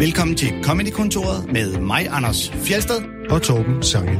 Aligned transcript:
Velkommen 0.00 0.36
til 0.36 0.48
Comedy-kontoret 0.62 1.52
med 1.52 1.78
mig, 1.78 2.08
Anders 2.10 2.50
Fjelsted. 2.50 3.02
og 3.30 3.42
Torben 3.42 3.82
Sangel. 3.82 4.16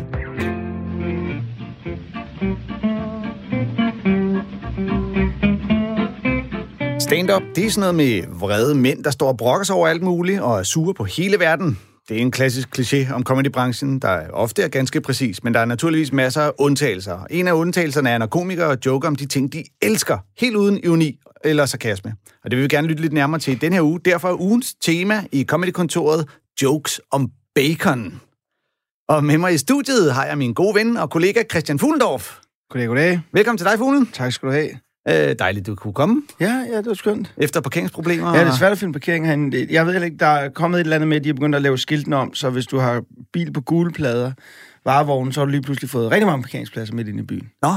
Stand-up, 7.00 7.42
det 7.54 7.66
er 7.66 7.70
sådan 7.70 7.80
noget 7.80 7.94
med 7.94 8.22
vrede 8.40 8.74
mænd, 8.74 9.04
der 9.04 9.10
står 9.10 9.28
og 9.28 9.36
brokker 9.36 9.64
sig 9.64 9.74
over 9.76 9.88
alt 9.88 10.02
muligt 10.02 10.40
og 10.40 10.58
er 10.58 10.62
sure 10.62 10.94
på 10.94 11.04
hele 11.04 11.38
verden. 11.38 11.78
Det 12.08 12.16
er 12.16 12.20
en 12.20 12.30
klassisk 12.30 12.78
kliché 12.78 13.12
om 13.12 13.22
comedybranchen, 13.22 13.98
der 13.98 14.30
ofte 14.32 14.62
er 14.62 14.68
ganske 14.68 15.00
præcis, 15.00 15.44
men 15.44 15.54
der 15.54 15.60
er 15.60 15.64
naturligvis 15.64 16.12
masser 16.12 16.42
af 16.42 16.52
undtagelser. 16.58 17.26
En 17.30 17.48
af 17.48 17.52
undtagelserne 17.52 18.10
er, 18.10 18.18
når 18.18 18.26
komikere 18.26 18.76
joker 18.86 19.08
om 19.08 19.16
de 19.16 19.26
ting, 19.26 19.52
de 19.52 19.64
elsker, 19.82 20.18
helt 20.40 20.56
uden 20.56 20.80
ironi 20.84 21.18
eller 21.44 21.66
sarkasme. 21.66 22.14
Og 22.44 22.50
det 22.50 22.56
vil 22.56 22.62
vi 22.62 22.68
gerne 22.68 22.88
lytte 22.88 23.02
lidt 23.02 23.12
nærmere 23.12 23.40
til 23.40 23.52
i 23.52 23.56
den 23.56 23.72
her 23.72 23.82
uge. 23.82 24.00
Derfor 24.04 24.28
er 24.28 24.40
ugens 24.40 24.74
tema 24.74 25.24
i 25.32 25.44
Comedy-kontoret 25.44 26.28
jokes 26.62 27.00
om 27.10 27.30
bacon. 27.54 28.20
Og 29.08 29.24
med 29.24 29.38
mig 29.38 29.54
i 29.54 29.58
studiet 29.58 30.14
har 30.14 30.24
jeg 30.24 30.38
min 30.38 30.52
gode 30.54 30.74
ven 30.74 30.96
og 30.96 31.10
kollega 31.10 31.42
Christian 31.50 31.78
Fuglendorf. 31.78 32.38
Goddag, 32.70 32.88
goddag. 32.88 33.20
Velkommen 33.32 33.58
til 33.58 33.66
dig, 33.66 33.78
Fuglen. 33.78 34.06
Tak 34.06 34.32
skal 34.32 34.48
du 34.48 34.52
have. 34.52 34.68
Øh, 35.08 35.36
dejligt, 35.38 35.66
du 35.66 35.74
kunne 35.74 35.94
komme 35.94 36.22
Ja, 36.40 36.64
ja, 36.72 36.76
det 36.76 36.86
var 36.86 36.94
skønt. 36.94 37.34
efter 37.36 37.60
parkeringsproblemer. 37.60 38.34
Ja, 38.34 38.40
det 38.44 38.48
er 38.50 38.56
svært 38.56 38.72
at 38.72 38.78
finde 38.78 38.92
parkering 38.92 39.26
herinde. 39.26 39.66
Jeg 39.70 39.86
ved 39.86 40.02
ikke, 40.04 40.16
der 40.16 40.26
er 40.26 40.48
kommet 40.48 40.78
et 40.80 40.84
eller 40.84 40.96
andet 40.96 41.08
med, 41.08 41.16
at 41.16 41.24
de 41.24 41.28
er 41.28 41.34
begyndt 41.34 41.56
at 41.56 41.62
lave 41.62 41.78
skiltene 41.78 42.16
om, 42.16 42.34
så 42.34 42.50
hvis 42.50 42.66
du 42.66 42.78
har 42.78 43.02
bil 43.32 43.52
på 43.52 43.60
gule 43.60 43.92
plader, 43.92 44.32
varevognen, 44.84 45.32
så 45.32 45.40
har 45.40 45.44
du 45.44 45.50
lige 45.50 45.62
pludselig 45.62 45.90
fået 45.90 46.10
rigtig 46.10 46.26
mange 46.26 46.42
parkeringspladser 46.42 46.94
midt 46.94 47.08
inde 47.08 47.20
i 47.22 47.26
byen. 47.26 47.50
Nå, 47.62 47.68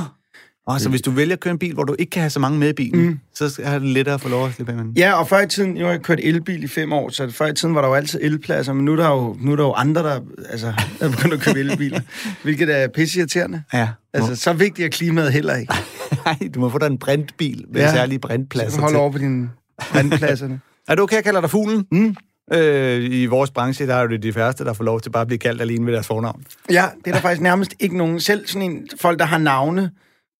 og 0.66 0.82
så 0.82 0.90
hvis 0.90 1.02
du 1.02 1.12
vælger 1.12 1.34
at 1.34 1.40
køre 1.40 1.52
en 1.52 1.60
bil, 1.60 1.74
hvor 1.74 1.84
du 1.84 1.96
ikke 2.00 2.10
kan 2.10 2.22
have 2.22 2.30
så 2.30 2.40
mange 2.40 2.60
med 2.60 2.70
i 2.70 2.74
bilen, 2.74 3.06
mm. 3.06 3.20
Så 3.34 3.62
er 3.64 3.80
det 3.80 3.88
lettere 3.88 4.16
at 4.16 4.22
få 4.22 4.30
lov 4.30 4.48
at 4.48 4.54
slippe 4.54 4.74
af. 4.74 4.78
Ja, 4.96 5.14
og 5.14 5.28
før 5.28 5.42
i 5.42 5.48
tiden, 5.48 5.78
har 5.78 5.90
jeg 5.90 6.02
kørt 6.02 6.20
elbil 6.24 6.64
i 6.64 6.68
fem 6.68 6.94
år, 6.94 7.10
så 7.10 7.32
før 7.32 7.48
i 7.48 7.54
tiden 7.54 7.76
var 7.76 7.82
der 7.82 7.88
jo 7.88 7.94
altid 7.94 8.20
elpladser, 8.24 8.74
men 8.74 8.86
nu 8.86 8.92
er 8.92 8.96
der 8.96 9.10
jo, 9.10 9.38
nu 9.42 9.52
er 9.52 9.56
der 9.56 9.64
jo 9.64 9.74
andre, 9.74 10.04
der, 10.04 10.20
altså, 10.50 10.68
der 11.00 11.06
er 11.06 11.12
begyndt 11.12 11.34
at 11.34 11.40
købe 11.40 11.60
elbiler, 11.60 12.00
hvilket 12.44 12.82
er 12.82 12.88
pisseirriterende. 12.88 13.64
Ja. 13.74 13.90
Altså, 14.14 14.36
så 14.36 14.54
vigtigt 14.54 14.86
er 14.86 14.90
klimaet 14.90 15.34
heller 15.34 15.56
ikke. 15.56 15.74
Nej, 16.26 16.50
du 16.56 16.60
må 16.60 16.70
få 16.70 16.78
dig 16.78 16.88
en 16.88 16.98
brintbil 16.98 17.66
med 17.72 17.82
ja. 17.82 17.92
Særlige 17.92 18.20
brintpladser 18.20 18.82
Hold 18.82 18.92
til. 18.92 19.00
over 19.00 19.12
på 19.12 19.18
dine 19.18 19.50
vandpladserne. 19.94 20.60
Er 20.88 20.96
du 20.96 21.04
okay, 21.04 21.16
jeg 21.16 21.24
kalder 21.24 21.42
dig 21.42 21.50
fuglen? 21.50 21.86
Mm. 21.92 22.16
Øh, 22.54 23.04
I 23.04 23.26
vores 23.26 23.52
branche, 23.52 23.88
der 23.88 23.96
er 23.96 24.08
det 24.08 24.24
de 24.24 24.34
færreste, 24.34 24.64
der 24.64 24.74
får 24.74 24.84
lov 24.84 25.02
til 25.02 25.10
bare 25.10 25.22
at 25.22 25.28
blive 25.28 25.40
kaldt 25.40 25.62
alene 25.62 25.86
ved 25.86 25.94
deres 25.94 26.08
fornavn. 26.08 26.44
Ja, 26.70 26.86
det 27.06 27.08
er 27.08 27.12
der 27.12 27.22
faktisk 27.22 27.42
nærmest 27.42 27.74
ikke 27.80 27.98
nogen. 27.98 28.20
Selv 28.20 28.48
sådan 28.48 28.72
en, 28.72 28.88
folk, 29.02 29.20
der 29.20 29.26
har 29.26 29.38
navne, 29.38 29.92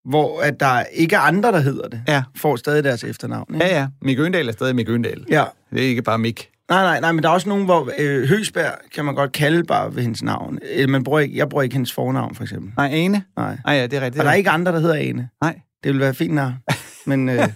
hvor 0.04 0.40
at 0.40 0.60
der 0.60 0.82
ikke 0.92 1.16
er 1.16 1.20
andre, 1.20 1.52
der 1.52 1.60
hedder 1.60 1.88
det, 1.88 2.02
Ja. 2.08 2.22
får 2.36 2.56
stadig 2.56 2.84
deres 2.84 3.04
efternavn. 3.04 3.54
Ikke? 3.54 3.66
Ja, 3.66 3.78
ja. 3.80 3.86
Mik 4.02 4.18
Øndal 4.18 4.48
er 4.48 4.52
stadig 4.52 4.74
Mik 4.76 4.88
Øndal. 4.88 5.24
ja. 5.30 5.44
Det 5.72 5.82
er 5.82 5.86
ikke 5.88 6.02
bare 6.02 6.18
Mik. 6.18 6.48
Nej, 6.70 6.82
nej, 6.82 7.00
nej, 7.00 7.12
men 7.12 7.22
der 7.22 7.28
er 7.28 7.32
også 7.32 7.48
nogen, 7.48 7.64
hvor 7.64 7.90
øh, 7.98 8.28
Høsberg 8.28 8.72
kan 8.94 9.04
man 9.04 9.14
godt 9.14 9.32
kalde 9.32 9.64
bare 9.64 9.94
ved 9.94 10.02
hendes 10.02 10.22
navn. 10.22 10.58
Øh, 10.76 10.88
Man 10.88 11.04
bruger 11.04 11.20
ikke, 11.20 11.36
jeg 11.36 11.48
bruger 11.48 11.62
ikke 11.62 11.72
hendes 11.74 11.92
fornavn, 11.92 12.34
for 12.34 12.42
eksempel. 12.42 12.70
Nej, 12.76 12.86
Ane. 12.92 13.22
Nej. 13.36 13.56
Nej, 13.66 13.74
ja, 13.74 13.82
det 13.86 13.92
er 13.96 14.00
rigtigt. 14.00 14.18
Og 14.20 14.24
der 14.24 14.30
er 14.30 14.34
ikke 14.34 14.50
andre, 14.50 14.72
der 14.72 14.78
hedder 14.80 14.94
Ane. 14.94 15.28
Nej. 15.42 15.58
Det 15.84 15.92
vil 15.92 16.00
være 16.00 16.14
fint 16.14 16.34
navn. 16.34 16.54
Men 17.06 17.28
øh, 17.28 17.36
ved, 17.36 17.46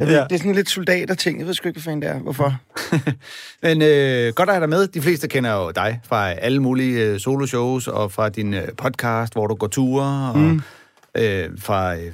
ja. 0.00 0.24
det 0.24 0.32
er 0.32 0.36
sådan 0.36 0.54
lidt 0.54 0.70
soldater-ting. 0.70 1.38
Jeg 1.38 1.46
ved 1.46 1.54
sgu 1.54 1.68
ikke, 1.68 1.76
hvad 1.80 1.82
fanden 1.82 2.02
det 2.02 2.10
er. 2.10 2.18
Hvorfor? 2.18 2.56
Men 3.62 3.82
øh, 3.82 4.32
godt 4.34 4.48
at 4.48 4.54
have 4.54 4.60
dig 4.60 4.68
med. 4.68 4.86
De 4.86 5.02
fleste 5.02 5.28
kender 5.28 5.52
jo 5.54 5.70
dig 5.70 6.00
fra 6.04 6.30
alle 6.32 6.62
mulige 6.62 7.00
øh, 7.06 7.20
soloshows 7.20 7.88
og 7.88 8.12
fra 8.12 8.28
din 8.28 8.54
øh, 8.54 8.68
podcast, 8.76 9.32
hvor 9.32 9.46
du 9.46 9.54
går 9.54 9.66
ture, 9.66 10.30
og 10.32 10.38
mm. 10.38 10.62
Øh, 11.16 11.50
fra 11.58 11.96
øh, 11.96 12.12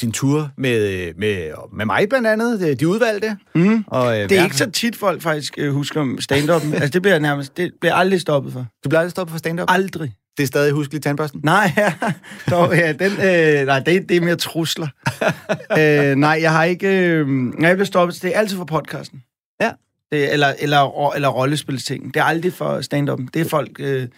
din 0.00 0.12
tur 0.12 0.50
med, 0.56 1.06
øh, 1.06 1.14
med, 1.16 1.52
med 1.72 1.86
mig 1.86 2.08
blandt 2.08 2.26
andet, 2.26 2.80
de 2.80 2.88
udvalgte. 2.88 3.36
Mm. 3.54 3.84
Og, 3.86 4.20
øh, 4.20 4.28
Det 4.28 4.38
er 4.38 4.44
ikke 4.44 4.56
så 4.56 4.70
tit, 4.70 4.96
folk 4.96 5.22
faktisk 5.22 5.54
øh, 5.58 5.72
husker 5.72 6.00
om 6.00 6.20
stand-up. 6.20 6.62
altså, 6.72 6.88
det 6.88 7.02
bliver 7.02 7.18
nærmest, 7.18 7.56
det 7.56 7.72
bliver 7.80 7.94
aldrig 7.94 8.20
stoppet 8.20 8.52
for. 8.52 8.66
Du 8.84 8.88
bliver 8.88 9.00
aldrig 9.00 9.10
stoppet 9.10 9.32
for 9.32 9.38
stand-up? 9.38 9.66
Aldrig. 9.70 10.12
Det 10.36 10.42
er 10.42 10.46
stadig 10.46 10.72
huskeligt 10.72 11.04
tandbørsten? 11.04 11.40
Nej, 11.44 11.72
ja, 11.76 11.94
dog, 12.50 12.74
ja 12.74 12.92
den, 12.92 13.12
øh, 13.12 13.66
nej 13.66 13.78
det, 13.78 14.08
det 14.08 14.16
er 14.16 14.20
mere 14.20 14.36
trusler. 14.36 14.88
øh, 15.78 16.16
nej, 16.16 16.38
jeg 16.42 16.52
har 16.52 16.64
ikke... 16.64 16.88
Øh, 16.88 17.28
jeg 17.60 17.76
bliver 17.76 17.84
stoppet. 17.84 18.22
Det 18.22 18.34
er 18.34 18.38
altid 18.38 18.56
for 18.56 18.64
podcasten. 18.64 19.22
Ja. 19.60 19.70
Det, 20.12 20.32
eller, 20.32 20.54
eller, 20.58 21.12
eller 21.14 21.28
rollespilsting. 21.28 22.14
Det 22.14 22.20
er 22.20 22.24
aldrig 22.24 22.52
for 22.52 22.80
stand-up. 22.80 23.20
Det 23.34 23.42
er 23.42 23.48
folk... 23.48 23.70
Øh, 23.80 24.08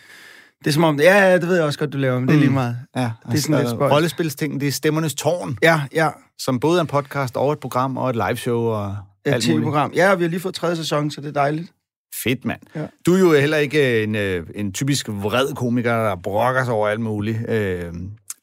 det 0.64 0.70
er 0.70 0.72
som 0.72 0.84
om... 0.84 1.00
Ja, 1.00 1.19
ja, 1.30 1.34
det 1.38 1.48
ved 1.48 1.54
jeg 1.56 1.64
også 1.64 1.78
godt, 1.78 1.92
du 1.92 1.98
laver, 1.98 2.19
men 2.20 2.28
det 2.28 2.34
er 2.34 2.38
lige 2.38 2.50
meget. 2.50 2.76
Ja, 2.97 3.10
Det 3.30 3.36
er 3.38 3.41
sådan 3.42 3.58
lidt 3.58 3.70
spøjst. 3.70 3.92
Rollespilsting, 3.92 4.60
det 4.60 4.69
er 4.69 4.72
Stemmernes 4.72 5.14
Tårn, 5.14 5.58
Ja, 5.62 5.80
ja. 5.94 6.08
som 6.38 6.60
både 6.60 6.76
er 6.78 6.80
en 6.80 6.86
podcast 6.86 7.36
og 7.36 7.52
et 7.52 7.58
program 7.58 7.97
og 7.97 8.10
et 8.10 8.16
liveshow 8.16 8.58
og 8.60 8.97
Et 9.26 9.32
alt 9.32 9.48
muligt. 9.48 9.58
tv-program. 9.62 9.92
Ja, 9.97 10.10
og 10.12 10.19
vi 10.19 10.25
har 10.25 10.28
lige 10.30 10.41
fået 10.41 10.54
tredje 10.54 10.76
sæson, 10.76 11.10
så 11.10 11.20
det 11.20 11.28
er 11.28 11.32
dejligt. 11.32 11.72
Fedt, 12.25 12.44
mand. 12.44 12.60
Ja. 12.75 12.86
Du 13.06 13.14
er 13.14 13.19
jo 13.19 13.32
heller 13.32 13.56
ikke 13.56 14.02
en, 14.02 14.14
øh, 14.14 14.47
en 14.54 14.72
typisk 14.72 15.08
vred 15.08 15.54
komiker, 15.54 15.92
der 16.08 16.16
brokker 16.16 16.64
sig 16.64 16.75
over 16.75 16.88
alt 16.88 17.00
muligt. 17.00 17.38
Øh, 17.48 17.84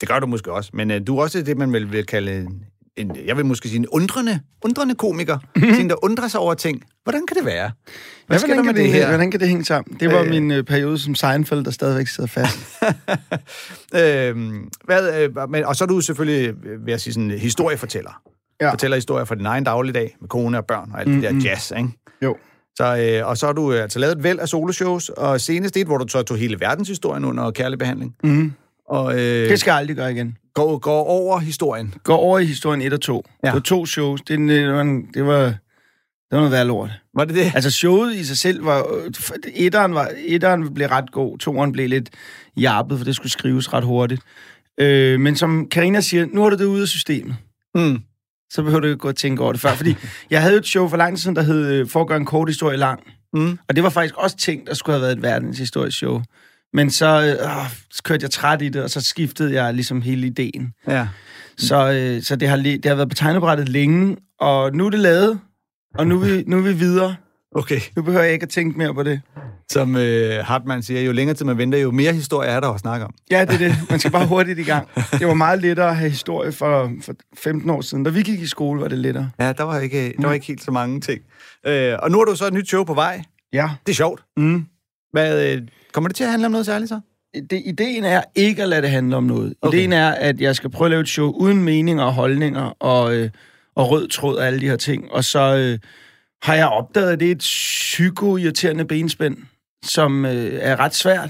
det 0.02 0.10
gør 0.10 0.20
du 0.20 0.28
måske 0.28 0.52
også, 0.54 0.70
men 0.74 0.92
øh, 0.92 1.02
du 1.08 1.18
er 1.18 1.22
også 1.22 1.42
det, 1.42 1.58
man 1.58 1.74
vil, 1.74 1.92
vil 1.92 2.06
kalde 2.06 2.36
en, 2.38 2.64
en, 2.98 3.18
jeg 3.26 3.38
vil 3.38 3.46
måske 3.46 3.70
sige 3.70 3.80
en 3.80 3.88
undrende, 3.88 4.40
undrende 4.66 4.96
komiker. 4.96 5.38
Mm-hmm. 5.56 5.74
En, 5.80 5.90
der 5.90 6.04
undrer 6.04 6.28
sig 6.28 6.40
over 6.40 6.54
ting. 6.54 6.84
Hvordan 7.04 7.26
kan 7.28 7.38
det 7.38 7.46
være? 7.46 7.72
Hvad 8.28 8.40
Ja, 8.40 8.46
hvordan, 8.46 8.66
med 8.66 8.74
kan 8.74 8.84
det 8.84 8.92
her? 8.92 9.08
hvordan 9.08 9.32
kan 9.32 9.40
det 9.40 9.48
hænge 9.48 9.66
sammen? 9.66 9.98
Det 10.00 10.12
var 10.12 10.22
Øh. 10.22 10.30
min 10.30 10.52
øh, 10.52 10.64
periode 10.64 11.00
som 11.00 11.16
Seinfeld, 11.16 11.66
der 11.66 11.72
stadigvæk 11.72 12.08
sidder 12.08 12.28
fast. 12.28 12.58
øh, 13.96 14.36
hvad, 14.86 15.22
øh, 15.24 15.50
men, 15.50 15.66
og 15.66 15.76
så 15.76 15.84
er 15.84 15.88
du 15.88 16.02
selvfølgelig, 16.02 16.54
øh, 16.66 16.86
vil 16.86 16.92
jeg 16.92 17.02
sige, 17.02 17.14
sådan 17.14 17.32
en 17.32 17.38
historiefortæller. 17.40 18.22
Ja. 18.62 18.72
Fortæller 18.72 18.98
historier 18.98 19.26
fra 19.26 19.36
din 19.36 19.46
egen 19.46 19.64
dagligdag 19.64 20.18
med 20.22 20.30
kone 20.30 20.58
og 20.58 20.66
børn 20.66 20.90
og 20.94 21.00
alt 21.00 21.08
mm-hmm. 21.10 21.22
det 21.22 21.32
der 21.44 21.50
jazz, 21.50 21.72
ikke? 21.78 21.90
Jo. 22.24 22.38
Så, 22.76 23.18
øh, 23.22 23.28
og 23.28 23.38
så 23.38 23.46
har 23.46 23.54
du 23.54 23.74
øh, 23.74 23.84
altså 23.84 24.00
lavet 24.00 24.18
et 24.18 24.24
væld 24.24 24.40
af 24.40 24.48
soloshows, 24.48 25.10
og 25.10 25.42
senest 25.42 25.78
et, 25.78 25.88
hvor 25.88 25.98
du 25.98 26.08
så 26.08 26.24
tog 26.24 26.38
hele 26.38 26.60
verdenshistorien 26.60 27.26
under 27.26 27.52
kærlig 27.52 27.80
behandling. 27.80 28.16
Mm. 28.24 28.54
Og 28.90 29.14
øh, 29.14 29.20
Det 29.50 29.60
skal 29.60 29.72
jeg 29.72 29.78
aldrig 29.78 29.96
gøre 29.96 30.12
igen. 30.12 30.38
går, 30.54 30.78
går 30.78 31.04
over 31.04 31.40
historien. 31.40 31.94
Går 32.04 32.18
over 32.18 32.40
i 32.40 32.46
historien 32.46 32.82
1 32.82 32.94
og 32.94 33.02
2. 33.02 33.24
Ja. 33.44 33.48
Det 33.48 33.54
var 33.54 33.60
to 33.60 33.86
shows. 33.86 34.22
Det, 34.22 34.40
det, 34.40 34.74
var, 34.74 35.02
det 35.14 35.26
var, 35.26 35.56
det 36.32 36.38
var 36.38 36.44
noget 36.44 36.52
værd 36.52 36.68
lort. 36.68 36.90
Var 37.16 37.26
det 37.26 37.36
det? 37.36 37.52
Altså, 37.56 37.72
showet 37.72 38.16
i 38.16 38.24
sig 38.24 38.38
selv 38.38 38.66
var... 38.66 38.86
Etteren, 39.56 39.94
var, 39.94 40.12
etteren 40.26 40.74
blev 40.74 40.88
ret 40.88 41.12
god, 41.12 41.38
toeren 41.38 41.72
blev 41.72 41.90
lidt 41.90 42.10
jappet, 42.58 42.98
for 42.98 43.06
det 43.06 43.16
skulle 43.16 43.32
skrives 43.32 43.74
ret 43.74 43.84
hurtigt. 43.84 44.22
Øh, 44.80 45.20
men 45.20 45.36
som 45.36 45.68
Karina 45.72 46.02
siger, 46.02 46.26
nu 46.34 46.46
er 46.46 46.50
du 46.50 46.58
det 46.58 46.66
ude 46.66 46.82
af 46.82 46.88
systemet. 46.88 47.36
Mm. 47.76 48.00
Så 48.52 48.64
behøver 48.64 48.80
du 48.80 48.88
ikke 48.88 48.98
gå 48.98 49.08
og 49.08 49.16
tænke 49.16 49.44
over 49.44 49.52
det 49.52 49.62
før. 49.62 49.74
Fordi 49.74 49.96
jeg 50.30 50.42
havde 50.42 50.58
et 50.58 50.66
show 50.66 50.88
for 50.88 50.98
lang 50.98 51.16
tid 51.16 51.22
siden, 51.22 51.36
der 51.36 51.42
hed 51.42 51.68
øh, 51.68 51.88
For 51.88 52.02
at 52.02 52.08
gøre 52.08 52.18
en 52.18 52.26
kort 52.26 52.50
historie 52.50 52.78
lang. 52.78 53.00
Mm. 53.34 53.60
Og 53.70 53.76
det 53.76 53.84
var 53.84 53.90
faktisk 53.90 54.16
også 54.18 54.38
tænkt, 54.38 54.68
der 54.68 54.74
skulle 54.74 54.94
have 54.94 55.02
været 55.02 55.18
et 55.18 55.24
verdenshistorisk 55.24 55.98
show. 55.98 56.22
Men 56.74 56.92
så, 56.92 57.38
øh, 57.42 57.70
så 57.92 58.04
kørte 58.04 58.24
jeg 58.24 58.32
træt 58.32 58.62
i 58.62 58.70
det, 58.70 58.84
og 58.84 58.90
så 58.90 59.02
skiftede 59.02 59.54
jeg 59.54 59.74
ligesom 59.74 60.02
hele 60.02 60.28
ideen. 60.28 60.74
Ja. 60.88 61.08
Så, 61.58 61.92
øh, 61.92 62.24
så 62.24 62.36
det, 62.36 62.48
har, 62.48 62.58
det 62.58 62.86
har 62.86 62.96
været 62.96 63.10
på 63.10 63.16
tegnebrættet 63.16 63.70
længe, 63.70 64.18
og 64.40 64.76
nu 64.76 64.86
er 64.86 64.90
det 64.90 65.00
lavet, 65.00 65.40
og 65.96 66.08
nu 66.08 66.22
er 66.22 66.26
vi, 66.26 66.44
nu 66.48 66.58
er 66.58 66.62
vi 66.62 66.74
videre. 66.74 67.16
Okay. 67.56 67.80
Nu 67.96 68.02
behøver 68.02 68.24
jeg 68.24 68.34
ikke 68.34 68.44
at 68.44 68.50
tænke 68.50 68.78
mere 68.78 68.94
på 68.94 69.04
det. 69.04 69.22
Som 69.72 69.96
øh, 69.96 70.46
Hartmann 70.46 70.84
siger, 70.84 71.02
jo 71.02 71.12
længere 71.12 71.36
tid 71.38 71.46
man 71.46 71.58
venter, 71.58 71.78
jo 71.78 71.92
mere 71.92 72.14
historie 72.14 72.50
er 72.50 72.60
der 72.60 72.70
at 72.70 72.80
snakke 72.80 73.06
om. 73.06 73.14
Ja, 73.32 73.46
det 73.46 73.54
er 73.54 73.58
det. 73.58 73.76
Man 73.90 74.00
skal 74.00 74.12
bare 74.12 74.28
hurtigt 74.28 74.60
i 74.60 74.64
gang. 74.64 74.88
Det 75.20 75.28
var 75.28 75.34
meget 75.34 75.62
lettere 75.62 75.90
at 75.90 75.96
have 75.96 76.10
historie 76.10 76.52
for, 76.52 76.92
for 77.02 77.14
15 77.38 77.70
år 77.70 77.82
siden. 77.82 78.04
Da 78.04 78.10
vi 78.10 78.22
gik 78.22 78.42
i 78.42 78.48
skole, 78.48 78.82
var 78.82 78.88
det 78.88 78.98
lettere. 78.98 79.30
Ja, 79.40 79.54
der 79.54 79.64
var 79.64 79.80
ikke, 79.80 80.14
der 80.18 80.28
var 80.28 80.34
ikke 80.34 80.46
helt 80.46 80.64
så 80.64 80.72
mange 80.72 81.02
ting. 81.02 81.22
Øh, 81.68 81.94
og 82.04 82.12
nu 82.12 82.18
har 82.18 82.26
du 82.26 82.36
så 82.36 82.48
et 82.48 82.54
nyt 82.54 82.68
show 82.68 82.84
på 82.84 82.94
vej. 82.94 83.24
Ja. 83.54 83.70
Det 83.86 83.92
er 83.92 83.96
sjovt. 83.96 84.24
Mm. 84.38 84.66
Hvad, 85.12 85.54
øh, 85.56 85.62
kommer 85.94 86.08
det 86.08 86.16
til 86.16 86.24
at 86.24 86.30
handle 86.30 86.46
om 86.46 86.52
noget 86.52 86.66
særligt 86.66 86.90
så? 86.90 87.00
Det, 87.50 87.62
ideen 87.66 88.04
er 88.04 88.22
ikke 88.36 88.64
at 88.64 88.70
lade 88.70 88.82
det 88.82 88.90
handle 88.90 89.16
om 89.16 89.24
noget. 89.24 89.54
Okay. 89.62 89.68
Okay. 89.68 89.78
Ideen 89.78 89.94
er, 89.94 90.12
at 90.12 90.42
jeg 90.42 90.56
skal 90.56 90.70
prøve 90.70 90.86
at 90.86 90.92
lave 90.92 91.02
et 91.02 91.10
show 91.10 91.32
uden 91.32 91.64
meninger 91.64 92.04
og 92.04 92.14
holdninger 92.14 92.74
og, 92.80 93.16
øh, 93.16 93.30
og 93.82 93.92
rød 93.92 94.08
tråd 94.08 94.36
og 94.36 94.48
alle 94.48 94.60
de 94.62 94.66
her 94.70 94.76
ting. 94.76 95.12
Og 95.12 95.24
så 95.24 95.40
øh, 95.56 95.80
har 96.44 96.56
jeg 96.56 96.68
opdaget, 96.68 97.12
at 97.12 97.20
det 97.20 97.28
er 97.28 97.32
et 97.32 97.38
psykoirriterende 97.38 98.86
benspænd, 98.86 99.38
som 99.86 100.26
øh, 100.26 100.54
er 100.62 100.80
ret 100.80 100.96
svært. 100.96 101.30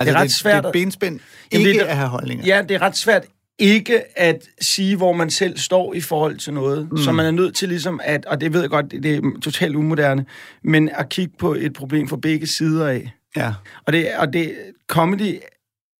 Altså, 0.00 0.16
ret 0.16 0.22
det, 0.24 0.32
svært 0.32 0.62
Det 0.64 0.68
er 0.68 0.72
benspænd. 0.72 1.20
Jamen, 1.52 1.66
Ikke 1.66 1.78
det 1.78 1.86
er- 1.86 1.90
at 1.90 1.96
have 1.96 2.08
holdninger. 2.08 2.46
Ja, 2.46 2.62
det 2.68 2.74
er 2.74 2.82
ret 2.82 2.96
svært 2.96 3.22
ikke 3.58 4.18
at 4.18 4.48
sige, 4.60 4.96
hvor 4.96 5.12
man 5.12 5.30
selv 5.30 5.58
står 5.58 5.94
i 5.94 6.00
forhold 6.00 6.36
til 6.38 6.52
noget. 6.54 6.88
Mm. 6.90 6.98
Så 6.98 7.12
man 7.12 7.26
er 7.26 7.30
nødt 7.30 7.56
til 7.56 7.68
ligesom 7.68 8.00
at, 8.04 8.26
og 8.26 8.40
det 8.40 8.52
ved 8.52 8.60
jeg 8.60 8.70
godt, 8.70 8.90
det 8.90 9.02
det 9.02 9.14
er 9.16 9.40
totalt 9.42 9.76
umoderne, 9.76 10.26
men 10.64 10.88
at 10.94 11.08
kigge 11.08 11.32
på 11.38 11.54
et 11.54 11.72
problem 11.72 12.08
fra 12.08 12.16
begge 12.16 12.46
sider 12.46 12.86
af. 12.88 13.10
ja. 13.36 13.52
Og 13.86 13.92
det, 13.92 14.08
og 14.18 14.32
det 14.32 14.54
comedy, 14.88 15.38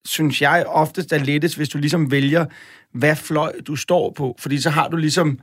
synes 0.06 0.42
jeg, 0.42 0.64
oftest 0.66 1.12
er 1.12 1.18
lettest, 1.18 1.56
hvis 1.56 1.68
du 1.68 1.78
ligesom 1.78 2.10
vælger, 2.10 2.46
hvad 2.94 3.16
fløj 3.16 3.52
du 3.66 3.76
står 3.76 4.10
på. 4.16 4.36
Fordi 4.38 4.60
så 4.60 4.70
har 4.70 4.88
du 4.88 4.96
ligesom, 4.96 5.38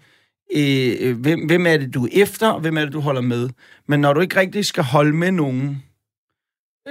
øh, 0.56 0.95
øh, 1.00 1.18
hvem, 1.18 1.45
hvem 1.45 1.68
er 1.68 1.77
det, 1.77 1.94
du 1.94 2.06
er 2.06 2.09
efter, 2.12 2.48
og 2.48 2.62
hvem 2.62 2.77
er 2.77 2.81
det, 2.81 2.94
du 2.94 3.00
holder 3.00 3.21
med. 3.21 3.50
Men 3.88 4.00
når 4.00 4.13
du 4.13 4.21
ikke 4.21 4.39
rigtig 4.39 4.65
skal 4.65 4.83
holde 4.83 5.13
med 5.13 5.31
nogen, 5.31 5.83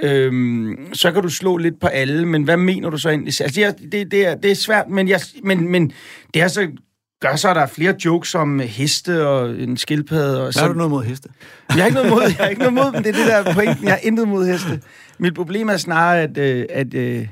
øhm, 0.03 0.93
så 0.93 1.11
kan 1.11 1.21
du 1.21 1.29
slå 1.29 1.57
lidt 1.57 1.79
på 1.79 1.87
alle, 1.87 2.25
men 2.25 2.43
hvad 2.43 2.57
mener 2.57 2.89
du 2.89 2.97
så 2.97 3.09
egentlig? 3.09 3.41
Altså, 3.41 3.55
det, 3.55 3.63
er, 3.63 3.71
det, 3.71 4.11
det, 4.11 4.25
er, 4.25 4.35
det 4.35 4.51
er 4.51 4.55
svært, 4.55 4.89
men, 4.89 5.07
jeg, 5.07 5.21
men, 5.43 5.67
men 5.67 5.91
det 6.33 6.41
er 6.41 6.47
så 6.47 6.71
gør 7.21 7.35
så, 7.35 7.49
at 7.49 7.55
der 7.55 7.61
er 7.61 7.67
flere 7.67 7.95
jokes 8.05 8.35
om 8.35 8.59
heste 8.59 9.27
og 9.27 9.49
en 9.49 9.77
skildpadde. 9.77 10.47
Og 10.47 10.53
Så 10.53 10.59
har 10.59 10.67
du 10.67 10.73
noget 10.73 10.91
mod 10.91 11.03
heste? 11.03 11.29
Jeg 11.69 11.77
har 11.77 11.85
ikke 11.85 11.95
noget 11.95 12.09
mod, 12.09 12.21
jeg 12.21 12.35
har 12.39 12.47
ikke 12.47 12.59
noget 12.59 12.73
mod 12.73 12.91
dem. 12.93 13.03
Det 13.03 13.15
er 13.15 13.19
det 13.19 13.27
der 13.27 13.53
pointen. 13.53 13.85
Jeg 13.85 13.93
har 13.93 13.99
intet 14.03 14.27
mod 14.27 14.45
heste. 14.45 14.81
Mit 15.19 15.33
problem 15.33 15.69
er 15.69 15.77
snarere, 15.77 16.21
at, 16.21 16.37
øh, 16.37 16.65
at, 16.69 16.93
øh, 16.93 17.27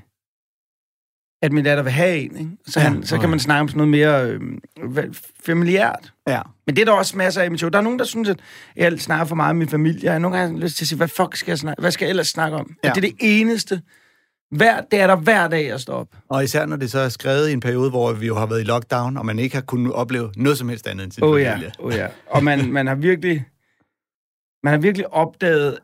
at 1.41 1.51
min 1.51 1.63
datter 1.63 1.83
vil 1.83 1.91
have 1.91 2.17
en. 2.17 2.37
Ikke? 2.37 2.51
Så, 2.67 2.79
han, 2.79 2.95
Ja, 2.95 3.05
så 3.05 3.17
kan 3.17 3.29
man 3.29 3.39
snakke 3.39 3.61
om 3.61 3.67
sådan 3.67 3.77
noget 3.77 3.91
mere 3.91 4.39
øh, 4.95 5.13
familiært. 5.45 6.13
Ja. 6.27 6.41
Men 6.65 6.75
det 6.75 6.81
er 6.81 6.85
der 6.85 6.91
også 6.91 7.17
masser 7.17 7.41
af 7.41 7.45
i 7.45 7.49
mit 7.49 7.59
show. 7.59 7.69
Der 7.69 7.77
er 7.77 7.83
nogen, 7.83 7.99
der 7.99 8.05
synes, 8.05 8.29
at 8.29 8.39
jeg 8.75 8.99
snakker 8.99 9.25
for 9.25 9.35
meget 9.35 9.49
om 9.49 9.55
min 9.55 9.69
familie. 9.69 9.99
Jeg 10.03 10.11
har 10.11 10.19
nogle 10.19 10.37
gange 10.37 10.59
lyst 10.59 10.75
til 10.77 10.83
at 10.83 10.87
sige, 10.87 10.97
hvad 10.97 11.07
fuck 11.07 11.35
skal 11.35 11.51
jeg 11.51 11.57
snakke? 11.57 11.81
Hvad 11.81 11.91
skal 11.91 12.05
jeg 12.05 12.09
ellers 12.09 12.27
snakke 12.27 12.57
om? 12.57 12.75
Ja. 12.83 12.87
Ja. 12.89 12.93
Det 12.93 12.97
er 13.05 13.09
det 13.09 13.15
eneste. 13.19 13.81
Hver, 14.51 14.81
det 14.81 14.99
er 14.99 15.07
der 15.07 15.15
hver 15.15 15.47
dag, 15.47 15.67
jeg 15.67 15.79
står 15.79 15.93
op. 15.93 16.07
Og 16.29 16.43
især 16.43 16.65
når 16.65 16.75
det 16.75 16.91
så 16.91 16.99
er 16.99 17.09
skrevet 17.09 17.49
i 17.49 17.53
en 17.53 17.59
periode, 17.59 17.89
hvor 17.89 18.13
vi 18.13 18.27
jo 18.27 18.35
har 18.35 18.45
været 18.45 18.61
i 18.61 18.63
lockdown, 18.63 19.17
og 19.17 19.25
man 19.25 19.39
ikke 19.39 19.55
har 19.55 19.61
kunnet 19.61 19.93
opleve 19.93 20.31
noget 20.35 20.57
som 20.57 20.69
helst 20.69 20.87
andet 20.87 21.03
end 21.03 21.11
sin 21.11 21.23
oh, 21.23 21.41
ja, 21.41 21.51
familie. 21.51 21.71
oh, 21.79 21.93
ja. 21.93 22.07
Og 22.27 22.43
man, 22.43 22.71
man 22.71 22.87
har 22.87 22.95
virkelig... 22.95 23.45
Man 24.63 24.73
har 24.73 24.79
virkelig 24.79 25.13
opdaget... 25.13 25.79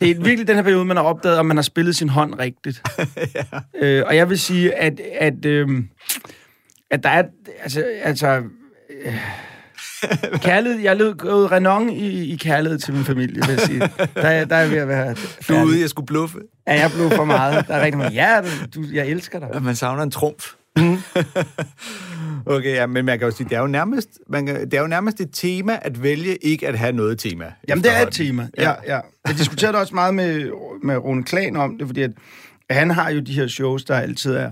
Det 0.00 0.10
er 0.10 0.14
virkelig 0.14 0.46
den 0.48 0.56
her 0.56 0.62
periode, 0.62 0.84
man 0.84 0.96
har 0.96 1.04
opdaget, 1.04 1.38
om 1.38 1.46
man 1.46 1.56
har 1.56 1.62
spillet 1.62 1.96
sin 1.96 2.08
hånd 2.08 2.34
rigtigt. 2.38 2.82
ja. 3.34 3.42
Øh, 3.82 4.02
og 4.06 4.16
jeg 4.16 4.28
vil 4.30 4.38
sige, 4.38 4.74
at, 4.74 5.00
at, 5.20 5.44
øh, 5.44 5.68
at 6.90 7.02
der 7.02 7.08
er... 7.08 7.22
Altså, 7.62 7.84
altså 8.02 8.42
øh, 9.04 9.14
kærlighed, 10.42 10.80
jeg 10.80 10.92
er 11.00 11.12
gået 11.12 11.52
renon 11.52 11.90
i, 11.90 12.32
i 12.32 12.36
kærlighed 12.36 12.78
til 12.78 12.94
min 12.94 13.04
familie, 13.04 13.34
vil 13.46 13.50
jeg 13.50 13.60
sige. 13.60 13.80
Der, 14.14 14.22
er- 14.28 14.44
der 14.44 14.56
er 14.56 14.60
jeg 14.60 14.70
ved 14.70 14.78
at 14.78 14.88
være 14.88 15.14
Du 15.48 15.54
er 15.54 15.64
ude, 15.64 15.80
jeg 15.80 15.88
skulle 15.88 16.06
bluffe. 16.06 16.38
Ja, 16.66 16.80
jeg 16.80 16.90
blev 16.94 17.10
for 17.10 17.24
meget. 17.24 17.68
Der 17.68 17.74
er 17.74 17.84
rigtig 17.84 17.98
meget. 17.98 18.14
Ja, 18.14 18.40
du, 18.74 18.84
jeg 18.92 19.06
elsker 19.06 19.38
dig. 19.38 19.62
man 19.62 19.76
savner 19.76 20.02
en 20.02 20.10
trumf. 20.10 20.52
Mhm. 20.76 20.96
okay, 22.46 22.74
ja, 22.74 22.86
men 22.86 23.04
man 23.04 23.18
kan 23.18 23.28
jo 23.28 23.36
sige, 23.36 23.48
det 23.48 23.56
er 23.56 23.60
jo 23.60 23.66
nærmest, 23.66 24.08
man 24.28 24.46
kan, 24.46 24.60
det 24.60 24.74
er 24.74 24.80
jo 24.80 24.86
nærmest 24.86 25.20
et 25.20 25.28
tema 25.32 25.78
at 25.82 26.02
vælge 26.02 26.36
ikke 26.36 26.68
at 26.68 26.78
have 26.78 26.92
noget 26.92 27.18
tema. 27.18 27.52
Jamen, 27.68 27.84
det 27.84 27.96
er 27.96 28.06
et 28.06 28.12
tema. 28.12 28.48
Ja, 28.58 28.72
ja. 28.86 29.00
Jeg 29.26 29.38
diskuterede 29.38 29.78
også 29.78 29.94
meget 29.94 30.14
med, 30.14 30.50
med 30.82 30.96
Rune 30.96 31.24
Klan 31.24 31.56
om 31.56 31.78
det, 31.78 31.86
fordi 31.86 32.02
at 32.02 32.10
han 32.70 32.90
har 32.90 33.10
jo 33.10 33.20
de 33.20 33.34
her 33.34 33.46
shows, 33.46 33.84
der 33.84 33.94
altid 33.94 34.34
er... 34.34 34.50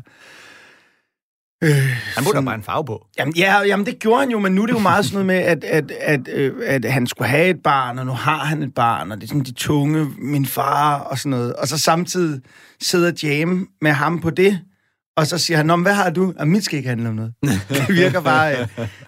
Øh, 1.64 1.70
Han 2.16 2.24
må 2.24 2.30
da 2.34 2.40
bare 2.40 2.54
en 2.54 2.62
farve 2.62 2.84
på. 2.84 3.06
Jamen, 3.18 3.34
ja, 3.36 3.62
jamen, 3.62 3.86
det 3.86 3.98
gjorde 3.98 4.20
han 4.20 4.30
jo, 4.30 4.38
men 4.38 4.52
nu 4.54 4.62
er 4.62 4.66
det 4.66 4.74
jo 4.74 4.78
meget 4.78 5.04
sådan 5.04 5.26
noget 5.26 5.26
med, 5.26 5.36
at, 5.36 5.64
at, 5.64 5.90
at, 5.90 6.28
øh, 6.32 6.52
at 6.62 6.84
han 6.84 7.06
skulle 7.06 7.28
have 7.28 7.48
et 7.48 7.62
barn, 7.64 7.98
og 7.98 8.06
nu 8.06 8.12
har 8.12 8.38
han 8.38 8.62
et 8.62 8.74
barn, 8.74 9.12
og 9.12 9.16
det 9.16 9.24
er 9.24 9.28
sådan 9.28 9.42
de 9.42 9.52
tunge, 9.52 10.10
min 10.18 10.46
far 10.46 10.98
og 10.98 11.18
sådan 11.18 11.30
noget. 11.30 11.52
Og 11.52 11.68
så 11.68 11.78
samtidig 11.78 12.40
sidder 12.80 13.12
Jam 13.22 13.68
med 13.80 13.92
ham 13.92 14.20
på 14.20 14.30
det, 14.30 14.60
og 15.18 15.26
så 15.26 15.38
siger 15.38 15.56
han, 15.56 15.66
Nå, 15.66 15.76
hvad 15.76 15.94
har 15.94 16.10
du? 16.10 16.32
Og 16.38 16.48
mit 16.48 16.64
skal 16.64 16.76
ikke 16.76 16.88
handle 16.88 17.08
om 17.08 17.14
noget. 17.14 17.32
Det 17.70 17.88
virker 17.88 18.20
bare, 18.20 18.52
øh, 18.60 18.66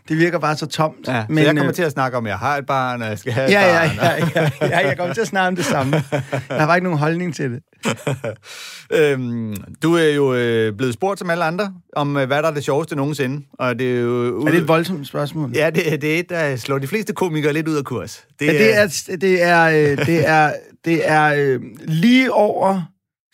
det 0.08 0.18
virker 0.18 0.38
bare 0.38 0.56
så 0.56 0.66
tomt. 0.66 1.08
Ja, 1.08 1.24
men, 1.28 1.38
så 1.38 1.44
jeg 1.44 1.56
kommer 1.56 1.68
øh, 1.70 1.74
til 1.74 1.82
at 1.82 1.92
snakke 1.92 2.16
om, 2.18 2.26
at 2.26 2.30
jeg 2.30 2.38
har 2.38 2.56
et 2.56 2.66
barn, 2.66 3.02
og 3.02 3.08
jeg 3.08 3.18
skal 3.18 3.32
have 3.32 3.46
et 3.48 3.52
Ja, 3.52 3.82
ja, 3.82 3.90
barn. 4.00 4.28
ja, 4.34 4.50
ja, 4.60 4.66
ja, 4.80 4.88
jeg 4.88 4.96
kommer 4.98 5.14
til 5.14 5.20
at 5.20 5.26
snakke 5.28 5.48
om 5.48 5.56
det 5.56 5.64
samme. 5.64 6.02
Jeg 6.12 6.22
har 6.50 6.66
bare 6.66 6.76
ikke 6.76 6.84
nogen 6.84 6.98
holdning 6.98 7.34
til 7.34 7.50
det. 7.50 7.60
øhm, 8.98 9.56
du 9.82 9.94
er 9.94 10.04
jo 10.14 10.34
øh, 10.34 10.72
blevet 10.76 10.94
spurgt 10.94 11.18
som 11.18 11.30
alle 11.30 11.44
andre, 11.44 11.72
om 11.96 12.16
øh, 12.16 12.26
hvad 12.26 12.42
der 12.42 12.48
er 12.48 12.54
det 12.54 12.64
sjoveste 12.64 12.96
nogensinde. 12.96 13.46
Og 13.58 13.78
det 13.78 13.96
er 13.96 14.00
jo... 14.00 14.40
Er 14.46 14.50
det 14.50 14.60
et 14.60 14.68
voldsomt 14.68 15.06
spørgsmål? 15.06 15.50
Ja, 15.54 15.70
det, 15.70 15.92
er- 15.92 15.96
det 15.96 16.14
er 16.14 16.18
et, 16.18 16.30
der 16.30 16.56
slår 16.56 16.78
de 16.78 16.86
fleste 16.86 17.12
komikere 17.12 17.52
lidt 17.52 17.68
ud 17.68 17.76
af 17.76 17.84
kurs. 17.84 18.24
Ja, 18.40 18.46
det 18.46 18.76
er, 18.78 18.86
det 19.20 19.42
er, 19.42 19.96
det 20.04 20.28
er, 20.28 20.52
det 20.84 21.08
er 21.10 21.34
øh, 21.36 21.60
lige 21.86 22.32
over 22.32 22.82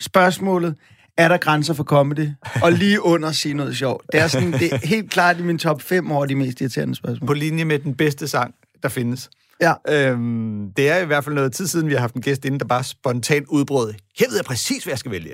spørgsmålet, 0.01 0.75
er 1.17 1.27
der 1.27 1.37
grænser 1.37 1.73
for 1.73 1.83
comedy? 1.83 2.29
Og 2.61 2.71
lige 2.71 3.03
under 3.03 3.31
sige 3.31 3.53
noget 3.53 3.77
sjovt. 3.77 4.05
Det 4.11 4.19
er, 4.19 4.27
sådan, 4.27 4.51
det 4.51 4.73
er 4.73 4.87
helt 4.87 5.11
klart 5.11 5.39
i 5.39 5.43
min 5.43 5.57
top 5.57 5.81
5 5.81 6.11
over 6.11 6.25
de 6.25 6.35
mest 6.35 6.61
irriterende 6.61 6.95
spørgsmål. 6.95 7.27
på 7.27 7.33
linje 7.33 7.65
med 7.65 7.79
den 7.79 7.95
bedste 7.95 8.27
sang, 8.27 8.53
der 8.83 8.89
findes. 8.89 9.29
Ja. 9.61 9.73
Øhm, 9.89 10.71
det 10.77 10.89
er 10.89 10.97
i 10.97 11.05
hvert 11.05 11.23
fald 11.23 11.35
noget 11.35 11.53
tid 11.53 11.67
siden, 11.67 11.87
vi 11.87 11.93
har 11.93 11.99
haft 11.99 12.15
en 12.15 12.21
gæst 12.21 12.45
inde, 12.45 12.59
der 12.59 12.65
bare 12.65 12.83
spontant 12.83 13.47
udbrød. 13.47 13.93
Her 14.19 14.27
ved 14.29 14.35
jeg 14.37 14.45
præcis, 14.45 14.83
hvad 14.83 14.91
jeg 14.91 14.99
skal 14.99 15.11
vælge. 15.11 15.31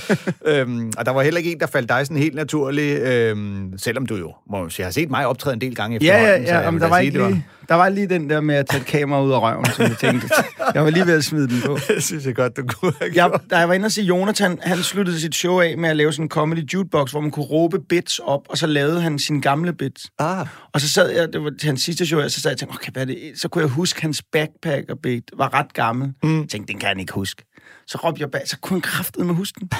øhm, 0.60 0.92
og 0.98 1.06
der 1.06 1.12
var 1.12 1.22
heller 1.22 1.38
ikke 1.38 1.52
en, 1.52 1.60
der 1.60 1.66
faldt 1.66 1.88
dig 1.88 2.06
sådan 2.06 2.16
helt 2.16 2.34
naturligt, 2.34 3.00
øhm, 3.00 3.78
selvom 3.78 4.06
du 4.06 4.16
jo 4.16 4.34
må 4.50 4.68
jeg 4.78 4.86
har 4.86 4.90
set 4.90 5.10
mig 5.10 5.26
optræde 5.26 5.54
en 5.54 5.60
del 5.60 5.74
gange 5.74 5.98
Ja, 6.02 6.22
ja, 6.22 6.46
så 6.46 6.52
ja. 6.52 6.58
jeg 6.58 6.68
Om 6.68 6.74
vil 6.74 6.82
der, 6.82 6.88
var 6.88 6.98
ikke 6.98 7.18
lige, 7.28 7.46
der 7.68 7.74
var 7.74 7.88
lige 7.88 8.06
den 8.06 8.30
der 8.30 8.40
med 8.40 8.54
at 8.54 8.66
tage 8.68 8.80
et 8.80 8.86
kamera 8.86 9.22
ud 9.22 9.32
af 9.32 9.40
røven, 9.40 9.64
som 9.64 9.84
jeg 9.84 9.96
tænkte. 10.00 10.28
Jeg 10.74 10.84
var 10.84 10.90
lige 10.90 11.06
ved 11.06 11.14
at 11.16 11.24
smide 11.24 11.48
den 11.48 11.60
på. 11.66 11.78
det 11.94 12.02
synes 12.04 12.26
jeg 12.26 12.34
godt, 12.34 12.56
du 12.56 12.62
kunne 12.62 12.92
have 13.00 13.10
Jeg, 13.14 13.30
da 13.50 13.56
jeg 13.58 13.68
var 13.68 13.74
inde 13.74 13.86
og 13.86 13.92
se 13.92 14.02
Jonathan, 14.02 14.58
han 14.62 14.78
sluttede 14.78 15.20
sit 15.20 15.34
show 15.34 15.60
af 15.60 15.78
med 15.78 15.88
at 15.88 15.96
lave 15.96 16.12
sådan 16.12 16.24
en 16.24 16.28
comedy 16.28 16.72
jukebox, 16.74 17.10
hvor 17.10 17.20
man 17.20 17.30
kunne 17.30 17.46
råbe 17.46 17.78
bits 17.88 18.18
op, 18.18 18.40
og 18.48 18.58
så 18.58 18.66
lavede 18.66 19.00
han 19.00 19.18
sine 19.18 19.42
gamle 19.42 19.72
bits. 19.72 20.06
Ah, 20.18 20.46
Og 20.72 20.80
så 20.80 20.88
sad 20.88 21.10
jeg, 21.10 21.32
det 21.32 21.42
var 21.44 21.52
hans 21.62 21.82
sidste 21.82 22.06
show, 22.06 22.20
og 22.22 22.30
så 22.30 22.40
sad 22.40 22.50
jeg 22.50 22.54
og 22.54 22.58
tænkte, 22.58 22.74
okay, 22.74 22.92
hvad 22.92 23.02
er 23.02 23.06
det? 23.06 23.18
Så 23.36 23.48
kunne 23.48 23.62
jeg 23.62 23.70
huske, 23.70 24.02
hans 24.02 24.22
backpacker 24.32 24.94
beat 25.02 25.22
var 25.36 25.54
ret 25.54 25.72
gammel. 25.74 26.08
Mm. 26.22 26.40
Jeg 26.40 26.48
tænkte, 26.48 26.72
den 26.72 26.80
kan 26.80 26.88
han 26.88 27.00
ikke 27.00 27.12
huske. 27.12 27.42
Så 27.86 27.98
råbte 28.04 28.20
jeg 28.20 28.30
bag, 28.30 28.42
så 28.48 28.56
kunne 28.60 28.74
han 28.74 28.80
kraftede 28.80 29.24
med 29.24 29.34
huske 29.34 29.60
den. 29.60 29.70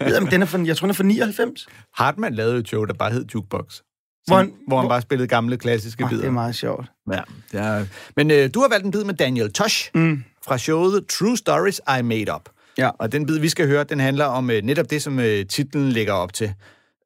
Jeg, 0.00 0.30
den 0.30 0.42
er 0.42 0.46
for, 0.46 0.58
jeg 0.66 0.76
tror, 0.76 0.86
den 0.86 0.90
er 0.90 0.94
for 0.94 1.02
99. 1.02 1.66
Hartmann 1.94 2.34
lavede 2.34 2.58
et 2.58 2.68
show, 2.68 2.84
der 2.84 2.92
bare 2.94 3.10
hed 3.10 3.24
Jukebox. 3.34 3.80
Hvor 4.26 4.36
han- 4.36 4.52
hvor 4.68 4.80
han 4.80 4.88
bare 4.88 5.00
spillede 5.00 5.28
gamle, 5.28 5.56
klassiske 5.56 6.04
Oh, 6.04 6.10
bidder. 6.10 6.22
det 6.22 6.28
er 6.28 6.32
meget 6.32 6.54
sjovt. 6.54 6.86
Ja, 7.12 7.20
er... 7.52 7.86
Men 8.16 8.30
øh, 8.30 8.50
du 8.54 8.60
har 8.60 8.68
valgt 8.68 8.84
en 8.86 8.90
bid 8.90 9.04
med 9.04 9.14
Daniel 9.14 9.52
Tosh 9.52 9.90
mm. 9.94 10.24
fra 10.44 10.58
showet 10.58 11.06
True 11.06 11.36
Stories 11.36 11.80
I 11.98 12.02
Made 12.02 12.34
Up. 12.34 12.48
Ja. 12.78 12.90
Og 12.98 13.12
den 13.12 13.26
bid, 13.26 13.38
vi 13.38 13.48
skal 13.48 13.66
høre, 13.66 13.84
den 13.84 14.00
handler 14.00 14.24
om 14.24 14.50
øh, 14.50 14.62
netop 14.62 14.90
det, 14.90 15.02
som 15.02 15.18
øh, 15.20 15.46
titlen 15.46 15.92
lægger 15.92 16.12
op 16.12 16.32
til. 16.32 16.54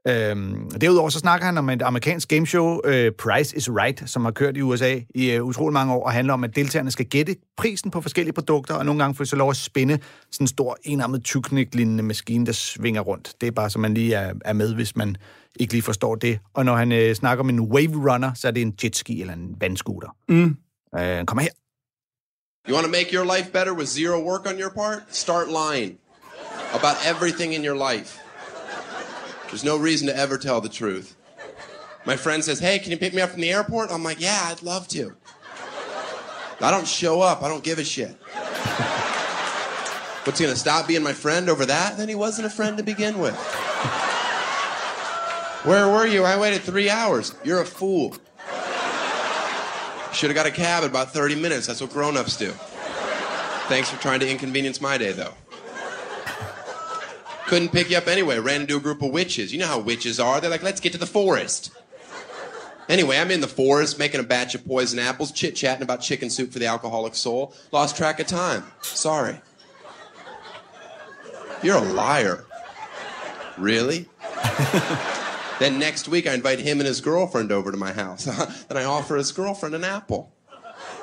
Øhm, 0.09 0.71
derudover 0.71 1.09
så 1.09 1.19
snakker 1.19 1.47
han 1.47 1.59
om 1.59 1.71
et 1.71 1.83
amerikansk 1.83 2.29
gameshow, 2.29 2.81
øh, 2.85 3.13
Price 3.13 3.57
is 3.57 3.71
Right, 3.71 4.11
som 4.11 4.25
har 4.25 4.33
kørt 4.33 4.57
i 4.57 4.61
USA 4.61 5.01
i 5.15 5.31
øh, 5.31 5.45
utrolig 5.45 5.73
mange 5.73 5.95
år, 5.95 6.05
og 6.05 6.13
handler 6.13 6.35
om, 6.35 6.45
at 6.45 6.57
deltagerne 6.57 6.91
skal 6.91 7.07
gætte 7.07 7.37
prisen 7.57 7.91
på 7.91 8.01
forskellige 8.01 8.33
produkter, 8.33 8.75
og 8.75 8.87
nogle 8.87 9.03
gange 9.03 9.15
får 9.15 9.25
de 9.25 9.31
så 9.31 9.37
lov 9.37 9.51
at 9.51 9.57
spænde 9.57 9.99
sådan 10.31 10.45
en 10.45 10.49
stor 10.49 10.77
enarmet 10.83 11.25
tyknik-lignende 11.25 12.03
maskine, 12.03 12.47
der 12.47 12.53
svinger 12.53 13.01
rundt. 13.01 13.35
Det 13.41 13.47
er 13.47 13.51
bare, 13.51 13.71
så 13.71 13.79
man 13.79 13.95
lige 13.95 14.15
er, 14.15 14.35
er 14.45 14.53
med, 14.53 14.75
hvis 14.75 14.97
man 14.97 15.17
ikke 15.61 15.73
lige 15.73 15.83
forstår 15.83 16.15
det. 16.15 16.39
Og 16.55 16.65
når 16.65 16.77
han 16.77 16.93
øh, 16.93 17.15
snakker 17.15 17.45
om 17.45 17.51
en 17.51 17.61
wave 17.61 18.13
runner, 18.13 18.35
så 18.35 18.49
er 18.49 18.53
det 18.53 18.63
en 18.63 18.75
jetski 18.85 19.21
eller 19.21 19.35
en 19.35 19.57
vandscooter. 19.61 20.09
Mm. 20.29 20.57
Øh, 20.99 21.25
kommer 21.25 21.43
her. 21.43 21.51
You 22.69 22.75
want 22.75 22.85
to 22.85 22.91
make 22.91 23.09
your 23.13 23.37
life 23.37 23.51
better 23.53 23.73
with 23.73 23.89
zero 23.89 24.17
work 24.31 24.47
on 24.47 24.59
your 24.61 24.71
part? 24.71 25.03
Start 25.11 25.47
lying 25.49 25.99
about 26.73 26.97
everything 27.11 27.55
in 27.55 27.65
your 27.65 27.93
life. 27.93 28.19
There's 29.53 29.65
no 29.65 29.77
reason 29.77 30.07
to 30.07 30.17
ever 30.17 30.39
tell 30.39 30.63
the 30.63 30.71
truth. 30.71 31.15
My 32.07 32.17
friend 32.17 32.43
says, 32.43 32.59
Hey, 32.59 32.79
can 32.79 32.91
you 32.91 32.97
pick 32.97 33.13
me 33.13 33.21
up 33.21 33.29
from 33.29 33.43
the 33.43 33.53
airport? 33.53 33.93
I'm 33.93 34.03
like, 34.03 34.19
Yeah, 34.19 34.41
I'd 34.45 34.63
love 34.63 34.89
to. 34.89 35.15
I 36.59 36.71
don't 36.71 36.89
show 36.89 37.21
up. 37.21 37.43
I 37.43 37.49
don't 37.49 37.63
give 37.63 37.79
a 37.79 37.85
shit. 37.85 38.17
What's 40.25 40.39
he 40.39 40.47
gonna 40.47 40.57
stop 40.57 40.89
being 40.89 41.03
my 41.03 41.13
friend 41.13 41.51
over 41.51 41.67
that? 41.67 41.99
Then 41.99 42.09
he 42.09 42.15
wasn't 42.15 42.47
a 42.47 42.51
friend 42.51 42.79
to 42.79 42.83
begin 42.83 43.19
with. 43.19 43.37
Where 45.67 45.87
were 45.87 46.07
you? 46.07 46.25
I 46.25 46.41
waited 46.41 46.63
three 46.63 46.89
hours. 46.89 47.35
You're 47.45 47.61
a 47.61 47.67
fool. 47.67 48.17
Should 50.15 50.31
have 50.31 50.35
got 50.35 50.47
a 50.47 50.51
cab 50.51 50.83
in 50.83 50.89
about 50.89 51.13
30 51.13 51.35
minutes. 51.35 51.67
That's 51.67 51.83
what 51.83 51.91
grown 51.91 52.17
ups 52.17 52.39
do. 52.39 52.53
Thanks 53.69 53.91
for 53.91 54.01
trying 54.01 54.21
to 54.21 54.31
inconvenience 54.31 54.81
my 54.81 54.97
day, 54.97 55.13
though. 55.13 55.35
Couldn't 57.53 57.69
pick 57.69 57.91
you 57.91 57.99
up 57.99 58.09
anyway. 58.09 58.39
Ran 58.39 58.63
into 58.63 58.79
a 58.79 58.81
group 58.81 59.03
of 59.03 59.11
witches. 59.11 59.53
You 59.53 59.59
know 59.59 59.67
how 59.67 59.79
witches 59.79 60.19
are. 60.19 60.41
They're 60.41 60.49
like, 60.49 60.63
let's 60.63 60.81
get 60.81 60.93
to 60.93 60.99
the 60.99 61.05
forest. 61.05 61.71
Anyway, 62.89 63.19
I'm 63.19 63.31
in 63.31 63.43
the 63.43 63.47
forest 63.47 63.99
making 63.99 64.21
a 64.21 64.23
batch 64.23 64.55
of 64.55 64.67
poison 64.67 64.99
apples, 64.99 65.31
chit 65.33 65.55
chatting 65.55 65.83
about 65.83 66.01
chicken 66.01 66.31
soup 66.31 66.51
for 66.51 66.59
the 66.59 66.65
alcoholic 66.65 67.15
soul. 67.15 67.55
Lost 67.71 67.95
track 67.95 68.21
of 68.21 68.27
time. 68.27 68.65
Sorry. 68.81 69.39
You're 71.63 71.77
a 71.77 71.83
liar. 71.83 72.47
Really? 73.59 74.09
Then 75.59 75.79
next 75.79 76.09
week, 76.09 76.27
I 76.27 76.33
invite 76.33 76.59
him 76.59 76.81
and 76.81 76.89
his 76.89 77.01
girlfriend 77.03 77.53
over 77.53 77.71
to 77.71 77.77
my 77.77 77.93
house. 77.93 78.25
then 78.69 78.79
I 78.79 78.85
offer 78.85 79.15
his 79.15 79.31
girlfriend 79.31 79.75
an 79.77 79.85
apple. 79.85 80.33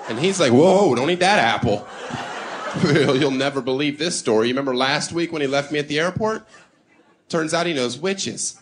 And 0.09 0.19
he's 0.19 0.39
like, 0.39 0.51
Whoa, 0.51 0.95
don't 0.95 1.09
eat 1.11 1.19
that 1.19 1.39
apple. 1.39 1.87
You'll 2.83 3.31
never 3.31 3.61
believe 3.61 3.97
this 3.97 4.17
story. 4.17 4.47
You 4.47 4.53
remember 4.53 4.75
last 4.75 5.11
week 5.11 5.31
when 5.31 5.41
he 5.41 5.47
left 5.47 5.71
me 5.71 5.79
at 5.79 5.87
the 5.87 5.99
airport? 5.99 6.47
Turns 7.27 7.53
out 7.53 7.65
he 7.65 7.73
knows 7.73 7.97
witches. 7.97 8.61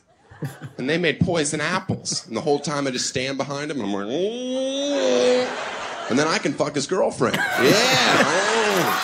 And 0.77 0.89
they 0.89 0.97
made 0.97 1.19
poison 1.19 1.61
apples. 1.61 2.27
And 2.27 2.35
the 2.37 2.41
whole 2.41 2.59
time 2.59 2.87
I 2.87 2.91
just 2.91 3.07
stand 3.07 3.37
behind 3.37 3.71
him 3.71 3.81
and 3.81 3.87
I'm 3.87 3.93
like, 3.93 4.07
and 6.09 6.17
then 6.17 6.27
I 6.27 6.37
can 6.37 6.53
fuck 6.53 6.75
his 6.75 6.87
girlfriend. 6.87 7.35
Yeah. 7.35 9.03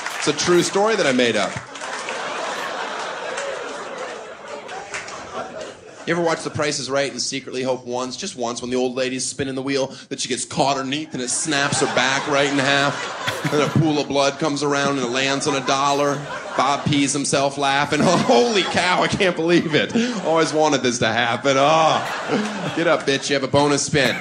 It's 0.20 0.28
a 0.28 0.32
true 0.34 0.62
story 0.62 0.96
that 0.96 1.06
I 1.06 1.12
made 1.12 1.34
up. 1.34 1.50
You 6.10 6.16
ever 6.16 6.24
watch 6.24 6.42
The 6.42 6.50
Price 6.50 6.80
is 6.80 6.90
Right 6.90 7.08
and 7.08 7.22
secretly 7.22 7.62
hope 7.62 7.86
once, 7.86 8.16
just 8.16 8.34
once, 8.34 8.60
when 8.60 8.72
the 8.72 8.76
old 8.76 8.96
lady's 8.96 9.24
spinning 9.24 9.54
the 9.54 9.62
wheel, 9.62 9.94
that 10.08 10.18
she 10.18 10.28
gets 10.28 10.44
caught 10.44 10.76
underneath 10.76 11.12
and 11.12 11.22
it 11.22 11.30
snaps 11.30 11.78
her 11.82 11.86
back 11.94 12.26
right 12.26 12.50
in 12.50 12.58
half? 12.58 13.52
And 13.52 13.62
a 13.62 13.68
pool 13.68 14.00
of 14.00 14.08
blood 14.08 14.40
comes 14.40 14.64
around 14.64 14.98
and 14.98 15.06
it 15.06 15.10
lands 15.10 15.46
on 15.46 15.54
a 15.54 15.64
dollar. 15.68 16.16
Bob 16.56 16.84
pees 16.84 17.12
himself 17.12 17.56
laughing. 17.56 18.00
Oh, 18.02 18.16
holy 18.26 18.64
cow, 18.64 19.04
I 19.04 19.06
can't 19.06 19.36
believe 19.36 19.76
it. 19.76 19.94
Always 20.24 20.52
wanted 20.52 20.82
this 20.82 20.98
to 20.98 21.06
happen. 21.06 21.54
Oh, 21.56 22.72
get 22.74 22.88
up, 22.88 23.02
bitch. 23.02 23.30
You 23.30 23.34
have 23.34 23.44
a 23.44 23.46
bonus 23.46 23.86
spin. 23.86 24.20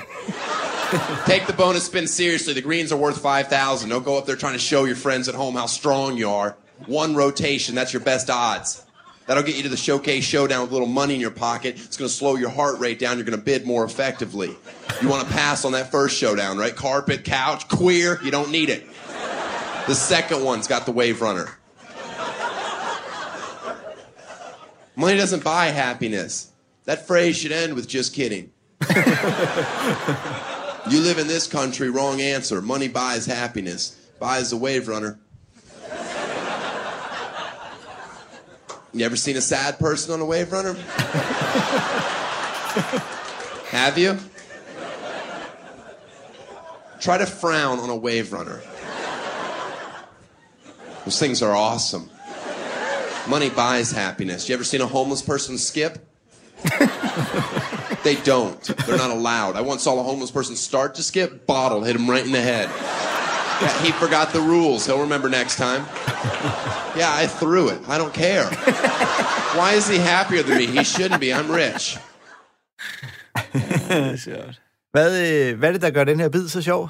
Take 1.25 1.47
the 1.47 1.55
bonus 1.57 1.85
spin 1.85 2.05
seriously. 2.05 2.53
The 2.53 2.61
greens 2.61 2.91
are 2.91 2.97
worth 2.97 3.19
5000 3.19 3.89
Don't 3.89 4.05
go 4.05 4.15
up 4.15 4.27
there 4.27 4.35
trying 4.35 4.53
to 4.53 4.59
show 4.59 4.83
your 4.83 4.95
friends 4.95 5.27
at 5.27 5.33
home 5.33 5.55
how 5.55 5.65
strong 5.65 6.17
you 6.17 6.29
are. 6.29 6.55
One 6.85 7.15
rotation, 7.15 7.73
that's 7.73 7.93
your 7.93 8.03
best 8.03 8.29
odds. 8.29 8.85
That'll 9.29 9.43
get 9.43 9.57
you 9.57 9.63
to 9.63 9.69
the 9.69 9.77
showcase 9.77 10.23
showdown 10.23 10.61
with 10.61 10.71
a 10.71 10.73
little 10.73 10.87
money 10.87 11.13
in 11.13 11.21
your 11.21 11.29
pocket. 11.29 11.75
It's 11.77 11.97
going 11.97 12.09
to 12.09 12.15
slow 12.15 12.35
your 12.35 12.49
heart 12.49 12.79
rate 12.79 12.97
down. 12.97 13.17
You're 13.17 13.27
going 13.27 13.37
to 13.37 13.45
bid 13.45 13.63
more 13.63 13.83
effectively. 13.83 14.57
You 15.03 15.07
want 15.07 15.27
to 15.27 15.31
pass 15.31 15.65
on 15.65 15.73
that 15.73 15.91
first 15.91 16.17
showdown, 16.17 16.57
right? 16.57 16.75
Carpet, 16.75 17.25
couch, 17.25 17.67
queer, 17.67 18.19
you 18.23 18.31
don't 18.31 18.49
need 18.49 18.69
it. 18.69 18.87
The 19.85 19.93
second 19.93 20.43
one's 20.43 20.65
got 20.65 20.87
the 20.87 20.91
wave 20.91 21.21
runner. 21.21 21.47
Money 24.95 25.19
doesn't 25.19 25.43
buy 25.43 25.67
happiness. 25.67 26.51
That 26.85 27.05
phrase 27.05 27.37
should 27.37 27.51
end 27.51 27.75
with 27.75 27.87
just 27.87 28.15
kidding. 28.15 28.51
you 30.89 31.01
live 31.01 31.19
in 31.19 31.27
this 31.27 31.45
country, 31.45 31.91
wrong 31.91 32.19
answer. 32.19 32.63
Money 32.63 32.87
buys 32.87 33.27
happiness. 33.27 33.95
Buys 34.19 34.49
the 34.49 34.57
wave 34.57 34.87
runner. 34.87 35.19
You 38.93 39.05
ever 39.05 39.15
seen 39.15 39.37
a 39.37 39.41
sad 39.41 39.77
person 39.77 40.13
on 40.13 40.21
a 40.21 40.25
wave 40.25 40.51
runner? 40.51 40.73
Have 43.69 43.97
you? 43.97 44.17
Try 46.99 47.19
to 47.19 47.25
frown 47.25 47.79
on 47.79 47.89
a 47.89 47.95
wave 47.95 48.33
runner. 48.33 48.61
Those 51.05 51.19
things 51.19 51.41
are 51.41 51.55
awesome. 51.55 52.09
Money 53.27 53.49
buys 53.49 53.91
happiness. 53.91 54.49
You 54.49 54.55
ever 54.55 54.63
seen 54.63 54.81
a 54.81 54.87
homeless 54.87 55.21
person 55.21 55.57
skip? 55.57 55.99
they 58.03 58.15
don't. 58.23 58.61
They're 58.85 58.97
not 58.97 59.11
allowed. 59.11 59.55
I 59.55 59.61
once 59.61 59.83
saw 59.83 59.99
a 59.99 60.03
homeless 60.03 60.31
person 60.31 60.55
start 60.55 60.95
to 60.95 61.03
skip, 61.03 61.45
bottle 61.45 61.83
hit 61.83 61.95
him 61.95 62.09
right 62.09 62.25
in 62.25 62.31
the 62.31 62.41
head. 62.41 62.69
Yeah, 63.61 63.83
he 63.85 63.91
forgot 63.91 64.27
the 64.37 64.41
rules. 64.53 64.85
He'll 64.87 65.03
remember 65.07 65.29
next 65.29 65.55
time. 65.57 65.83
Yeah, 66.99 67.11
I 67.23 67.27
threw 67.27 67.65
it. 67.73 67.79
I 67.93 67.97
don't 67.97 68.13
care. 68.13 68.45
Why 69.57 69.73
is 69.73 69.87
he 69.89 69.97
happier 69.97 70.43
than 70.43 70.57
me? 70.57 70.65
He 70.65 70.83
shouldn't 70.83 71.19
be. 71.19 71.29
I'm 71.33 71.49
rich. 71.49 71.99
Hvad, 74.91 75.09
øh, 75.27 75.59
hvad 75.59 75.69
er 75.69 75.73
det, 75.73 75.81
der 75.81 75.89
gør 75.89 76.03
den 76.03 76.19
her 76.19 76.29
bid 76.29 76.47
så 76.47 76.61
sjov? 76.61 76.89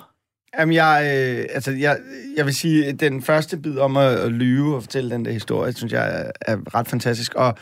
Jamen, 0.59 0.73
jeg, 0.73 1.01
øh, 1.03 1.45
altså, 1.53 1.71
jeg, 1.71 1.99
jeg 2.37 2.45
vil 2.45 2.55
sige, 2.55 2.85
at 2.85 2.99
den 2.99 3.21
første 3.21 3.57
bid 3.57 3.77
om 3.77 3.97
at, 3.97 4.15
at 4.15 4.31
lyve 4.31 4.75
og 4.75 4.83
fortælle 4.83 5.09
den 5.09 5.25
der 5.25 5.31
historie, 5.31 5.73
synes 5.73 5.93
jeg 5.93 6.19
er, 6.19 6.31
er 6.41 6.75
ret 6.75 6.87
fantastisk. 6.87 7.35
Og, 7.35 7.57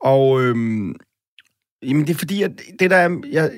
og 0.00 0.42
øhm, 0.42 0.94
jamen, 1.82 2.06
det 2.06 2.14
er 2.14 2.18
fordi, 2.18 2.42
at 2.42 2.50
det 2.78 2.90
der 2.90 2.96
er, 2.96 3.20
jeg, 3.30 3.50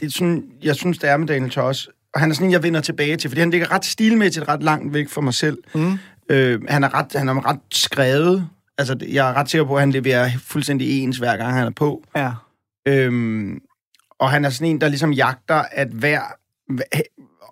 det 0.00 0.06
er 0.06 0.10
sådan, 0.10 0.44
jeg 0.62 0.76
synes, 0.76 0.98
det 0.98 1.10
er 1.10 1.16
med 1.16 1.26
Daniel 1.26 1.50
Toss, 1.50 1.88
og 2.16 2.20
han 2.20 2.30
er 2.30 2.34
sådan 2.34 2.46
en, 2.46 2.52
jeg 2.52 2.62
vender 2.62 2.80
tilbage 2.80 3.16
til, 3.16 3.30
fordi 3.30 3.40
han 3.40 3.50
ligger 3.50 3.72
ret 3.72 3.84
stilmæssigt 3.84 4.48
ret 4.48 4.62
langt 4.62 4.94
væk 4.94 5.08
fra 5.08 5.20
mig 5.20 5.34
selv. 5.34 5.58
Mm. 5.74 5.98
Øh, 6.28 6.60
han, 6.68 6.84
er 6.84 6.94
ret, 6.94 7.06
han 7.14 7.28
er 7.28 7.48
ret 7.48 7.58
skrevet. 7.70 8.48
Altså, 8.78 8.96
jeg 9.08 9.30
er 9.30 9.34
ret 9.34 9.50
sikker 9.50 9.64
på, 9.64 9.74
at 9.74 9.80
han 9.80 9.90
leverer 9.90 10.30
fuldstændig 10.38 11.02
ens, 11.02 11.18
hver 11.18 11.36
gang 11.36 11.54
han 11.54 11.66
er 11.66 11.70
på. 11.70 12.04
Ja. 12.16 12.30
Øhm, 12.88 13.60
og 14.18 14.30
han 14.30 14.44
er 14.44 14.50
sådan 14.50 14.66
en, 14.66 14.80
der 14.80 14.88
ligesom 14.88 15.12
jagter, 15.12 15.62
at 15.72 15.88
hver, 15.88 16.20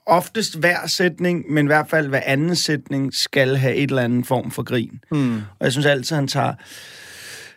oftest 0.06 0.58
hver 0.58 0.86
sætning, 0.86 1.52
men 1.52 1.66
i 1.66 1.68
hvert 1.68 1.88
fald 1.88 2.08
hver 2.08 2.22
anden 2.24 2.56
sætning, 2.56 3.14
skal 3.14 3.56
have 3.56 3.74
et 3.74 3.90
eller 3.90 4.02
andet 4.02 4.26
form 4.26 4.50
for 4.50 4.62
grin. 4.62 5.00
Mm. 5.10 5.36
Og 5.36 5.64
jeg 5.64 5.72
synes 5.72 5.86
altid, 5.86 6.16
han 6.16 6.28
tager, 6.28 6.54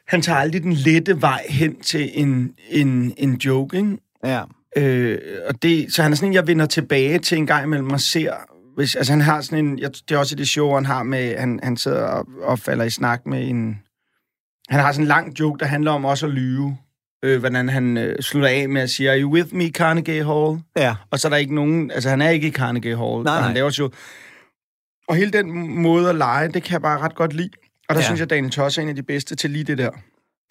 han 0.07 0.21
tager 0.21 0.39
aldrig 0.39 0.63
den 0.63 0.73
lette 0.73 1.21
vej 1.21 1.45
hen 1.49 1.81
til 1.81 2.09
en, 2.13 2.53
en, 2.69 3.13
en 3.17 3.33
joke, 3.33 3.77
ikke? 3.77 3.97
Ja. 4.23 4.41
Øh, 4.77 5.19
og 5.47 5.62
det, 5.62 5.93
så 5.93 6.03
han 6.03 6.12
er 6.12 6.15
sådan 6.15 6.29
en, 6.29 6.33
jeg 6.33 6.47
vender 6.47 6.65
tilbage 6.65 7.19
til 7.19 7.38
en 7.38 7.47
gang 7.47 7.65
imellem 7.65 7.91
og 7.91 8.00
ser... 8.00 8.33
Hvis, 8.75 8.95
altså 8.95 9.13
han 9.13 9.21
har 9.21 9.41
sådan 9.41 9.65
en... 9.65 9.79
Jeg, 9.79 9.91
det 10.09 10.15
er 10.15 10.19
også 10.19 10.36
det 10.36 10.47
show, 10.47 10.74
han 10.74 10.86
har 10.86 11.03
med... 11.03 11.38
Han, 11.38 11.59
han 11.63 11.77
sidder 11.77 12.03
og, 12.03 12.25
og 12.41 12.59
falder 12.59 12.86
i 12.86 12.89
snak 12.89 13.25
med 13.25 13.50
en... 13.50 13.79
Han 14.69 14.79
har 14.79 14.91
sådan 14.91 15.03
en 15.03 15.07
lang 15.07 15.39
joke, 15.39 15.59
der 15.59 15.65
handler 15.65 15.91
om 15.91 16.05
også 16.05 16.25
at 16.25 16.31
lyve. 16.31 16.77
Øh, 17.24 17.39
hvordan 17.39 17.69
han 17.69 17.97
øh, 17.97 18.19
slutter 18.21 18.50
af 18.50 18.69
med 18.69 18.81
at 18.81 18.89
sige, 18.89 19.12
Are 19.12 19.21
you 19.21 19.33
with 19.33 19.55
me, 19.55 19.69
Carnegie 19.69 20.25
Hall? 20.25 20.59
Ja. 20.77 20.95
Og 21.12 21.19
så 21.19 21.27
er 21.27 21.29
der 21.29 21.38
ikke 21.38 21.55
nogen... 21.55 21.91
Altså, 21.91 22.09
han 22.09 22.21
er 22.21 22.29
ikke 22.29 22.47
i 22.47 22.51
Carnegie 22.51 22.97
Hall, 22.97 23.24
Nej, 23.24 23.36
og 23.36 23.43
han 23.43 23.43
nej. 23.43 23.53
laver 23.53 23.69
show. 23.69 23.89
Og 25.07 25.15
hele 25.15 25.31
den 25.31 25.79
måde 25.81 26.09
at 26.09 26.15
lege, 26.15 26.47
det 26.47 26.63
kan 26.63 26.74
jeg 26.74 26.81
bare 26.81 27.00
ret 27.00 27.15
godt 27.15 27.33
lide. 27.33 27.50
Og 27.89 27.95
der 27.95 28.01
ja. 28.01 28.05
synes 28.05 28.19
jeg, 28.19 28.29
Daniel 28.29 28.51
Toss 28.51 28.77
er 28.77 28.81
en 28.81 28.89
af 28.89 28.95
de 28.95 29.03
bedste 29.03 29.36
til 29.36 29.50
lige 29.50 29.63
det 29.63 29.77
der. 29.77 29.91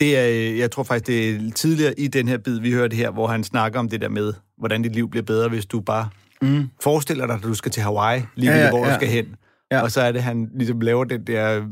Det 0.00 0.19
er, 0.19 0.29
øh, 0.29 0.59
jeg 0.59 0.71
tror 0.71 0.83
faktisk, 0.83 1.07
det 1.07 1.29
er 1.29 1.50
tidligere 1.55 2.00
i 2.00 2.09
den 2.09 2.29
her 2.29 2.38
bid, 2.38 2.61
vi 2.61 2.73
hørte 2.73 2.97
her, 2.97 3.11
hvor 3.11 3.26
han 3.26 3.45
snakker 3.45 3.79
om 3.79 3.88
det 3.88 4.00
der 4.00 4.09
med, 4.09 4.33
hvordan 4.59 4.83
dit 4.83 4.93
liv 4.93 5.11
bliver 5.11 5.23
bedre, 5.25 5.49
hvis 5.49 5.67
du 5.67 5.81
bare 5.81 6.09
mm. 6.43 6.69
forestiller 6.83 7.26
dig, 7.26 7.35
at 7.35 7.43
du 7.43 7.55
skal 7.55 7.73
til 7.73 7.83
Hawaii, 7.83 8.23
lige 8.35 8.50
Ja, 8.50 8.57
ja, 8.57 8.65
ja, 8.65 8.71
hvor 8.71 8.85
du 8.85 8.91
ja. 8.91 8.95
skal 8.95 9.09
hen. 9.09 9.26
Ja. 9.73 9.80
Og 9.82 9.90
så 9.92 10.00
er 10.00 10.12
det, 10.12 10.23
han 10.23 10.49
ligesom 10.58 10.80
laver 10.80 11.04
den 11.04 11.20
der 11.26 11.58
uh, 11.58 11.64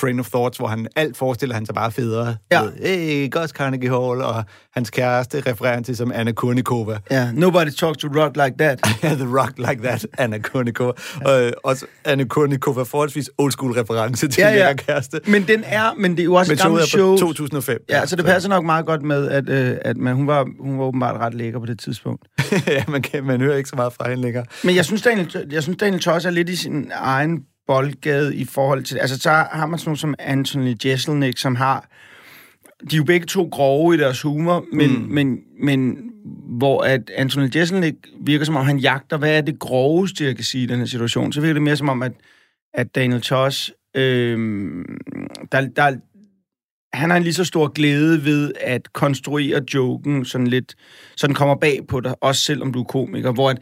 train 0.00 0.20
of 0.20 0.28
thoughts, 0.28 0.58
hvor 0.58 0.66
han 0.66 0.86
alt 0.96 1.16
forestiller 1.16 1.54
han 1.54 1.66
sig 1.66 1.74
bare 1.74 1.92
federe. 1.92 2.36
Ja. 2.52 2.62
Med, 2.62 2.72
hey, 2.82 3.30
Gus 3.30 3.50
Carnegie 3.50 3.90
Hall, 3.90 4.22
og 4.22 4.44
hans 4.74 4.90
kæreste 4.90 5.42
refererer 5.46 5.74
han 5.74 5.84
til 5.84 5.96
som 5.96 6.12
Anna 6.14 6.32
Kurnikova. 6.32 6.98
Ja, 7.10 7.32
nobody 7.32 7.70
talks 7.70 7.98
to 7.98 8.08
rock 8.08 8.36
like 8.36 8.54
that. 8.58 8.78
The 9.22 9.38
rock 9.40 9.52
like 9.58 9.82
that, 9.82 10.06
Anna 10.18 10.38
Kurnikova. 10.38 10.92
Og 11.24 11.42
øh, 11.42 11.52
også 11.64 11.86
Anna 12.04 12.24
Kurnikova, 12.24 12.82
forholdsvis 12.82 13.30
old 13.38 13.52
school 13.52 13.72
reference 13.72 14.28
til 14.28 14.40
Ja, 14.40 14.48
ja, 14.48 14.56
ja. 14.56 14.66
ja. 14.66 14.72
kæreste. 14.74 15.20
Men 15.26 15.42
den 15.48 15.64
er, 15.66 15.94
men 15.98 16.10
det 16.10 16.20
er 16.20 16.24
jo 16.24 16.34
også 16.34 16.50
Men 16.50 16.56
et 16.58 16.62
gammelt 16.62 16.86
show. 16.86 17.18
fra 17.18 17.26
2005. 17.26 17.84
Ja, 17.88 18.06
så 18.06 18.16
det 18.16 18.24
passer 18.24 18.48
nok 18.48 18.64
meget 18.64 18.86
godt 18.86 19.02
med, 19.02 19.28
at, 19.28 19.48
øh, 19.48 19.76
at 19.82 19.96
man, 19.96 20.14
hun, 20.14 20.26
var, 20.26 20.46
hun 20.60 20.78
var 20.78 20.84
åbenbart 20.84 21.20
ret 21.20 21.34
lækker 21.34 21.58
på 21.60 21.66
det 21.66 21.78
tidspunkt. 21.78 22.26
ja, 22.66 22.84
man, 22.88 23.02
kan, 23.02 23.24
man 23.24 23.40
hører 23.40 23.56
ikke 23.56 23.68
så 23.68 23.76
meget 23.76 23.92
fra 23.92 24.08
hende 24.08 24.22
længere. 24.22 24.44
Men 24.64 24.76
jeg 24.76 24.84
synes, 24.84 25.02
Daniel, 25.02 25.46
jeg 25.50 25.62
synes, 25.62 25.78
Daniel 25.78 26.02
Toss 26.02 26.26
er 26.26 26.30
lidt 26.30 26.48
i 26.48 26.56
sin 26.56 26.90
egen 27.12 27.44
boldgade 27.66 28.36
i 28.36 28.44
forhold 28.44 28.84
til... 28.84 28.98
Altså, 28.98 29.18
så 29.18 29.30
har 29.30 29.66
man 29.66 29.78
sådan 29.78 29.88
nogle 29.88 29.98
som 29.98 30.14
Anthony 30.18 30.74
Jeselnik, 30.84 31.38
som 31.38 31.54
har... 31.54 31.88
De 32.90 32.96
er 32.96 32.98
jo 32.98 33.04
begge 33.04 33.26
to 33.26 33.48
grove 33.52 33.94
i 33.94 33.98
deres 33.98 34.22
humor, 34.22 34.64
men, 34.72 34.90
mm. 34.90 35.08
men, 35.08 35.38
men 35.60 36.10
hvor 36.58 36.82
at 36.82 37.10
Anthony 37.16 37.56
Jeselnik 37.56 37.94
virker 38.20 38.44
som 38.44 38.56
om, 38.56 38.66
han 38.66 38.78
jagter, 38.78 39.16
hvad 39.16 39.36
er 39.36 39.40
det 39.40 39.58
groveste, 39.58 40.24
jeg 40.24 40.36
kan 40.36 40.44
sige 40.44 40.64
i 40.64 40.66
den 40.66 40.78
her 40.78 40.86
situation. 40.86 41.32
Så 41.32 41.40
virker 41.40 41.52
det 41.52 41.62
mere 41.62 41.76
som 41.76 41.88
om, 41.88 42.02
at, 42.02 42.12
at 42.74 42.94
Daniel 42.94 43.20
Toss... 43.20 43.72
Øh, 43.96 44.38
der, 45.52 45.68
der, 45.76 45.96
han 46.92 47.10
har 47.10 47.16
en 47.16 47.22
lige 47.22 47.34
så 47.34 47.44
stor 47.44 47.68
glæde 47.68 48.24
ved 48.24 48.52
at 48.60 48.92
konstruere 48.92 49.62
joken 49.74 50.24
sådan 50.24 50.46
lidt, 50.46 50.74
så 51.16 51.26
den 51.26 51.34
kommer 51.34 51.54
bag 51.54 51.86
på 51.88 52.00
dig, 52.00 52.14
også 52.20 52.42
selvom 52.42 52.72
du 52.72 52.80
er 52.80 52.84
komiker, 52.84 53.32
hvor 53.32 53.50
at, 53.50 53.58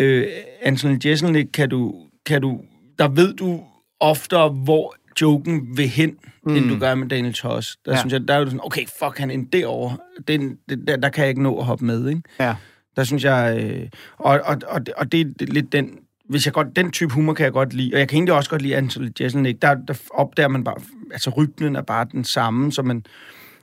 øh, 0.00 0.26
Anthony 0.62 0.98
Jeselnik 1.04 1.46
kan 1.54 1.68
du, 1.68 2.05
kan 2.26 2.42
du, 2.42 2.60
der 2.98 3.08
ved 3.08 3.34
du 3.34 3.60
oftere, 4.00 4.48
hvor 4.48 4.94
joken 5.20 5.76
vil 5.76 5.88
hen, 5.88 6.16
mm. 6.46 6.56
end 6.56 6.68
du 6.68 6.78
gør 6.78 6.94
med 6.94 7.08
Daniel 7.08 7.34
Toss. 7.34 7.76
Der 7.84 7.92
Ja. 7.92 7.98
synes 7.98 8.12
jeg, 8.12 8.28
der 8.28 8.34
er 8.34 8.40
du 8.44 8.46
sådan, 8.46 8.60
okay, 8.64 8.86
fuck, 8.98 9.18
han 9.18 9.30
er 9.30 9.34
en 9.34 9.44
derovre. 9.44 9.96
Den, 10.28 10.56
det, 10.68 10.84
der, 10.86 10.96
der 10.96 11.08
kan 11.08 11.22
jeg 11.22 11.28
ikke 11.28 11.42
nå 11.42 11.58
at 11.58 11.64
hoppe 11.64 11.84
med, 11.84 12.08
ikke? 12.08 12.22
Ja. 12.40 12.54
Der 12.96 13.04
synes 13.04 13.24
jeg, 13.24 13.58
øh, 13.62 13.88
og, 14.18 14.40
og, 14.44 14.56
og, 14.68 14.80
og 14.96 15.12
det 15.12 15.20
er 15.20 15.44
lidt 15.46 15.72
den, 15.72 15.90
hvis 16.28 16.46
jeg 16.46 16.54
godt, 16.54 16.76
den 16.76 16.90
type 16.90 17.12
humor 17.14 17.34
kan 17.34 17.44
jeg 17.44 17.52
godt 17.52 17.74
lide, 17.74 17.90
og 17.94 17.98
jeg 17.98 18.08
kan 18.08 18.16
egentlig 18.16 18.34
også 18.34 18.50
godt 18.50 18.62
lide 18.62 18.76
Anthony 18.76 19.08
Jeselnik, 19.20 19.62
der, 19.62 19.74
der 19.74 19.94
opdager 20.10 20.48
man 20.48 20.64
bare, 20.64 20.74
altså 21.12 21.30
rytmen 21.30 21.76
er 21.76 21.82
bare 21.82 22.06
den 22.12 22.24
samme, 22.24 22.72
så 22.72 22.82
man, 22.82 23.04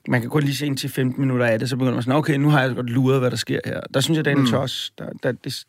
man 0.08 0.22
kan 0.22 0.29
kun 0.29 0.43
lige 0.43 0.55
se 0.55 0.65
ind 0.65 0.77
til 0.77 0.89
15 0.89 1.22
minutter 1.22 1.46
af 1.46 1.60
det, 1.60 1.70
så 1.70 1.75
begynder 1.75 1.93
man 1.93 2.03
sådan, 2.03 2.17
okay, 2.17 2.36
nu 2.36 2.50
har 2.50 2.62
jeg 2.62 2.75
godt 2.75 2.89
luret, 2.89 3.20
hvad 3.20 3.32
der 3.32 3.38
sker 3.38 3.60
her. 3.65 3.79
Der 3.93 4.00
synes 4.00 4.17
jeg, 4.17 4.25
Daniel 4.25 4.41
mm. 4.46 4.48
Toss, 4.51 4.91
der, 4.98 5.10
der, 5.24 5.32
det, 5.32 5.63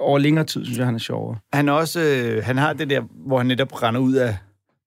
over 0.00 0.18
længere 0.18 0.44
tid, 0.44 0.64
synes 0.64 0.78
jeg, 0.78 0.86
han 0.86 0.94
er 0.94 0.98
sjovere. 0.98 1.38
Han, 1.52 1.68
er 1.68 1.72
også, 1.72 2.00
øh, 2.00 2.44
han 2.44 2.56
har 2.58 2.72
det 2.72 2.90
der, 2.90 3.02
hvor 3.26 3.38
han 3.38 3.46
netop 3.46 3.82
render 3.82 4.00
ud 4.00 4.14
af, 4.14 4.36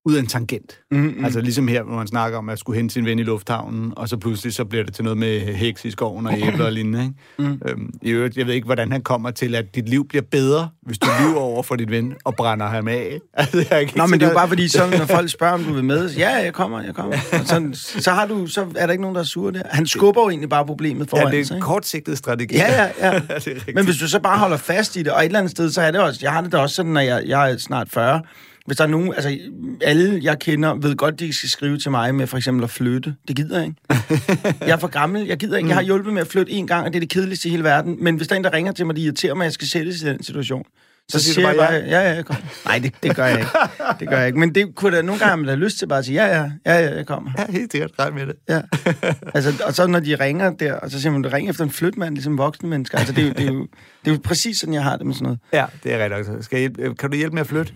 ud 0.06 0.14
af 0.14 0.20
en 0.20 0.26
tangent. 0.26 0.78
Mm-hmm. 0.90 1.24
Altså 1.24 1.40
ligesom 1.40 1.68
her, 1.68 1.82
hvor 1.82 1.98
han 1.98 2.06
snakker 2.06 2.38
om 2.38 2.48
at 2.48 2.58
skulle 2.58 2.76
hente 2.76 2.92
sin 2.92 3.04
ven 3.04 3.18
i 3.18 3.22
lufthavnen, 3.22 3.92
og 3.96 4.08
så 4.08 4.16
pludselig 4.16 4.54
så 4.54 4.64
bliver 4.64 4.84
det 4.84 4.94
til 4.94 5.04
noget 5.04 5.18
med 5.18 5.40
heks 5.40 5.84
i 5.84 5.90
skoven 5.90 6.26
og 6.26 6.32
æbler 6.38 6.64
og 6.64 6.72
lignende. 6.72 7.02
Ikke? 7.02 7.50
Mm. 7.50 7.60
Øhm, 7.68 7.90
I 8.02 8.10
øvrigt, 8.10 8.36
jeg 8.36 8.46
ved 8.46 8.54
ikke, 8.54 8.64
hvordan 8.64 8.92
han 8.92 9.02
kommer 9.02 9.30
til, 9.30 9.54
at 9.54 9.74
dit 9.74 9.88
liv 9.88 10.08
bliver 10.08 10.22
bedre, 10.30 10.68
hvis 10.82 10.98
du 10.98 11.06
lyver 11.20 11.40
over 11.40 11.62
for 11.62 11.76
dit 11.76 11.90
ven 11.90 12.14
og 12.24 12.34
brænder 12.36 12.66
ham 12.66 12.88
af. 12.88 13.18
Altså, 13.36 13.66
jeg 13.70 13.80
ikke 13.80 13.96
Nå, 13.96 14.06
men 14.06 14.20
det 14.20 14.26
er 14.26 14.30
jo 14.30 14.36
bare 14.36 14.48
fordi, 14.48 14.68
så, 14.68 14.86
når 14.98 15.06
folk 15.06 15.30
spørger, 15.30 15.54
om 15.54 15.64
du 15.64 15.72
vil 15.72 15.84
med, 15.84 16.08
så, 16.08 16.18
ja, 16.18 16.30
jeg 16.34 16.52
kommer, 16.52 16.82
jeg 16.82 16.94
kommer. 16.94 17.16
Og 17.32 17.46
så, 17.46 17.70
så, 18.00 18.10
har 18.10 18.26
du, 18.26 18.46
så 18.46 18.66
er 18.76 18.86
der 18.86 18.92
ikke 18.92 19.02
nogen, 19.02 19.14
der 19.14 19.20
er 19.20 19.24
sure 19.24 19.52
der. 19.52 19.62
Han 19.70 19.86
skubber 19.86 20.22
jo 20.22 20.28
egentlig 20.28 20.48
bare 20.48 20.66
problemet 20.66 21.12
Ja, 21.12 21.18
foran 21.18 21.32
det 21.32 21.40
er 21.40 21.44
sig. 21.44 21.54
en 21.54 21.56
ikke? 21.58 21.64
kortsigtet 21.64 22.18
strategi. 22.18 22.54
Ja, 22.56 22.72
ja, 23.00 23.14
ja. 23.14 23.20
rigtigt. 23.36 23.74
Men 23.74 23.84
hvis 23.84 23.96
du 23.96 24.08
så 24.08 24.20
bare 24.20 24.38
holder 24.38 24.56
fast 24.56 24.96
i 24.96 25.02
det, 25.02 25.12
og 25.12 25.20
et 25.20 25.24
eller 25.24 25.38
andet 25.38 25.50
sted, 25.50 25.70
så 25.70 25.80
er 25.80 25.90
det 25.90 26.00
også, 26.00 26.20
jeg 26.22 26.32
har 26.32 26.40
det 26.40 26.52
da 26.52 26.58
også 26.58 26.76
sådan, 26.76 26.92
når 26.92 27.00
jeg, 27.00 27.22
jeg 27.26 27.52
er 27.52 27.56
snart 27.58 27.88
40, 27.90 28.20
Hvis 28.66 28.76
der 28.76 28.84
er 28.84 28.88
nogen, 28.88 29.14
altså 29.14 29.38
alle 29.82 30.20
jeg 30.22 30.38
kender, 30.38 30.74
ved 30.74 30.96
godt, 30.96 31.20
de 31.20 31.32
skal 31.32 31.48
skrive 31.48 31.78
til 31.78 31.90
mig 31.90 32.14
med 32.14 32.26
for 32.26 32.36
eksempel 32.36 32.64
at 32.64 32.70
flytte. 32.70 33.14
Det 33.28 33.36
gider 33.36 33.56
jeg 33.58 33.66
ikke. 33.66 34.56
jeg 34.68 34.70
er 34.70 34.76
for 34.76 34.88
gammel, 34.88 35.26
jeg 35.26 35.36
gider 35.36 35.56
ikke. 35.56 35.68
Jeg 35.68 35.76
har 35.76 35.82
hjulpet 35.82 36.12
med 36.12 36.22
at 36.22 36.28
flytte 36.28 36.52
en 36.52 36.66
gang, 36.66 36.86
og 36.86 36.92
det 36.92 36.96
er 36.96 37.00
det 37.00 37.10
kedeligste 37.10 37.48
i 37.48 37.50
hele 37.50 37.64
verden. 37.64 37.96
Men 38.00 38.16
hvis 38.16 38.28
der 38.28 38.34
er 38.34 38.36
en, 38.36 38.44
der 38.44 38.52
ringer 38.52 38.72
til 38.72 38.86
mig, 38.86 38.96
det 38.96 39.02
irriterer 39.02 39.34
mig, 39.34 39.44
at 39.44 39.46
jeg 39.46 39.52
skal 39.52 39.68
sættes 39.68 40.02
i 40.02 40.06
den 40.06 40.22
situation. 40.22 40.64
Så, 41.08 41.18
Så 41.18 41.24
siger 41.24 41.34
siger 41.34 41.44
du 41.44 41.48
jeg 41.48 41.56
bare 41.58 41.80
bare, 41.80 41.90
ja, 41.90 42.08
ja, 42.08 42.14
jeg 42.14 42.24
kommer. 42.24 42.42
Nej, 42.66 42.78
det, 42.78 42.92
det 43.02 43.16
gør 43.16 43.26
jeg 43.26 43.38
ikke. 43.38 43.50
Det 44.00 44.08
gør 44.08 44.18
jeg 44.18 44.26
ikke. 44.26 44.38
Men 44.38 44.54
det 44.54 44.74
kunne 44.74 44.96
da 44.96 45.02
nogle 45.02 45.18
gange, 45.20 45.36
man 45.36 45.46
have 45.48 45.58
lyst 45.58 45.78
til 45.78 45.86
bare 45.86 45.98
at 45.98 46.04
sige, 46.04 46.24
ja, 46.26 46.40
ja, 46.40 46.50
ja, 46.66 46.78
ja, 46.78 46.94
jeg 46.96 47.06
kommer. 47.06 47.30
Ja, 47.38 47.52
helt 47.52 47.72
sikkert. 47.72 47.90
Ret 47.98 48.14
med 48.14 48.26
det. 48.26 48.34
Ja. 48.48 48.60
Altså, 49.34 49.62
og 49.66 49.74
så 49.74 49.86
når 49.86 50.00
de 50.00 50.16
ringer 50.16 50.50
der, 50.50 50.72
og 50.72 50.90
så 50.90 51.00
siger 51.00 51.12
man, 51.12 51.22
du 51.22 51.28
ringer 51.28 51.50
efter 51.50 51.64
en 51.64 51.70
flytmand, 51.70 52.14
ligesom 52.14 52.38
voksne 52.38 52.68
mennesker. 52.68 52.98
Altså, 52.98 53.12
det 53.12 53.22
er, 53.24 53.28
jo, 53.28 53.32
det, 53.32 53.46
er 53.46 53.52
jo, 53.52 53.66
det 54.04 54.10
er 54.10 54.14
jo 54.14 54.20
præcis 54.24 54.58
sådan, 54.58 54.74
jeg 54.74 54.82
har 54.82 54.96
det 54.96 55.06
med 55.06 55.14
sådan 55.14 55.24
noget. 55.24 55.38
Ja, 55.52 55.64
det 55.82 55.92
er 55.94 56.16
rigtigt. 56.16 56.44
Skal 56.44 56.60
jeg 56.60 56.96
kan 56.98 57.10
du 57.10 57.16
hjælpe 57.16 57.34
med 57.34 57.40
at 57.40 57.46
flytte? 57.46 57.72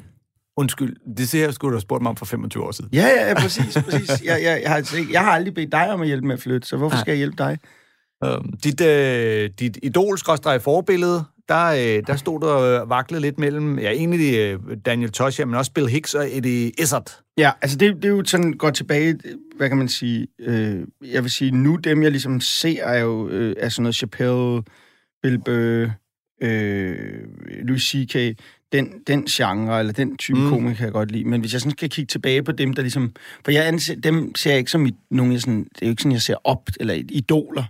Undskyld, 0.59 0.97
det 1.17 1.29
ser 1.29 1.45
jeg 1.45 1.55
skulle 1.55 1.73
du 1.73 1.77
have 1.77 1.81
spurgt 1.81 2.03
mig 2.03 2.11
om 2.11 2.17
for 2.17 2.27
25 2.27 2.65
år 2.65 2.73
siden. 2.73 2.91
Ja, 2.93 3.07
ja, 3.07 3.29
ja 3.29 3.35
præcis, 3.35 3.79
præcis. 3.85 4.25
Jeg, 4.25 4.41
jeg, 4.43 4.61
jeg, 4.63 4.71
har, 4.71 4.77
altså 4.77 4.97
jeg 5.13 5.25
har 5.25 5.33
aldrig 5.33 5.55
bedt 5.55 5.73
dig 5.73 5.93
om 5.93 6.01
at 6.01 6.07
hjælpe 6.07 6.27
med 6.27 6.35
at 6.35 6.41
flytte, 6.41 6.69
så 6.69 6.77
hvorfor 6.77 6.97
skal 6.97 7.13
jeg 7.13 7.17
hjælpe 7.17 7.37
dig? 7.39 7.59
Øhm, 8.25 8.53
dit, 8.65 8.81
øh, 8.81 9.51
dit 9.59 9.79
idol 9.83 10.19
forbillede, 10.61 11.25
der, 11.49 11.67
øh, 11.67 12.03
der 12.07 12.17
stod 12.17 12.41
der 12.41 12.47
og 12.47 12.89
vaklede 12.89 13.23
lidt 13.23 13.39
mellem, 13.39 13.79
ja, 13.79 13.91
egentlig 13.91 14.39
øh, 14.39 14.61
Daniel 14.87 15.13
Toshia, 15.13 15.45
men 15.45 15.55
også 15.55 15.73
Bill 15.73 15.89
Hicks 15.89 16.15
og 16.15 16.27
Eddie 16.31 16.73
Izzard. 16.79 17.21
Ja, 17.39 17.51
altså 17.63 17.79
det, 17.79 17.97
det 17.97 18.05
er 18.05 18.09
jo 18.09 18.25
sådan, 18.25 18.53
går 18.53 18.71
tilbage, 18.71 19.19
hvad 19.57 19.69
kan 19.69 19.79
man 19.79 19.89
sige, 19.89 20.27
øh, 20.41 20.87
jeg 21.13 21.23
vil 21.23 21.31
sige, 21.31 21.51
nu 21.51 21.77
dem, 21.77 22.03
jeg 22.03 22.11
ligesom 22.11 22.41
ser, 22.41 22.85
er 22.85 22.99
jo 22.99 23.29
øh, 23.29 23.57
er 23.59 23.69
sådan 23.69 23.83
noget 23.83 23.95
Chappelle, 23.95 24.63
Bill 25.23 25.39
Burr, 25.39 25.91
øh, 26.41 27.25
Louis 27.63 27.83
C.K., 27.83 28.39
den, 28.73 28.93
den 29.07 29.25
genre, 29.27 29.81
eller 29.81 29.93
den 29.93 30.17
type 30.17 30.39
Mm. 30.39 30.49
komiker 30.49 30.77
kan 30.77 30.85
jeg 30.85 30.93
godt 30.93 31.11
lide. 31.11 31.25
Men 31.25 31.41
hvis 31.41 31.53
jeg 31.53 31.61
sådan 31.61 31.71
skal 31.71 31.91
kigge 31.91 32.07
tilbage 32.07 32.43
på 32.43 32.53
dem, 32.53 32.73
der 32.73 32.83
ligesom... 32.83 33.13
For 33.45 33.53
jeg 33.53 33.67
anser, 33.69 33.95
dem 33.97 34.35
ser 34.35 34.51
jeg 34.51 34.59
ikke 34.59 34.71
som 34.71 34.87
i, 34.87 34.91
nogen, 35.11 35.33
jeg 35.33 35.41
sådan, 35.41 35.65
det 35.65 35.83
er 35.83 35.87
jo 35.87 35.91
ikke 35.91 36.03
sådan, 36.03 36.13
jeg 36.13 36.23
ser 36.23 36.35
op, 36.45 36.69
eller 36.81 36.95
idoler. 36.95 37.65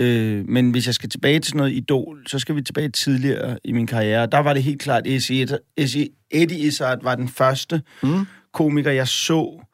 Øh, 0.00 0.48
men 0.48 0.70
hvis 0.70 0.86
jeg 0.86 0.94
skal 0.94 1.08
tilbage 1.08 1.38
til 1.40 1.46
sådan 1.46 1.56
noget 1.58 1.72
idol, 1.72 2.24
så 2.26 2.38
skal 2.38 2.56
vi 2.56 2.62
tilbage 2.62 2.88
tidligere 2.88 3.58
i 3.64 3.72
min 3.72 3.86
karriere. 3.86 4.26
Der 4.26 4.38
var 4.38 4.52
det 4.54 4.62
helt 4.62 4.80
klart, 4.80 5.02
Eddie 5.06 6.08
Eddie 6.30 6.58
Izzard 6.58 7.02
var 7.02 7.14
den 7.14 7.28
første 7.28 7.82
Mm. 8.02 8.26
komiker, 8.52 8.90
jeg 8.90 9.08
så, 9.08 9.64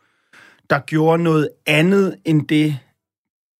der 0.70 0.78
gjorde 0.86 1.22
noget 1.22 1.48
andet 1.66 2.14
end 2.24 2.48
det, 2.48 2.78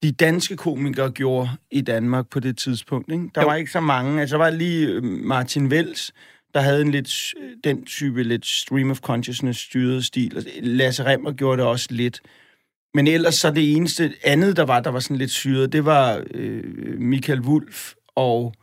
de 0.05 0.13
danske 0.13 0.57
komikere 0.57 1.11
gjorde 1.11 1.51
i 1.71 1.81
Danmark 1.81 2.29
på 2.31 2.41
det 2.41 2.57
tidspunkt. 2.59 3.13
Ikke? 3.13 3.31
Der 3.35 3.41
Jo. 3.41 3.47
var 3.47 3.55
ikke 3.55 3.71
så 3.71 3.81
mange. 3.81 4.21
Altså, 4.21 4.37
der 4.37 4.43
var 4.45 4.51
lige 4.51 4.87
øh, 4.89 5.03
Martin 5.03 5.71
Vels, 5.71 6.13
der 6.55 6.61
havde 6.61 6.81
en 6.83 6.91
lidt, 6.91 7.09
s- 7.09 7.35
den 7.65 7.85
type 7.85 8.23
lidt 8.23 8.47
stream 8.47 8.91
of 8.91 9.01
consciousness 9.01 9.61
styret 9.61 10.05
stil. 10.05 10.37
Og 10.37 10.43
Lasse 10.63 11.05
Remmer 11.05 11.33
gjorde 11.33 11.59
det 11.63 11.67
også 11.69 11.87
lidt. 11.91 12.21
Men 12.95 13.07
ellers 13.07 13.35
så 13.35 13.51
det 13.51 13.77
eneste 13.77 14.13
andet, 14.25 14.57
der 14.57 14.63
var, 14.65 14.81
der 14.81 14.91
var 14.91 14.99
sådan 15.01 15.17
lidt 15.17 15.31
syret, 15.31 15.73
det 15.73 15.85
var 15.85 16.25
øh, 16.35 16.99
Michael 17.01 17.41
Wulf 17.41 17.93
og 18.17 18.55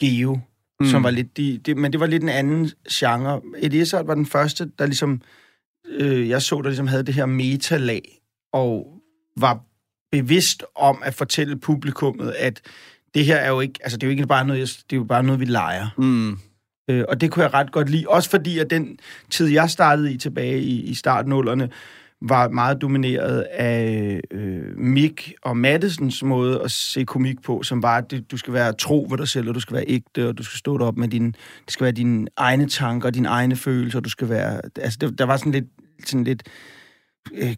Geo, 0.00 0.38
mm. 0.80 0.86
som 0.86 1.02
var 1.04 1.10
lidt 1.10 1.36
de, 1.36 1.58
det, 1.58 1.76
men 1.76 1.92
det 1.92 2.00
var 2.00 2.06
lidt 2.06 2.22
en 2.22 2.28
anden 2.28 2.70
genre. 2.92 3.40
Eddie 3.58 3.80
Izzard 3.80 4.06
var 4.06 4.14
den 4.14 4.26
første, 4.26 4.70
der 4.78 4.86
ligesom, 4.86 5.20
øh, 5.88 6.28
jeg 6.28 6.42
så, 6.42 6.56
der 6.56 6.68
ligesom 6.68 6.86
havde 6.86 7.02
det 7.02 7.14
her 7.14 7.26
metalag, 7.26 8.02
og 8.52 8.86
var 9.36 9.64
bevidst 10.12 10.64
om 10.74 11.02
at 11.04 11.14
fortælle 11.14 11.56
publikummet, 11.56 12.34
at 12.38 12.60
det 13.14 13.24
her 13.24 13.36
er 13.36 13.48
jo 13.48 13.60
ikke, 13.60 13.74
altså 13.82 13.98
det 13.98 14.02
er 14.02 14.06
jo 14.06 14.10
ikke 14.10 14.26
bare 14.26 14.44
noget, 14.44 14.60
det 14.90 14.96
er 14.96 15.00
jo 15.00 15.04
bare 15.04 15.22
noget, 15.22 15.40
vi 15.40 15.44
leger. 15.44 15.88
Mm. 15.98 16.38
Øh, 16.90 17.04
og 17.08 17.20
det 17.20 17.30
kunne 17.30 17.44
jeg 17.44 17.54
ret 17.54 17.72
godt 17.72 17.90
lide. 17.90 18.04
Også 18.08 18.30
fordi, 18.30 18.58
at 18.58 18.70
den 18.70 18.98
tid, 19.30 19.46
jeg 19.46 19.70
startede 19.70 20.12
i 20.12 20.16
tilbage 20.16 20.60
i, 20.60 20.82
i 20.82 20.94
startnullerne, 20.94 21.70
var 22.20 22.48
meget 22.48 22.82
domineret 22.82 23.40
af 23.40 24.20
øh, 24.30 24.76
Mick 24.76 25.32
og 25.42 25.56
Mattesens 25.56 26.22
måde 26.22 26.62
at 26.62 26.70
se 26.70 27.04
komik 27.04 27.42
på, 27.42 27.62
som 27.62 27.82
var, 27.82 27.96
at 27.96 28.10
det, 28.10 28.30
du 28.30 28.36
skal 28.36 28.54
være 28.54 28.72
tro 28.72 29.06
ved 29.10 29.18
dig 29.18 29.28
selv, 29.28 29.48
og 29.48 29.54
du 29.54 29.60
skal 29.60 29.74
være 29.74 29.84
ægte, 29.86 30.28
og 30.28 30.38
du 30.38 30.42
skal 30.42 30.58
stå 30.58 30.78
derop 30.78 30.96
med 30.96 31.08
din, 31.08 31.26
det 31.64 31.72
skal 31.72 31.84
være 31.84 31.92
dine 31.92 32.26
egne 32.36 32.68
tanker, 32.68 33.10
dine 33.10 33.28
egne 33.28 33.56
følelser, 33.56 34.00
du 34.00 34.10
skal 34.10 34.28
være, 34.28 34.60
altså 34.76 34.98
det, 35.00 35.18
der 35.18 35.24
var 35.24 35.36
sådan 35.36 35.52
lidt, 35.52 35.66
sådan 36.04 36.24
lidt 36.24 36.42
øh, 36.46 36.77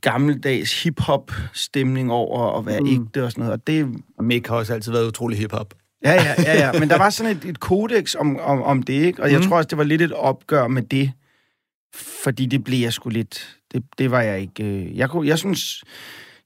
gammeldags 0.00 0.83
hip-hop-stemning 0.83 2.12
over 2.12 2.59
at 2.59 2.67
være 2.67 2.81
Mm. 2.81 2.87
ægte 2.87 3.25
og 3.25 3.31
sådan 3.31 3.43
noget, 3.45 3.61
og 3.61 3.67
det, 3.67 3.89
Og 4.19 4.25
Mick 4.25 4.47
har 4.49 4.57
også 4.57 4.75
altid 4.75 4.93
været 4.93 5.07
utrolig 5.09 5.39
hip-hop. 5.39 5.75
Ja, 6.05 6.12
ja, 6.12 6.35
ja, 6.39 6.67
ja. 6.67 6.79
Men 6.81 6.91
der 6.91 6.99
var 6.99 7.11
sådan 7.21 7.37
et, 7.37 7.45
et 7.45 7.61
kodex 7.61 8.15
om, 8.15 8.39
om, 8.41 8.62
om 8.62 8.83
det, 8.83 8.93
ikke? 8.93 9.23
Og 9.23 9.31
jeg 9.33 9.41
Mm. 9.41 9.47
tror 9.47 9.57
også, 9.57 9.67
det 9.69 9.79
var 9.79 9.85
lidt 9.85 10.03
et 10.03 10.12
opgør 10.12 10.67
med 10.69 10.83
det. 10.83 11.12
Fordi 12.25 12.47
det 12.47 12.65
blev 12.65 12.79
jeg 12.81 12.93
sgu 12.93 13.09
lidt... 13.09 13.57
Det, 13.73 13.83
det 13.99 14.11
var 14.11 14.21
jeg 14.21 14.41
ikke... 14.41 14.65
Øh, 14.65 14.97
jeg, 14.99 15.11
kunne, 15.11 15.29
jeg 15.29 15.39
synes... 15.39 15.85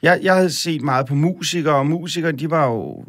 Jeg, 0.03 0.21
jeg 0.23 0.35
havde 0.35 0.51
set 0.51 0.83
meget 0.83 1.07
på 1.07 1.15
musikere, 1.15 1.75
og 1.75 1.87
musikere, 1.87 2.33
de 2.33 2.51
var 2.51 2.67
jo... 2.67 3.05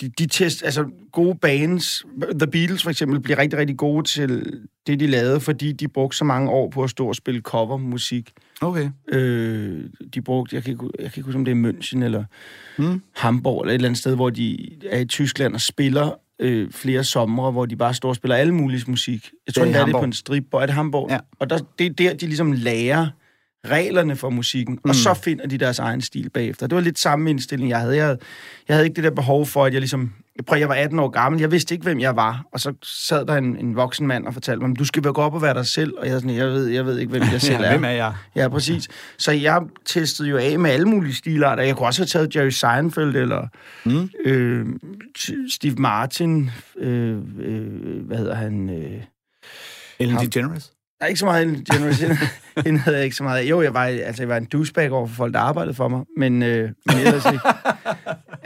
De, 0.00 0.08
de 0.08 0.26
test, 0.26 0.64
altså 0.64 0.84
gode 1.12 1.38
bands, 1.42 2.04
The 2.38 2.46
Beatles 2.50 2.82
for 2.82 2.90
eksempel, 2.90 3.20
blev 3.20 3.36
rigtig, 3.36 3.58
rigtig 3.58 3.76
gode 3.76 4.08
til 4.08 4.60
det, 4.86 5.00
de 5.00 5.06
lavede, 5.06 5.40
fordi 5.40 5.72
de 5.72 5.88
brugte 5.88 6.18
så 6.18 6.24
mange 6.24 6.50
år 6.50 6.70
på 6.70 6.82
at 6.82 6.90
stå 6.90 7.08
og 7.08 7.14
spille 7.16 7.40
covermusik. 7.40 8.32
Okay. 8.60 8.90
Øh, 9.08 9.84
de 10.14 10.22
brugte, 10.22 10.56
jeg 10.56 10.64
kan, 10.64 10.72
ikke, 10.72 10.84
jeg 10.98 11.12
kan 11.12 11.20
ikke 11.20 11.26
huske, 11.26 11.38
om 11.38 11.44
det 11.44 11.52
er 11.64 11.70
München 11.72 12.04
eller 12.04 12.24
Mm. 12.78 13.02
Hamburg, 13.16 13.60
eller 13.62 13.70
et 13.70 13.74
eller 13.74 13.88
andet 13.88 13.98
sted, 13.98 14.14
hvor 14.14 14.30
de 14.30 14.68
er 14.90 14.98
i 14.98 15.04
Tyskland 15.04 15.54
og 15.54 15.60
spiller 15.60 16.10
øh, 16.38 16.70
flere 16.70 17.04
somre, 17.04 17.50
hvor 17.50 17.66
de 17.66 17.76
bare 17.76 17.94
står 17.94 18.08
og 18.08 18.16
spiller 18.16 18.36
alle 18.36 18.54
mulige 18.54 18.84
musik. 18.90 19.30
Jeg 19.46 19.54
tror, 19.54 19.64
Det 19.64 19.70
er 19.70 19.72
det 19.74 19.80
er 19.80 19.84
det 19.84 19.92
på 20.00 20.04
en 20.04 20.12
stripboy. 20.12 20.62
Er 20.62 20.66
det 20.66 20.74
Hamburg? 20.74 21.10
Ja. 21.10 21.18
Og 21.38 21.50
der, 21.50 21.58
det 21.78 21.86
er 21.86 21.90
der, 21.90 22.14
de 22.14 22.26
ligesom 22.26 22.52
lærer 22.52 23.06
reglerne 23.66 24.16
for 24.16 24.30
musikken, 24.30 24.74
mm. 24.84 24.88
og 24.90 24.94
så 24.94 25.14
finder 25.14 25.46
de 25.46 25.58
deres 25.58 25.78
egen 25.78 26.00
stil 26.00 26.30
bagefter. 26.30 26.66
Det 26.66 26.76
var 26.76 26.82
lidt 26.82 26.98
samme 26.98 27.30
indstilling, 27.30 27.70
jeg 27.70 27.78
havde. 27.78 27.96
Jeg 27.96 28.04
havde, 28.04 28.18
jeg 28.68 28.76
havde 28.76 28.86
ikke 28.86 28.96
det 28.96 29.04
der 29.04 29.10
behov 29.10 29.46
for, 29.46 29.64
at 29.64 29.72
jeg 29.72 29.80
ligesom... 29.80 30.12
Prøv, 30.46 30.58
jeg 30.58 30.68
var 30.68 30.74
18 30.74 30.98
år 30.98 31.08
gammel, 31.08 31.40
jeg 31.40 31.50
vidste 31.52 31.74
ikke, 31.74 31.82
hvem 31.82 32.00
jeg 32.00 32.16
var, 32.16 32.44
og 32.52 32.60
så 32.60 32.72
sad 32.82 33.26
der 33.26 33.34
en, 33.36 33.56
en 33.56 33.76
voksen 33.76 34.06
mand 34.06 34.26
og 34.26 34.32
fortalte 34.32 34.66
mig, 34.66 34.78
du 34.78 34.84
skal 34.84 35.02
gå 35.02 35.22
op 35.22 35.34
og 35.34 35.42
være 35.42 35.54
dig 35.54 35.66
selv, 35.66 35.92
og 35.98 36.06
jeg, 36.06 36.20
sådan, 36.20 36.36
jeg, 36.36 36.46
ved, 36.46 36.66
jeg 36.66 36.86
ved 36.86 36.98
ikke, 36.98 37.10
hvem 37.10 37.22
jeg 37.22 37.40
selv 37.50 37.60
Ja, 37.60 37.64
er. 37.66 37.70
hvem 37.72 37.84
er 37.84 37.88
jeg? 37.88 38.14
Ja, 38.36 38.48
præcis. 38.48 38.88
Så 39.18 39.32
jeg 39.32 39.62
testede 39.84 40.28
jo 40.28 40.36
af 40.36 40.58
med 40.58 40.70
alle 40.70 40.88
mulige 40.88 41.14
stilarter. 41.14 41.62
Jeg 41.62 41.76
kunne 41.76 41.86
også 41.86 42.00
have 42.02 42.06
taget 42.06 42.36
Jerry 42.36 42.50
Seinfeld, 42.50 43.16
eller 43.16 43.48
Mm. 43.84 44.10
øh, 44.24 44.66
Steve 45.50 45.74
Martin, 45.78 46.50
øh, 46.78 47.18
øh, 47.40 48.06
hvad 48.06 48.16
hedder 48.18 48.34
han? 48.34 48.70
Øh, 48.70 49.02
Ellen. 49.98 50.16
DeGeneres? 50.18 50.72
Der 51.02 51.06
er 51.06 51.08
ikke 51.08 51.18
så 51.20 51.24
meget 51.24 51.68
DeGeneres. 51.70 51.98
hende- 52.66 52.78
havde 52.80 52.96
jeg 52.96 53.04
ikke 53.04 53.16
så 53.16 53.22
meget 53.22 53.38
af. 53.38 53.44
Jo, 53.50 53.62
jeg 53.62 53.74
var, 53.74 53.84
altså, 53.84 54.22
jeg 54.22 54.28
var 54.28 54.36
en 54.36 54.44
douchebag 54.44 54.90
over 54.92 55.06
for 55.06 55.14
folk, 55.14 55.34
der 55.34 55.40
arbejdede 55.40 55.74
for 55.74 55.88
mig, 55.88 56.04
men, 56.16 56.42
øh, 56.42 56.70
men 56.86 56.96
ellers 56.96 57.26
ikke. 57.26 57.48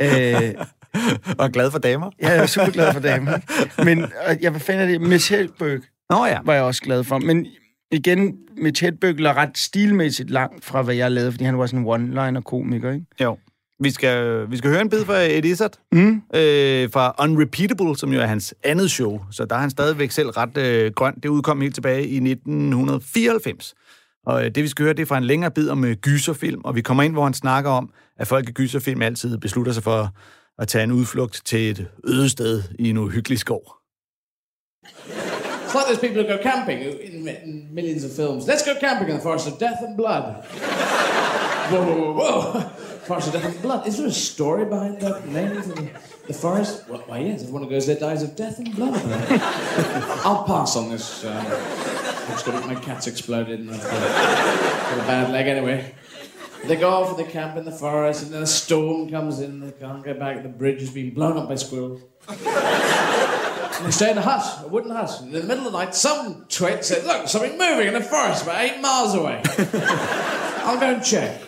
Øh, 0.01 0.55
Og 1.39 1.51
glad 1.53 1.71
for 1.71 1.79
damer? 1.79 2.11
jeg 2.21 2.37
er 2.37 2.47
super 2.47 2.71
glad 2.71 2.93
for 2.93 3.01
damen. 3.01 3.35
Men 3.85 3.99
øh, 4.03 4.37
jeg 4.41 4.53
var 4.53 4.59
fan 4.59 4.79
af 4.81 4.87
det. 4.89 5.01
Miss 5.01 5.29
Hedberg 5.29 5.81
Nå 6.11 6.27
ja. 6.27 6.39
var 6.45 6.55
jeg 6.55 6.63
også 6.63 6.83
glad 6.83 7.05
for. 7.05 7.19
Men 7.19 7.47
igen, 7.91 8.37
Mitch 8.57 8.85
Hedberg 8.85 9.15
lå 9.15 9.31
ret 9.31 9.59
stilmæssigt 9.59 10.31
langt 10.31 10.65
fra, 10.65 10.83
hvad 10.83 10.95
jeg 10.95 11.11
lavede, 11.11 11.33
fordi 11.33 11.45
han 11.45 11.59
var 11.59 11.67
sådan 11.67 11.79
en 11.79 11.87
one-liner-komiker, 11.87 12.93
ikke? 12.93 13.07
Jo. 13.23 13.39
Vi 13.81 13.91
skal, 13.91 14.47
vi 14.51 14.57
skal 14.57 14.71
høre 14.71 14.81
en 14.81 14.91
bid 14.91 15.05
fra 15.05 15.15
Eddie 15.23 15.51
Izzard, 15.51 15.73
Mm. 15.93 16.23
øh, 16.35 16.91
fra 16.91 17.15
Unrepeatable, 17.19 17.97
som 17.97 18.13
jo 18.13 18.21
er 18.21 18.27
hans 18.27 18.55
andet 18.65 18.91
show. 18.91 19.21
Så 19.31 19.45
der 19.45 19.57
er 19.57 19.61
han 19.61 19.71
stadigvæk 19.71 20.11
selv 20.11 20.29
ret 20.29 20.57
øh, 20.57 20.93
grøn. 20.93 21.15
Det 21.23 21.29
udkom 21.29 21.61
helt 21.61 21.75
tilbage 21.75 22.07
i 22.07 22.17
1994. 22.17 23.75
Og 24.27 24.45
øh, 24.45 24.51
det, 24.55 24.63
vi 24.63 24.69
skal 24.69 24.83
høre, 24.83 24.93
det 24.95 25.03
er 25.03 25.07
fra 25.07 25.19
en 25.19 25.25
længere 25.25 25.51
bid 25.51 25.69
om 25.69 25.85
øh, 25.85 25.97
gyserfilm, 25.97 26.61
og 26.65 26.75
vi 26.75 26.81
kommer 26.81 27.03
ind, 27.03 27.13
hvor 27.13 27.25
han 27.25 27.35
snakker 27.35 27.71
om, 27.71 27.91
at 28.19 28.27
folk 28.27 28.49
i 28.49 28.53
gyserfilm 28.53 29.03
altid 29.03 29.39
beslutter 29.39 29.73
sig 29.73 29.83
for 29.83 30.11
at 30.59 30.69
tage 30.69 30.85
en 30.85 30.93
udflugt 30.93 31.43
til 31.45 31.71
et 31.71 31.87
øde 32.05 32.29
sted 32.31 32.63
i 32.79 32.91
en 32.91 32.97
uhyggelig 32.97 33.39
skov. 33.39 33.63
It's 34.87 35.75
like 35.75 35.87
those 35.89 36.01
people 36.01 36.23
who 36.23 36.37
go 36.37 36.43
camping 36.43 36.81
in, 36.83 37.29
in 37.45 37.69
millions 37.75 38.05
of 38.05 38.11
films. 38.17 38.45
Let's 38.45 38.65
go 38.71 38.75
camping 38.81 39.09
in 39.11 39.15
the 39.17 39.23
forest 39.23 39.47
of 39.47 39.53
death 39.59 39.79
and 39.87 39.97
blood. 39.97 40.23
whoa, 41.71 41.83
whoa, 41.83 41.97
whoa, 42.01 42.13
whoa. 42.21 42.61
Forest 43.07 43.29
of 43.29 43.35
death 43.35 43.45
and 43.45 43.63
blood. 43.63 43.87
Is 43.87 43.99
there 43.99 44.09
a 44.09 44.11
story 44.11 44.65
behind 44.65 45.01
that 45.01 45.29
name 45.29 45.55
the, 45.55 45.91
the 46.27 46.33
forest? 46.33 46.89
Well, 46.89 47.05
why, 47.07 47.21
yes. 47.21 47.43
Everyone 47.43 47.63
who 47.63 47.71
goes 47.71 47.87
there 47.87 47.95
dies 47.95 48.25
of 48.25 48.35
death 48.35 48.59
and 48.59 48.75
blood. 48.75 49.01
I'll 50.25 50.43
pass 50.43 50.77
on 50.77 50.91
this. 50.91 51.25
Um, 51.25 51.37
I'm 51.37 52.33
just 52.33 52.47
my 52.67 52.75
cat's 52.75 53.07
exploded 53.07 53.61
and 53.61 53.71
I've 53.71 53.81
got, 53.81 53.93
a 53.93 55.07
bad 55.07 55.31
leg 55.31 55.47
anyway. 55.47 55.95
They 56.65 56.75
go 56.75 56.91
off 56.91 57.11
and 57.11 57.25
they 57.25 57.31
camp 57.31 57.57
in 57.57 57.65
the 57.65 57.71
forest, 57.71 58.25
and 58.25 58.33
then 58.33 58.43
a 58.43 58.47
storm 58.47 59.09
comes 59.09 59.39
in. 59.39 59.61
They 59.61 59.71
can't 59.71 60.05
get 60.05 60.19
back. 60.19 60.43
The 60.43 60.49
bridge 60.49 60.81
has 60.81 60.91
been 60.91 61.15
blown 61.15 61.37
up 61.37 61.49
by 61.49 61.55
squirrels. 61.55 62.03
And 62.29 63.87
they 63.87 63.91
stay 63.93 64.11
in 64.11 64.19
a 64.19 64.23
hut, 64.23 64.65
a 64.65 64.69
wooden 64.69 64.91
hut. 64.91 65.21
And 65.21 65.33
in 65.33 65.43
the 65.43 65.47
middle 65.47 65.67
of 65.67 65.73
the 65.73 65.79
night, 65.79 65.95
some 65.95 66.47
twit 66.49 66.85
said, 66.85 67.05
Look, 67.05 67.29
something 67.29 67.57
moving 67.57 67.87
in 67.87 67.95
the 67.95 68.01
forest 68.01 68.43
about 68.43 68.61
eight 68.63 68.81
miles 68.81 69.15
away. 69.15 69.41
I'll 70.65 70.81
go 70.81 70.95
and 70.95 71.05
check. 71.05 71.41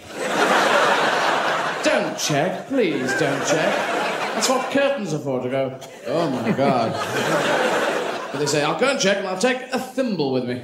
Check, 2.18 2.66
please 2.68 3.10
don't 3.18 3.40
check. 3.46 3.74
That's 4.34 4.48
what 4.48 4.70
curtains 4.70 5.14
are 5.14 5.18
for, 5.18 5.42
to 5.42 5.48
go, 5.48 5.78
Oh 6.06 6.30
my 6.30 6.52
God. 6.52 7.84
But 8.30 8.40
they 8.40 8.46
say, 8.46 8.62
I'll 8.62 8.78
go 8.78 8.90
and 8.90 9.00
check 9.00 9.16
and 9.16 9.26
I'll 9.26 9.38
take 9.38 9.62
a 9.72 9.78
thimble 9.78 10.32
with 10.32 10.44
me. 10.44 10.56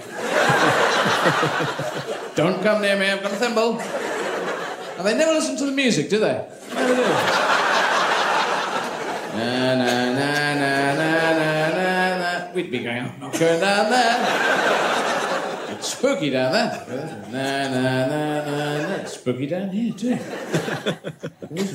Don't 2.34 2.62
come 2.62 2.82
near 2.82 2.98
me, 2.98 3.08
I've 3.10 3.22
got 3.22 3.32
a 3.32 3.36
thimble. 3.36 3.80
And 3.80 5.06
they 5.06 5.16
never 5.16 5.32
listen 5.32 5.56
to 5.56 5.64
the 5.64 5.72
music, 5.72 6.10
do 6.10 6.18
they? 6.18 6.46
Never 6.74 6.94
do. 6.94 7.02
na, 9.32 9.74
na, 9.76 10.12
na, 10.12 10.54
na, 10.54 10.94
na, 10.94 11.38
na, 11.38 12.18
na. 12.18 12.52
We'd 12.52 12.70
be 12.70 12.80
going, 12.80 12.98
I'm 12.98 13.18
not 13.18 13.32
going 13.32 13.60
down 13.60 13.90
there. 13.90 14.93
Spooky 15.84 16.30
down 16.30 16.52
there. 16.52 16.86
Na, 17.30 17.68
na, 17.68 18.06
na, 18.08 18.44
na, 18.44 18.98
na. 18.98 19.04
Spooky 19.04 19.46
down 19.46 19.68
here, 19.68 19.92
too. 19.92 20.16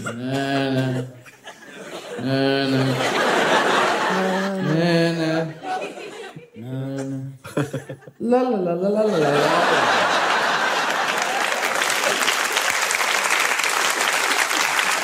na, 0.04 0.70
na. 0.74 1.06
Na, 2.18 2.68
na. 2.70 2.82
Na, 4.66 5.12
na. 5.14 5.32
Na, 6.58 7.04
na. 7.04 7.20
La 8.20 8.42
la 8.42 8.58
la 8.58 8.74
la 8.74 8.90
la 8.90 9.04
la 9.04 9.18
la. 9.18 9.30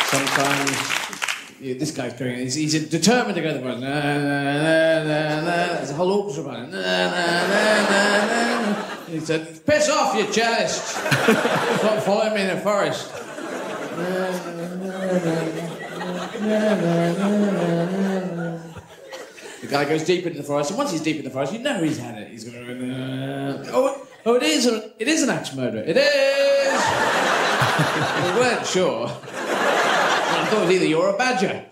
Sometimes 0.10 0.96
yeah, 1.62 1.74
this 1.78 1.91
guy's 1.91 2.13
going. 2.13 2.38
He's, 2.38 2.56
he's 2.56 2.89
determined 2.89 3.36
to 3.36 3.41
go 3.41 3.50
to 3.50 3.54
the 3.56 3.62
front. 3.62 3.82
Na, 3.82 3.88
na, 3.88 4.44
na, 4.44 5.04
na, 5.04 5.41
na. 5.41 5.68
There's 5.78 5.91
a 5.91 5.94
whole 5.94 6.12
orchestra 6.12 6.44
behind. 6.44 6.74
him. 6.74 6.82
Na, 6.82 6.82
na, 6.82 7.48
na, 7.48 7.89
na, 7.89 8.62
na. 8.62 8.95
He 9.08 9.20
said, 9.20 9.65
"Piss 9.65 9.89
off, 9.89 10.15
you 10.15 10.32
cellist! 10.34 10.84
Stop 11.80 12.04
following 12.04 12.34
me 12.34 12.41
in 12.41 12.48
the 12.56 12.62
forest." 12.62 13.12
The 19.62 19.68
guy 19.72 19.86
goes 19.86 20.04
deep 20.04 20.26
into 20.26 20.39
the 20.39 20.44
forest, 20.44 20.72
and 20.72 20.78
once 20.78 20.91
he's 20.91 21.02
deep 21.02 21.18
in 21.18 21.24
the 21.24 21.30
forest, 21.30 21.54
you 21.54 21.60
know 21.60 21.82
he's 21.82 21.98
had 21.98 22.18
it. 22.18 22.30
He's 22.30 22.44
going 22.44 22.65
to. 22.65 23.72
Oh, 23.72 24.08
oh, 24.26 24.36
it 24.36 24.44
is. 24.44 24.68
A, 24.68 24.91
it 25.00 25.08
is 25.08 25.24
an 25.24 25.30
axe 25.30 25.56
murder. 25.56 25.80
It 25.80 25.98
is. 25.98 26.82
we 28.26 28.39
weren't 28.39 28.65
sure. 28.65 29.08
I 29.08 30.48
thought 30.50 30.62
it 30.62 30.65
was 30.65 30.72
either 30.72 30.86
you're 30.86 31.10
a 31.10 31.18
badger. 31.18 31.65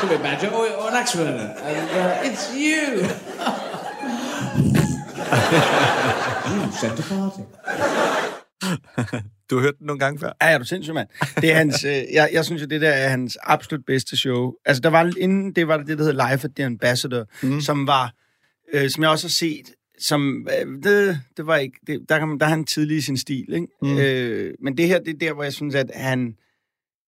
Could 0.00 0.10
be 0.10 0.14
a 0.14 0.18
badger 0.18 0.48
or, 0.48 0.68
or 0.68 0.88
an 0.88 0.94
axe 0.94 1.16
murderer. 1.16 1.54
And 1.58 1.90
uh, 1.90 2.20
it's 2.22 2.54
you. 2.54 3.08
You 5.30 6.72
sent 6.80 6.98
a 6.98 7.02
party. 7.08 7.40
Du 9.50 9.56
har 9.56 9.62
hørt 9.62 9.78
den 9.78 9.86
nogle 9.86 9.98
gange 9.98 10.20
før? 10.20 10.32
Ja, 10.42 10.48
er 10.48 10.58
du 10.58 10.64
sindssyg, 10.64 10.94
mand? 10.94 11.08
Det 11.40 11.52
er 11.52 11.56
hans, 11.56 11.84
øh, 11.84 12.02
jeg, 12.12 12.30
jeg 12.32 12.44
synes 12.44 12.62
jo, 12.62 12.66
det 12.66 12.80
der 12.80 12.90
er 12.90 13.08
hans 13.08 13.38
absolut 13.42 13.84
bedste 13.86 14.16
show. 14.16 14.52
Altså, 14.64 14.80
der 14.80 14.88
var, 14.88 15.12
inden 15.18 15.52
det 15.52 15.68
var 15.68 15.76
det, 15.76 15.98
der 15.98 16.04
hedder 16.04 16.30
Life 16.30 16.44
at 16.44 16.50
the 16.56 16.64
Ambassador, 16.64 17.24
mm. 17.42 17.60
som 17.60 17.86
var, 17.86 18.14
øh, 18.72 18.90
som 18.90 19.02
jeg 19.02 19.10
også 19.10 19.26
har 19.26 19.30
set, 19.30 19.70
som, 20.00 20.48
øh, 20.60 20.82
det, 20.82 21.20
det 21.36 21.46
var 21.46 21.56
ikke, 21.56 21.78
det, 21.86 22.00
der, 22.08 22.18
kan, 22.18 22.38
der 22.40 22.46
er 22.46 22.50
han 22.50 22.64
tidlig 22.64 22.96
i 22.96 23.00
sin 23.00 23.16
stil, 23.16 23.52
ikke? 23.52 23.66
Mm. 23.82 23.98
Øh, 23.98 24.54
men 24.62 24.76
det 24.76 24.88
her, 24.88 24.98
det 24.98 25.14
er 25.14 25.18
der, 25.18 25.32
hvor 25.32 25.42
jeg 25.42 25.52
synes, 25.52 25.74
at 25.74 25.90
han, 25.94 26.34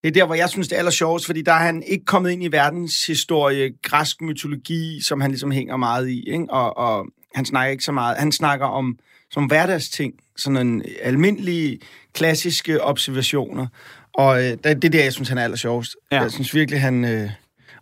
det 0.03 0.09
er 0.09 0.13
der, 0.13 0.27
hvor 0.27 0.35
jeg 0.35 0.49
synes, 0.49 0.69
det 0.69 0.75
er 0.75 0.79
aller 0.79 0.93
sjovest, 0.93 1.27
fordi 1.27 1.43
der 1.43 1.53
er 1.53 1.65
han 1.65 1.83
ikke 1.83 2.05
kommet 2.05 2.31
ind 2.31 2.45
i 2.45 2.53
verdenshistorie, 2.53 3.73
græsk 3.83 4.21
mytologi, 4.21 5.01
som 5.03 5.21
han 5.21 5.31
ligesom 5.31 5.51
hænger 5.51 5.77
meget 5.77 6.09
i, 6.09 6.25
ikke? 6.31 6.47
Og, 6.51 6.77
og 6.77 7.07
han 7.35 7.45
snakker 7.45 7.71
ikke 7.71 7.85
så 7.85 7.93
meget. 7.93 8.17
Han 8.17 8.33
snakker 8.33 8.67
om 8.67 8.99
som 9.31 9.45
hverdagsting, 9.45 10.15
sådan 10.37 10.67
en 10.67 10.83
almindelige, 11.03 11.79
klassiske 12.15 12.85
observationer. 12.85 13.67
Og 14.15 14.39
øh, 14.39 14.51
det 14.51 14.67
er 14.67 14.75
det 14.75 14.93
der, 14.93 15.03
jeg 15.03 15.13
synes, 15.13 15.29
han 15.29 15.39
er 15.39 15.45
aller 15.45 15.57
sjovest. 15.57 15.97
Ja. 16.13 16.23
Jeg 16.23 16.33
synes 16.33 16.55
virkelig, 16.55 16.81
han... 16.81 17.05
Øh, 17.05 17.31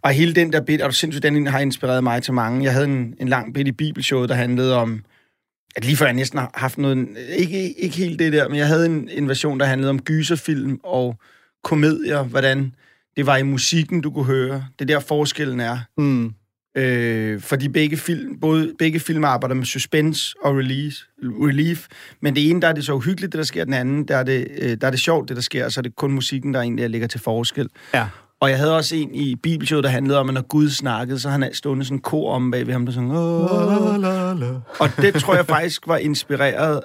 og 0.02 0.10
hele 0.10 0.34
den 0.34 0.52
der 0.52 0.60
bit, 0.60 0.82
og 0.82 0.90
du 0.90 0.94
sindssygt, 0.94 1.22
den 1.22 1.46
har 1.46 1.58
inspireret 1.58 2.04
mig 2.04 2.22
til 2.22 2.34
mange. 2.34 2.64
Jeg 2.64 2.72
havde 2.72 2.86
en, 2.86 3.14
en 3.20 3.28
lang 3.28 3.54
bit 3.54 3.68
i 3.68 3.72
Bibelshowet, 3.72 4.28
der 4.28 4.34
handlede 4.34 4.76
om, 4.76 5.04
at 5.76 5.84
lige 5.84 5.96
før 5.96 6.06
jeg 6.06 6.14
næsten 6.14 6.38
har 6.38 6.50
haft 6.54 6.78
noget, 6.78 7.08
ikke, 7.36 7.72
ikke 7.72 7.96
helt 7.96 8.18
det 8.18 8.32
der, 8.32 8.48
men 8.48 8.58
jeg 8.58 8.66
havde 8.66 8.86
en, 8.86 9.08
en 9.12 9.28
version, 9.28 9.60
der 9.60 9.66
handlede 9.66 9.90
om 9.90 10.02
gyserfilm 10.02 10.80
og 10.84 11.16
komedier, 11.64 12.22
hvordan 12.22 12.74
det 13.16 13.26
var 13.26 13.36
i 13.36 13.42
musikken, 13.42 14.00
du 14.00 14.10
kunne 14.10 14.24
høre. 14.24 14.64
Det 14.78 14.90
er 14.90 14.94
der 14.94 15.00
forskellen 15.00 15.60
er. 15.60 15.78
Mm. 15.96 16.34
Øh, 16.74 17.40
fordi 17.40 17.68
begge 17.68 17.96
film, 17.96 18.40
både, 18.40 18.72
begge 18.78 19.00
film 19.00 19.24
arbejder 19.24 19.54
med 19.54 19.64
suspense 19.64 20.34
og 20.44 20.56
release, 20.56 21.04
relief, 21.22 21.86
men 22.20 22.36
det 22.36 22.50
ene, 22.50 22.60
der 22.60 22.68
er 22.68 22.72
det 22.72 22.84
så 22.84 22.94
uhyggeligt, 22.94 23.32
det 23.32 23.38
der 23.38 23.44
sker, 23.44 23.64
den 23.64 23.74
anden, 23.74 24.08
der 24.08 24.16
er 24.16 24.22
det, 24.22 24.48
øh, 24.58 24.76
der 24.80 24.86
er 24.86 24.90
det 24.90 25.00
sjovt, 25.00 25.28
det 25.28 25.36
der 25.36 25.42
sker, 25.42 25.64
og 25.64 25.72
så 25.72 25.80
er 25.80 25.82
det 25.82 25.96
kun 25.96 26.12
musikken, 26.12 26.54
der 26.54 26.60
egentlig 26.60 26.90
ligger 26.90 27.08
til 27.08 27.20
forskel. 27.20 27.68
Ja. 27.94 28.06
Og 28.40 28.50
jeg 28.50 28.58
havde 28.58 28.76
også 28.76 28.96
en 28.96 29.14
i 29.14 29.34
Bibelshowet, 29.34 29.84
der 29.84 29.90
handlede 29.90 30.18
om, 30.18 30.28
at 30.28 30.34
når 30.34 30.42
Gud 30.42 30.68
snakkede, 30.68 31.18
så 31.18 31.28
han 31.28 31.50
stående 31.52 31.84
sådan 31.84 31.96
en 31.96 32.02
kor 32.02 32.32
om 32.32 32.50
bag 32.50 32.66
ved 32.66 32.72
ham, 32.72 32.86
der 32.86 32.92
sådan... 32.92 33.10
Og 34.80 34.88
det 34.96 35.14
tror 35.14 35.34
jeg 35.34 35.46
faktisk 35.46 35.86
var 35.86 35.96
inspireret 35.96 36.80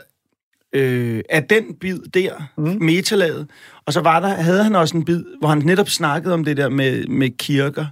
øh, 0.74 1.22
af 1.30 1.44
den 1.44 1.64
bid 1.82 2.00
der, 2.14 2.50
mm. 2.58 2.78
metalaget. 2.82 3.48
Og 3.86 3.94
så 3.94 4.02
var 4.02 4.20
der, 4.20 4.28
havde 4.28 4.64
han 4.64 4.76
også 4.76 4.98
en 4.98 5.06
bid, 5.06 5.24
hvor 5.40 5.50
han 5.50 5.58
netop 5.58 5.90
snakkede 5.90 6.34
om 6.34 6.46
det 6.46 6.58
der 6.58 6.70
med, 6.70 7.08
med 7.08 7.30
kirker, 7.38 7.86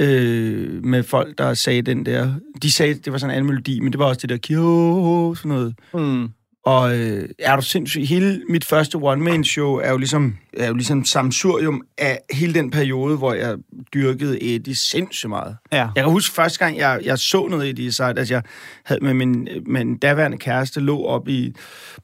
øh, 0.00 0.84
med 0.84 1.02
folk, 1.02 1.38
der 1.38 1.54
sagde 1.54 1.82
den 1.82 2.06
der... 2.06 2.34
De 2.62 2.72
sagde, 2.72 2.94
det 2.94 3.12
var 3.12 3.18
sådan 3.18 3.30
en 3.30 3.36
anden 3.36 3.46
melodi, 3.46 3.80
men 3.80 3.92
det 3.92 3.98
var 3.98 4.04
også 4.04 4.20
det 4.20 4.30
der 4.30 4.36
kirke, 4.36 5.38
sådan 5.38 5.48
noget. 5.48 5.74
Mm. 5.94 6.28
Og 6.64 6.98
øh, 6.98 7.28
er 7.38 7.56
du 7.56 7.62
sindssyg, 7.62 8.06
hele 8.06 8.42
mit 8.48 8.64
første 8.64 8.96
one-man-show 8.96 9.74
er 9.74 9.90
jo 9.90 9.96
ligesom, 9.96 10.36
er 10.52 10.68
jo 10.68 10.74
ligesom 10.74 11.04
samsurium 11.04 11.82
af 11.98 12.18
hele 12.32 12.54
den 12.54 12.70
periode, 12.70 13.16
hvor 13.16 13.34
jeg 13.34 13.56
dyrkede 13.94 14.42
Eddie 14.42 14.76
sindssygt 14.76 15.28
meget. 15.28 15.56
Ja. 15.72 15.88
Jeg 15.96 16.04
kan 16.04 16.12
huske 16.12 16.34
første 16.34 16.58
gang, 16.58 16.78
jeg, 16.78 17.00
jeg 17.04 17.18
så 17.18 17.46
noget 17.46 17.68
Eddie 17.68 17.86
Izzard, 17.86 18.18
at 18.18 18.30
jeg 18.30 18.42
havde 18.84 19.04
med 19.04 19.14
min, 19.14 19.48
med 19.66 19.80
en 19.80 19.98
daværende 19.98 20.38
kæreste, 20.38 20.80
lå 20.80 21.04
op 21.04 21.28
i, 21.28 21.52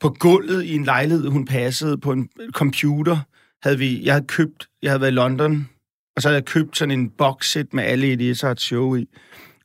på 0.01 0.17
gulvet 0.19 0.65
i 0.65 0.75
en 0.75 0.85
lejlighed, 0.85 1.29
hun 1.29 1.45
passede 1.45 1.99
på 1.99 2.13
en 2.13 2.29
computer. 2.53 3.19
Havde 3.63 3.79
vi, 3.79 4.05
jeg 4.05 4.15
havde 4.15 4.27
købt, 4.27 4.69
jeg 4.83 4.91
havde 4.91 5.01
været 5.01 5.13
i 5.13 5.15
London, 5.15 5.69
og 6.17 6.23
så 6.23 6.29
havde 6.29 6.37
jeg 6.37 6.45
købt 6.45 6.77
sådan 6.77 7.01
en 7.01 7.11
boxset 7.11 7.75
med 7.75 7.85
alle 7.85 8.13
Eddie 8.13 8.31
Izzard 8.31 8.57
show 8.57 8.95
i. 8.95 9.09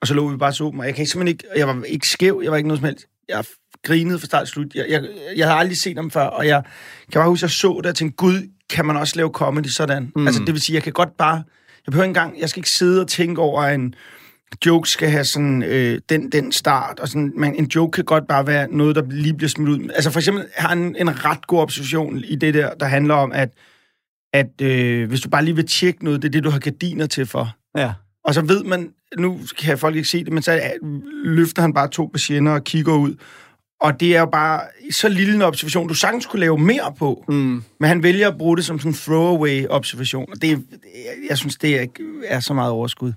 Og 0.01 0.07
så 0.07 0.13
lå 0.13 0.27
vi 0.27 0.37
bare 0.37 0.53
så 0.53 0.63
og 0.63 0.85
jeg 0.85 0.95
kan 0.95 1.05
simpelthen 1.05 1.27
ikke, 1.27 1.43
jeg 1.55 1.67
var 1.67 1.83
ikke 1.83 2.07
skæv, 2.07 2.41
jeg 2.43 2.51
var 2.51 2.57
ikke 2.57 2.67
noget 2.67 2.79
som 2.79 2.85
helst. 2.85 3.05
Jeg 3.29 3.45
grinede 3.83 4.19
fra 4.19 4.25
start 4.25 4.47
til 4.47 4.53
slut. 4.53 4.75
Jeg, 4.75 4.85
jeg, 4.89 5.03
jeg 5.35 5.47
havde 5.47 5.59
aldrig 5.59 5.77
set 5.77 5.97
ham 5.97 6.11
før, 6.11 6.25
og 6.25 6.47
jeg 6.47 6.63
kan 7.11 7.19
bare 7.19 7.29
huske, 7.29 7.39
at 7.39 7.43
jeg 7.43 7.51
så 7.51 7.79
det 7.83 7.85
og 7.85 7.95
tænkte, 7.95 8.15
gud, 8.15 8.49
kan 8.69 8.85
man 8.85 8.97
også 8.97 9.13
lave 9.15 9.29
comedy 9.29 9.67
sådan? 9.67 10.11
Mm. 10.15 10.27
Altså, 10.27 10.43
det 10.45 10.53
vil 10.53 10.61
sige, 10.61 10.73
jeg 10.73 10.83
kan 10.83 10.93
godt 10.93 11.17
bare, 11.17 11.35
jeg 11.85 11.91
behøver 11.91 12.03
ikke 12.03 12.09
engang, 12.09 12.39
jeg 12.39 12.49
skal 12.49 12.59
ikke 12.59 12.69
sidde 12.69 13.01
og 13.01 13.07
tænke 13.07 13.41
over, 13.41 13.61
at 13.61 13.75
en 13.75 13.95
joke 14.65 14.89
skal 14.89 15.09
have 15.09 15.25
sådan, 15.25 15.63
øh, 15.63 15.99
den, 16.09 16.31
den 16.31 16.51
start, 16.51 16.99
og 16.99 17.07
sådan, 17.07 17.33
men 17.35 17.55
en 17.55 17.65
joke 17.65 17.91
kan 17.91 18.03
godt 18.05 18.27
bare 18.27 18.47
være 18.47 18.67
noget, 18.71 18.95
der 18.95 19.01
lige 19.09 19.33
bliver 19.33 19.49
smidt 19.49 19.69
ud. 19.69 19.89
Altså, 19.95 20.11
for 20.11 20.19
eksempel 20.19 20.45
har 20.55 20.69
han 20.69 20.95
en 20.99 21.25
ret 21.25 21.47
god 21.47 21.59
observation 21.59 22.23
i 22.23 22.35
det 22.35 22.53
der, 22.53 22.73
der 22.73 22.85
handler 22.85 23.13
om, 23.13 23.31
at, 23.31 23.49
at 24.33 24.61
øh, 24.61 25.07
hvis 25.07 25.21
du 25.21 25.29
bare 25.29 25.45
lige 25.45 25.55
vil 25.55 25.67
tjekke 25.67 26.03
noget, 26.03 26.21
det 26.21 26.27
er 26.27 26.31
det, 26.31 26.43
du 26.43 26.49
har 26.49 26.59
gardiner 26.59 27.05
til 27.05 27.25
for. 27.25 27.55
Ja. 27.77 27.93
Og 28.23 28.33
så 28.33 28.41
ved 28.41 28.63
man, 28.63 28.89
nu 29.17 29.39
kan 29.59 29.77
folk 29.77 29.95
ikke 29.95 30.07
se 30.07 30.23
det, 30.23 30.33
men 30.33 30.43
så 30.43 30.61
løfter 31.23 31.61
han 31.61 31.73
bare 31.73 31.87
to 31.87 32.09
patienter 32.13 32.51
og 32.51 32.63
kigger 32.63 32.93
ud. 32.93 33.15
Og 33.81 33.99
det 33.99 34.15
er 34.15 34.19
jo 34.19 34.25
bare 34.25 34.61
så 34.91 35.09
lille 35.09 35.35
en 35.35 35.41
observation, 35.41 35.87
du 35.87 35.93
sagtens 35.93 36.25
kunne 36.25 36.39
lave 36.39 36.57
mere 36.57 36.93
på. 36.99 37.25
Mm. 37.27 37.63
Men 37.79 37.87
han 37.87 38.03
vælger 38.03 38.27
at 38.27 38.37
bruge 38.37 38.57
det 38.57 38.65
som 38.65 38.79
sådan 38.79 38.91
en 38.91 38.95
throwaway-observation. 38.95 40.25
Og 40.31 40.41
det, 40.41 40.65
jeg 41.29 41.37
synes, 41.37 41.55
det 41.55 41.81
er, 41.81 41.85
er 42.25 42.39
så 42.39 42.53
meget 42.53 42.71
overskud. 42.71 43.13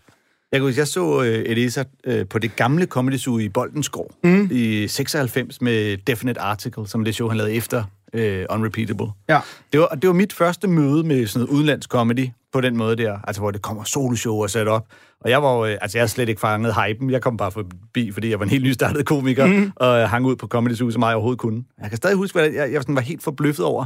Jeg 0.53 0.61
kan 0.61 0.67
huske, 0.67 0.79
jeg 0.79 0.89
så 0.89 1.23
øh, 1.23 1.43
Elisa 1.47 1.85
øh, 2.05 2.29
på 2.29 2.39
det 2.39 2.57
gamle 2.57 2.87
Comedy 2.87 3.17
Zoo 3.17 3.39
i 3.39 3.49
Boldenskov 3.49 4.15
mm. 4.25 4.49
i 4.53 4.89
96 4.89 5.61
med 5.61 5.97
Definite 5.97 6.41
Article, 6.41 6.89
som 6.89 7.05
det 7.05 7.15
show, 7.15 7.29
han 7.29 7.37
lavede 7.37 7.55
efter 7.55 7.85
øh, 8.13 8.47
Unrepeatable. 8.51 9.07
Ja. 9.29 9.41
Det 9.73 9.81
var, 9.81 9.89
det 9.89 10.07
var 10.09 10.15
mit 10.15 10.33
første 10.33 10.69
møde 10.69 11.05
med 11.05 11.27
sådan 11.27 11.47
noget 11.47 11.57
udenlandsk 11.57 11.91
comedy 11.91 12.29
på 12.53 12.61
den 12.61 12.77
måde 12.77 12.97
der, 12.97 13.19
altså 13.25 13.43
hvor 13.43 13.51
det 13.51 13.63
kommer 13.63 13.85
soloshow 13.85 14.43
og 14.43 14.51
sat 14.51 14.69
op. 14.69 14.87
Og 15.21 15.31
jeg 15.31 15.43
var 15.43 15.57
jo, 15.57 15.65
øh, 15.65 15.79
altså 15.83 15.99
jeg 15.99 16.03
havde 16.03 16.13
slet 16.13 16.29
ikke 16.29 16.41
fanget 16.41 16.75
hypen. 16.75 17.11
Jeg 17.11 17.23
kom 17.23 17.37
bare 17.37 17.53
forbi, 17.53 18.13
fordi 18.13 18.31
jeg 18.31 18.39
var 18.39 18.45
en 18.45 18.51
helt 18.51 18.65
nystartet 18.65 19.07
komiker, 19.07 19.47
mm. 19.47 19.73
og 19.77 20.01
øh, 20.01 20.09
hang 20.09 20.27
ud 20.27 20.37
på 20.37 20.47
Comedy 20.47 20.75
Zoo, 20.75 20.91
så 20.91 20.99
meget 20.99 21.11
jeg 21.11 21.17
overhovedet 21.17 21.41
kunne. 21.41 21.65
Jeg 21.81 21.89
kan 21.89 21.97
stadig 21.97 22.17
huske, 22.17 22.39
hvad 22.39 22.51
jeg, 22.51 22.73
jeg 22.73 22.83
sådan 22.83 22.95
var 22.95 23.01
helt 23.01 23.23
forbløffet 23.23 23.65
over. 23.65 23.85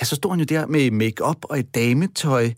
Ja, 0.00 0.04
så 0.04 0.16
stod 0.16 0.30
han 0.30 0.38
jo 0.40 0.44
der 0.44 0.66
med 0.66 0.90
make-up 0.90 1.36
og 1.42 1.58
et 1.58 1.74
dametøj, 1.74 2.50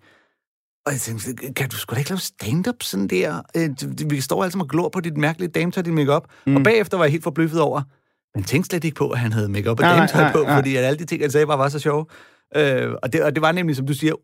og 0.87 0.93
jeg 0.93 1.01
tænkte, 1.01 1.53
kan 1.57 1.69
du 1.69 1.77
sgu 1.77 1.95
da 1.95 1.99
ikke 1.99 2.11
lave 2.11 2.19
stand-up 2.19 2.83
sådan 2.83 3.09
der? 3.09 3.43
Øh, 3.57 4.11
Vi 4.11 4.21
står 4.21 4.45
altså 4.45 4.59
og 4.59 4.69
glor 4.69 4.89
på 4.89 5.01
dit 5.01 5.17
mærkelige 5.17 5.51
dametøj, 5.51 5.83
dit 5.83 5.93
makeup. 5.93 6.25
Mm. 6.47 6.57
Og 6.57 6.63
bagefter 6.63 6.97
var 6.97 7.05
jeg 7.05 7.13
helt 7.13 7.25
forbløffet 7.25 7.61
over, 7.61 7.83
men 8.35 8.45
tænkte 8.45 8.69
slet 8.69 8.85
ikke 8.85 8.95
på, 8.95 9.11
at 9.11 9.19
han 9.19 9.33
havde 9.33 9.49
makeup 9.49 9.79
og 9.79 9.85
dametøj 9.85 10.33
på, 10.33 10.43
nej. 10.43 10.57
fordi 10.57 10.77
at 10.77 10.85
alle 10.85 10.99
de 10.99 11.05
ting, 11.05 11.23
han 11.23 11.31
sagde, 11.31 11.47
bare 11.47 11.59
var 11.59 11.69
så 11.69 11.79
sjove. 11.79 12.07
Øh, 12.57 12.93
og, 13.03 13.13
det, 13.13 13.23
og 13.23 13.35
det 13.35 13.43
var 13.43 13.53
nemlig, 13.53 13.77
som 13.77 13.87
du 13.87 13.95
siger, 13.95 14.15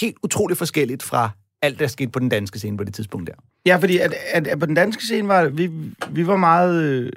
helt 0.00 0.16
utroligt 0.22 0.58
forskelligt 0.58 1.02
fra 1.02 1.30
alt, 1.62 1.78
der 1.78 1.86
skete 1.86 2.10
på 2.10 2.18
den 2.18 2.28
danske 2.28 2.58
scene 2.58 2.76
på 2.76 2.84
det 2.84 2.94
tidspunkt 2.94 3.26
der. 3.26 3.34
Ja, 3.66 3.76
fordi 3.76 3.98
at, 3.98 4.14
at, 4.32 4.46
at 4.46 4.58
på 4.58 4.66
den 4.66 4.74
danske 4.74 5.04
scene 5.04 5.28
var 5.28 5.44
vi, 5.48 5.70
vi 6.10 6.26
var 6.26 6.36
meget... 6.36 6.82
Øh, 6.82 7.12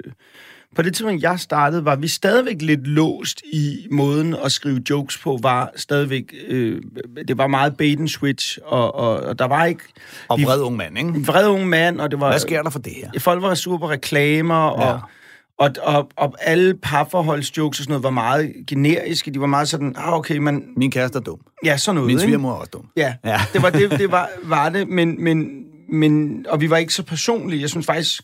på 0.76 0.82
det 0.82 0.94
tidspunkt, 0.94 1.22
jeg 1.22 1.40
startede, 1.40 1.84
var 1.84 1.96
vi 1.96 2.08
stadigvæk 2.08 2.62
lidt 2.62 2.86
låst 2.86 3.42
i 3.52 3.86
måden 3.90 4.36
at 4.44 4.52
skrive 4.52 4.82
jokes 4.90 5.18
på, 5.18 5.38
var 5.42 5.72
stadigvæk... 5.76 6.34
Øh, 6.48 6.82
det 7.28 7.38
var 7.38 7.46
meget 7.46 7.76
bait 7.76 8.00
and 8.00 8.08
switch, 8.08 8.58
og, 8.64 8.94
og, 8.94 9.20
og 9.20 9.38
der 9.38 9.44
var 9.44 9.64
ikke... 9.64 9.82
Og 10.28 10.40
vred 10.42 10.60
ung 10.60 10.76
mand, 10.76 10.98
ikke? 10.98 11.10
Vred 11.26 11.48
ung 11.48 11.68
mand, 11.68 12.00
og 12.00 12.10
det 12.10 12.20
var... 12.20 12.28
Hvad 12.30 12.40
sker 12.40 12.62
der 12.62 12.70
for 12.70 12.78
det 12.78 12.92
her? 12.92 13.20
Folk 13.20 13.42
var 13.42 13.54
sur 13.54 13.78
på 13.78 13.90
reklamer, 13.90 14.54
og, 14.54 14.86
Ja. 14.86 14.98
Og, 15.58 15.70
og, 15.82 16.08
og 16.16 16.34
alle 16.40 16.74
parforholdsjokes 16.82 17.78
og 17.78 17.84
sådan 17.84 17.90
noget 17.90 18.02
var 18.02 18.10
meget 18.10 18.52
generiske. 18.66 19.30
De 19.30 19.40
var 19.40 19.46
meget 19.46 19.68
sådan, 19.68 19.94
ah, 19.96 20.12
okay, 20.12 20.36
man... 20.36 20.64
Min 20.76 20.90
kæreste 20.90 21.18
er 21.18 21.22
dum. 21.22 21.38
Ja, 21.64 21.76
sådan 21.76 21.94
noget, 21.94 22.06
Min 22.06 22.18
svigermor 22.18 22.50
er 22.50 22.54
også 22.56 22.70
dum. 22.72 22.88
Ja, 22.96 23.14
Ja. 23.24 23.30
ja. 23.30 23.40
det 23.52 23.62
var 23.62 23.70
det, 23.70 23.90
det 23.90 24.10
var, 24.12 24.28
var 24.44 24.68
det, 24.68 24.88
men, 24.88 25.24
men, 25.24 25.64
men, 25.88 26.44
og 26.48 26.60
vi 26.60 26.70
var 26.70 26.76
ikke 26.76 26.94
så 26.94 27.02
personlige. 27.02 27.60
Jeg 27.62 27.70
synes 27.70 27.86
faktisk, 27.86 28.22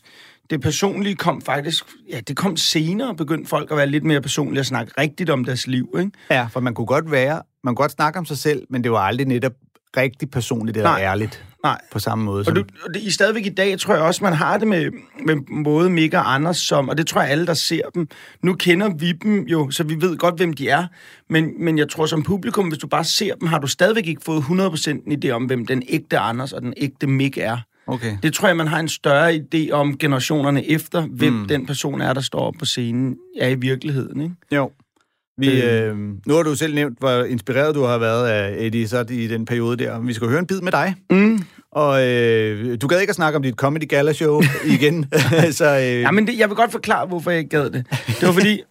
det 0.49 0.61
personlige 0.61 1.15
kom 1.15 1.41
faktisk, 1.41 1.85
ja, 2.09 2.19
det 2.19 2.37
kom 2.37 2.57
senere, 2.57 3.15
begyndte 3.15 3.49
folk 3.49 3.71
at 3.71 3.77
være 3.77 3.87
lidt 3.87 4.03
mere 4.03 4.21
personlige 4.21 4.61
og 4.61 4.65
snakke 4.65 4.93
rigtigt 4.97 5.29
om 5.29 5.45
deres 5.45 5.67
liv, 5.67 5.95
ikke? 5.99 6.11
Ja, 6.31 6.47
for 6.51 6.59
man 6.59 6.73
kunne 6.73 6.87
godt 6.87 7.11
være, 7.11 7.41
man 7.63 7.75
kunne 7.75 7.83
godt 7.83 7.91
snakke 7.91 8.19
om 8.19 8.25
sig 8.25 8.37
selv, 8.37 8.63
men 8.69 8.83
det 8.83 8.91
var 8.91 8.99
aldrig 8.99 9.27
netop 9.27 9.53
rigtig 9.97 10.31
personligt 10.31 10.77
eller 10.77 10.89
Nej. 10.89 11.01
ærligt 11.01 11.45
Nej. 11.63 11.81
på 11.91 11.99
samme 11.99 12.25
måde. 12.25 12.39
Og, 12.39 12.45
Som, 12.45 12.55
du, 12.55 12.63
og 12.87 12.93
det, 12.93 13.01
i 13.01 13.11
stadigvæk 13.11 13.45
i 13.45 13.49
dag, 13.49 13.79
tror 13.79 13.93
jeg 13.93 14.03
også, 14.03 14.23
man 14.23 14.33
har 14.33 14.57
det 14.57 14.67
med, 14.67 14.91
med 15.25 15.63
både 15.63 15.89
Mick 15.89 16.13
og 16.13 16.33
Anders, 16.33 16.57
som, 16.57 16.89
og 16.89 16.97
det 16.97 17.07
tror 17.07 17.21
jeg 17.21 17.31
alle, 17.31 17.45
der 17.45 17.53
ser 17.53 17.81
dem. 17.95 18.07
Nu 18.43 18.53
kender 18.53 18.89
vi 18.89 19.11
dem 19.11 19.47
jo, 19.47 19.71
så 19.71 19.83
vi 19.83 20.01
ved 20.01 20.17
godt, 20.17 20.35
hvem 20.35 20.53
de 20.53 20.69
er. 20.69 20.87
Men, 21.29 21.63
men 21.63 21.77
jeg 21.77 21.89
tror 21.89 22.05
som 22.05 22.23
publikum, 22.23 22.67
hvis 22.67 22.79
du 22.79 22.87
bare 22.87 23.03
ser 23.03 23.35
dem, 23.35 23.47
har 23.47 23.59
du 23.59 23.67
stadigvæk 23.67 24.07
ikke 24.07 24.21
fået 24.25 24.41
100% 24.41 24.89
en 24.89 25.23
idé 25.23 25.29
om, 25.29 25.45
hvem 25.45 25.65
den 25.65 25.83
ægte 25.89 26.17
Anders 26.17 26.53
og 26.53 26.61
den 26.61 26.73
ægte 26.77 27.07
Mick 27.07 27.37
er. 27.37 27.57
okay. 27.87 28.17
Det 28.23 28.33
tror 28.33 28.47
jeg, 28.47 28.57
man 28.57 28.67
har 28.67 28.79
en 28.79 28.89
større 28.89 29.33
idé 29.35 29.71
om 29.71 29.97
generationerne 29.97 30.69
efter, 30.69 31.01
hvem 31.01 31.33
mm. 31.33 31.47
den 31.47 31.65
person 31.65 32.01
er, 32.01 32.13
der 32.13 32.21
står 32.21 32.39
op 32.39 32.53
på 32.59 32.65
scenen, 32.65 33.17
er 33.39 33.47
i 33.47 33.55
virkeligheden. 33.55 34.21
Ikke? 34.21 34.35
Jo. 34.51 34.71
Vi, 35.37 35.63
øh, 35.63 35.97
nu 36.27 36.33
har 36.33 36.43
du 36.43 36.55
selv 36.55 36.75
nævnt, 36.75 36.99
hvor 36.99 37.23
inspireret 37.23 37.75
du 37.75 37.83
har 37.83 37.97
været 37.97 38.27
af 38.27 38.55
Eddie 38.57 38.87
så 38.87 39.05
i 39.09 39.27
den 39.27 39.45
periode 39.45 39.77
der. 39.77 39.99
Vi 39.99 40.13
skal 40.13 40.27
høre 40.27 40.39
en 40.39 40.47
bid 40.47 40.61
med 40.61 40.71
dig. 40.71 40.95
Mm. 41.09 41.39
Og 41.71 42.07
øh, 42.07 42.77
du 42.81 42.87
gad 42.87 42.99
ikke 42.99 43.11
at 43.11 43.15
snakke 43.15 43.37
om 43.37 43.43
dit 43.43 43.55
Comedy 43.55 43.87
Gala 43.87 44.13
Show 44.13 44.41
igen. 44.75 45.05
så, 45.51 45.65
øh, 45.65 46.01
Ja, 46.01 46.11
men 46.11 46.27
det, 46.27 46.39
jeg 46.39 46.49
vil 46.49 46.55
godt 46.55 46.71
forklare, 46.71 47.07
hvorfor 47.07 47.31
jeg 47.31 47.39
ikke 47.39 47.49
gad 47.49 47.69
det. 47.69 47.85
Det 48.07 48.27
var 48.27 48.31
fordi, 48.33 48.61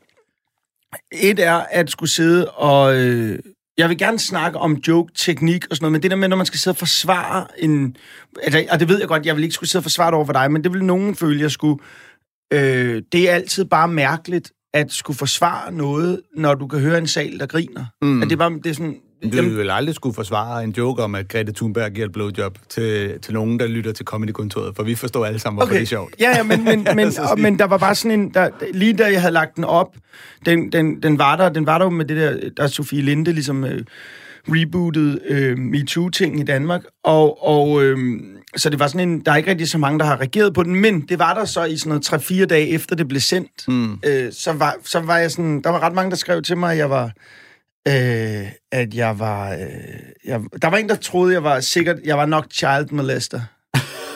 et 1.31 1.39
er 1.39 1.63
at 1.71 1.91
skulle 1.91 2.11
sidde 2.11 2.51
og... 2.51 2.97
Øh, 2.97 3.39
jeg 3.79 3.89
vil 3.89 3.99
gerne 3.99 4.19
snakke 4.19 4.59
om 4.59 4.73
joke-teknik 4.89 5.67
og 5.71 5.77
sådan 5.77 5.85
noget, 5.85 5.93
men 5.93 6.03
det 6.03 6.11
der 6.11 6.17
med, 6.17 6.29
når 6.29 6.37
man 6.37 6.47
skal 6.47 6.59
sidde 6.59 6.75
og 6.75 6.79
forsvare 6.79 7.47
en... 7.59 7.97
Altså, 8.43 8.65
og 8.71 8.81
det 8.81 8.89
ved 8.89 8.99
jeg 8.99 9.09
godt, 9.09 9.27
jeg 9.27 9.37
vil 9.37 9.45
ikke 9.45 9.55
skulle 9.55 9.71
sidde 9.71 9.81
og 9.81 9.85
forsvare 9.85 10.07
det 10.07 10.15
over 10.15 10.25
for 10.25 10.33
dig, 10.33 10.53
men 10.53 10.65
det 10.65 10.73
vil 10.73 10.85
nogen 10.85 11.15
føle, 11.17 11.41
jeg 11.41 11.51
skulle... 11.51 11.83
Øh, 12.53 13.03
det 13.13 13.31
er 13.31 13.35
altid 13.35 13.65
bare 13.65 13.89
mærkeligt 13.89 14.53
at 14.75 14.93
skulle 14.93 15.17
forsvare 15.17 15.73
noget, 15.73 16.21
når 16.37 16.55
du 16.55 16.67
kan 16.67 16.81
høre 16.81 16.99
en 16.99 17.07
sal, 17.07 17.39
der 17.39 17.47
griner. 17.47 17.85
Mm. 18.03 18.23
At 18.23 18.29
det 18.29 18.33
er 18.33 18.37
bare... 18.37 18.51
Det 18.65 18.67
er 18.67 18.75
sådan, 18.75 18.97
Du 19.23 19.29
vil 19.29 19.57
vel 19.57 19.71
aldrig 19.71 19.95
skulle 19.95 20.15
forsvare 20.15 20.65
en 20.65 20.71
joke 20.71 21.03
om, 21.03 21.15
at 21.15 21.29
Grete 21.29 21.53
Thunberg 21.53 21.93
giver 21.93 22.07
et 22.07 22.13
blowjob 22.13 22.59
til, 22.69 23.21
til 23.21 23.35
nogen, 23.35 23.61
der 23.61 23.67
lytter 23.67 23.93
til 23.93 24.07
Comedy-kontoret, 24.07 24.77
for 24.77 24.83
vi 24.83 24.95
forstår 24.95 25.27
alle 25.27 25.39
sammen, 25.39 25.57
hvorfor 25.57 25.71
okay. 25.71 25.81
det 25.81 25.83
er 25.83 25.87
sjovt. 25.87 26.15
Ja, 26.21 26.37
ja, 26.37 26.43
men, 26.43 26.65
men, 26.65 26.87
men, 26.97 27.13
Så 27.13 27.23
og, 27.23 27.41
men 27.41 27.59
der 27.59 27.65
var 27.65 27.79
bare 27.79 27.95
sådan 27.95 28.21
en... 28.21 28.35
Der, 28.35 28.51
lige 28.75 28.93
da 28.93 29.05
jeg 29.05 29.21
havde 29.21 29.35
lagt 29.35 29.57
den 29.57 29.65
op, 29.65 29.95
den, 30.47 30.73
den, 30.73 31.03
den, 31.03 31.19
var, 31.19 31.37
der, 31.37 31.49
den 31.49 31.67
var 31.67 31.79
der 31.79 31.85
jo 31.85 31.91
med 31.91 32.05
det 32.05 32.17
der, 32.17 32.51
der 32.57 32.67
Sofie 32.67 33.03
Linde 33.03 33.33
ligesom 33.33 33.65
øh, 33.65 33.81
rebootet 34.49 35.21
øh, 35.27 35.59
MeToo-ting 35.59 36.41
i 36.41 36.43
Danmark, 36.43 36.83
og, 37.05 37.47
og 37.49 37.83
øh, 37.83 38.21
så 38.57 38.71
det 38.71 38.79
var 38.79 38.87
sådan 38.87 39.09
en... 39.09 39.21
Der 39.21 39.33
er 39.33 39.37
ikke 39.37 39.51
rigtig 39.51 39.69
så 39.69 39.79
mange, 39.79 39.99
der 39.99 40.05
har 40.05 40.21
reageret 40.21 40.55
på 40.55 40.63
den, 40.63 40.75
men 40.75 41.01
det 41.01 41.19
var 41.19 41.35
der 41.35 41.45
så 41.45 41.65
i 41.65 41.77
sådan 41.77 41.89
noget 41.89 42.31
3-4 42.43 42.45
dage 42.45 42.69
efter 42.69 42.97
det 42.97 43.09
blev 43.09 43.21
sendt. 43.21 43.69
Mm. 43.69 43.99
Øh, 44.07 44.33
så, 44.33 44.53
var, 44.53 44.77
så 44.85 45.01
var 45.01 45.19
jeg 45.19 45.31
sådan... 45.31 45.63
Der 45.63 45.71
var 45.71 45.81
ret 45.81 45.93
mange, 45.93 46.11
der 46.11 46.17
skrev 46.17 46.43
til 46.43 46.57
mig, 46.57 46.73
at 46.73 46.79
jeg 46.79 46.91
var... 46.91 47.05
Øh, 47.89 48.47
at 48.73 48.95
jeg 48.95 49.19
var... 49.19 49.53
Øh, 49.53 49.59
jeg, 50.25 50.41
der 50.63 50.69
var 50.69 50.77
en, 50.77 50.89
der 50.89 50.95
troede, 50.95 51.33
jeg 51.33 51.45
var 51.45 51.61
sikkert... 51.61 51.97
Jeg 52.05 52.19
var 52.19 52.27
nok 52.27 52.47
child 52.53 52.91
molester. 52.91 53.41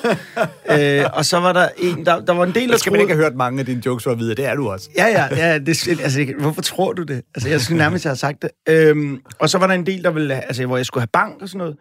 øh, 0.72 1.04
og 1.12 1.24
så 1.24 1.40
var 1.40 1.52
der 1.52 1.68
en, 1.78 2.06
der, 2.06 2.20
der 2.20 2.32
var 2.32 2.44
en 2.44 2.54
del, 2.54 2.62
der 2.62 2.70
Der 2.70 2.78
skal 2.78 2.92
man 2.92 2.98
troede... 2.98 3.02
ikke 3.02 3.14
have 3.14 3.24
hørt 3.24 3.36
mange 3.36 3.60
af 3.60 3.66
dine 3.66 3.82
jokes 3.86 4.04
for 4.04 4.10
at 4.10 4.18
vide, 4.18 4.34
det 4.34 4.44
er 4.46 4.54
du 4.54 4.70
også. 4.70 4.90
Ja, 4.96 5.06
ja, 5.06 5.36
ja. 5.36 5.58
Det, 5.58 5.88
altså, 5.88 6.32
hvorfor 6.38 6.62
tror 6.62 6.92
du 6.92 7.02
det? 7.02 7.22
Altså, 7.34 7.48
jeg 7.48 7.60
synes 7.60 7.78
nærmest, 7.78 8.04
jeg 8.04 8.10
har 8.10 8.16
sagt 8.16 8.42
det. 8.42 8.50
Øhm, 8.68 9.20
og 9.38 9.50
så 9.50 9.58
var 9.58 9.66
der 9.66 9.74
en 9.74 9.86
del, 9.86 10.04
der 10.04 10.10
ville, 10.10 10.34
altså, 10.34 10.66
hvor 10.66 10.76
jeg 10.76 10.86
skulle 10.86 11.02
have 11.02 11.08
bank 11.12 11.42
og 11.42 11.48
sådan 11.48 11.58
noget. 11.58 11.76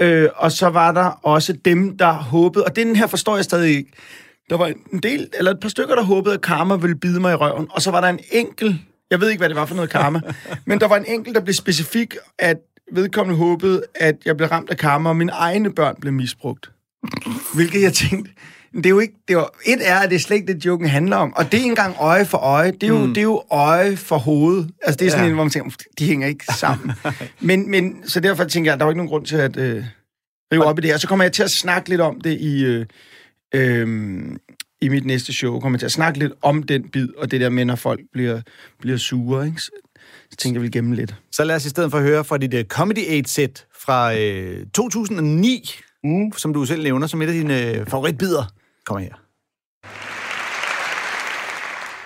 Øh, 0.00 0.28
og 0.36 0.52
så 0.52 0.68
var 0.68 0.92
der 0.92 1.20
også 1.22 1.52
dem, 1.64 1.96
der 1.98 2.12
håbede, 2.12 2.64
og 2.64 2.76
den 2.76 2.96
her 2.96 3.06
forstår 3.06 3.36
jeg 3.36 3.44
stadig 3.44 3.76
ikke. 3.76 3.92
Der 4.50 4.56
var 4.56 4.66
en 4.92 5.00
del, 5.02 5.28
eller 5.38 5.50
et 5.50 5.60
par 5.60 5.68
stykker, 5.68 5.94
der 5.94 6.02
håbede, 6.02 6.34
at 6.34 6.40
karma 6.40 6.76
ville 6.76 6.96
bide 6.96 7.20
mig 7.20 7.32
i 7.32 7.34
røven. 7.34 7.66
Og 7.70 7.82
så 7.82 7.90
var 7.90 8.00
der 8.00 8.08
en 8.08 8.18
enkelt, 8.32 8.76
jeg 9.10 9.20
ved 9.20 9.30
ikke, 9.30 9.40
hvad 9.40 9.48
det 9.48 9.56
var 9.56 9.66
for 9.66 9.74
noget 9.74 9.90
karma, 9.90 10.20
men 10.66 10.80
der 10.80 10.88
var 10.88 10.96
en 10.96 11.04
enkelt, 11.08 11.34
der 11.34 11.40
blev 11.40 11.54
specifik, 11.54 12.14
at 12.38 12.56
vedkommende 12.92 13.38
håbede, 13.38 13.82
at 13.94 14.14
jeg 14.24 14.36
blev 14.36 14.48
ramt 14.48 14.70
af 14.70 14.76
karma, 14.76 15.08
og 15.08 15.16
mine 15.16 15.32
egne 15.32 15.74
børn 15.74 15.96
blev 16.00 16.12
misbrugt. 16.12 16.70
Hvilket 17.54 17.82
jeg 17.82 17.92
tænkte, 17.92 18.30
det 18.74 18.86
er 18.86 18.90
jo 18.90 18.98
ikke, 18.98 19.14
det 19.28 19.36
var, 19.36 19.50
et 19.66 19.78
er, 19.88 19.98
at 19.98 20.10
det 20.10 20.16
er 20.16 20.20
slet 20.20 20.36
ikke 20.36 20.52
det, 20.52 20.66
joken 20.66 20.88
handler 20.88 21.16
om, 21.16 21.32
og 21.36 21.44
det 21.44 21.54
er 21.54 21.58
ikke 21.58 21.68
engang 21.68 21.96
øje 21.98 22.24
for 22.26 22.38
øje, 22.38 22.72
det 22.72 22.82
er 22.82 22.86
jo, 22.88 22.98
mm. 23.06 23.14
det 23.14 23.20
er 23.20 23.22
jo 23.22 23.42
øje 23.50 23.96
for 23.96 24.18
hoved. 24.18 24.64
Altså 24.82 24.96
det 24.98 25.06
er 25.06 25.10
sådan 25.10 25.24
Ja. 25.24 25.28
en, 25.28 25.34
hvor 25.34 25.44
man 25.44 25.50
tænker, 25.50 25.70
de 25.98 26.06
hænger 26.06 26.28
ikke 26.28 26.44
sammen. 26.58 26.92
men, 27.40 27.70
men, 27.70 27.96
så 28.08 28.20
derfor 28.20 28.44
tænker 28.44 28.70
jeg, 28.70 28.78
der 28.78 28.84
var 28.84 28.92
ikke 28.92 28.98
nogen 28.98 29.10
grund 29.10 29.26
til 29.26 29.36
at 29.36 29.56
øh, 29.56 29.84
rive 30.52 30.64
op 30.64 30.78
i 30.78 30.82
det 30.82 30.90
her. 30.90 30.98
Så 30.98 31.08
kommer 31.08 31.24
jeg 31.24 31.32
til 31.32 31.42
at 31.42 31.50
snakke 31.50 31.88
lidt 31.88 32.00
om 32.00 32.20
det 32.20 32.40
i, 32.40 32.64
øh, 32.64 32.86
øh, 33.54 34.22
i 34.80 34.88
mit 34.88 35.04
næste 35.06 35.32
show. 35.32 35.60
Kommer 35.60 35.76
jeg 35.76 35.80
til 35.80 35.86
at 35.86 35.92
snakke 35.92 36.18
lidt 36.18 36.32
om 36.42 36.62
den 36.62 36.88
bid, 36.88 37.08
og 37.18 37.30
det 37.30 37.40
der 37.40 37.48
med, 37.48 37.64
når 37.64 37.76
folk 37.76 38.00
bliver, 38.12 38.40
bliver 38.80 38.96
sure. 38.96 39.46
Ikke? 39.46 39.60
Så, 39.60 39.70
så 40.30 40.36
tænkte 40.36 40.48
jeg, 40.48 40.54
jeg 40.54 40.62
vil 40.62 40.72
gemme 40.72 40.94
lidt. 40.94 41.14
Så 41.32 41.44
lad 41.44 41.56
os 41.56 41.64
i 41.66 41.68
stedet 41.68 41.90
for 41.90 42.00
høre 42.00 42.24
fra 42.24 42.38
dit 42.38 42.54
uh, 42.54 42.60
Comedy 42.60 43.22
8-sæt 43.22 43.64
fra 43.84 44.16
øh, 44.18 44.66
2009, 44.74 45.74
mm. 46.06 46.32
som 46.32 46.54
du 46.54 46.64
selv 46.64 46.82
nævner 46.82 47.06
som 47.06 47.22
et 47.22 47.26
af 47.26 47.32
dine 47.32 47.60
øh, 47.62 47.86
favoritbider. 47.86 48.44
Kom 48.84 48.98
her. 48.98 49.14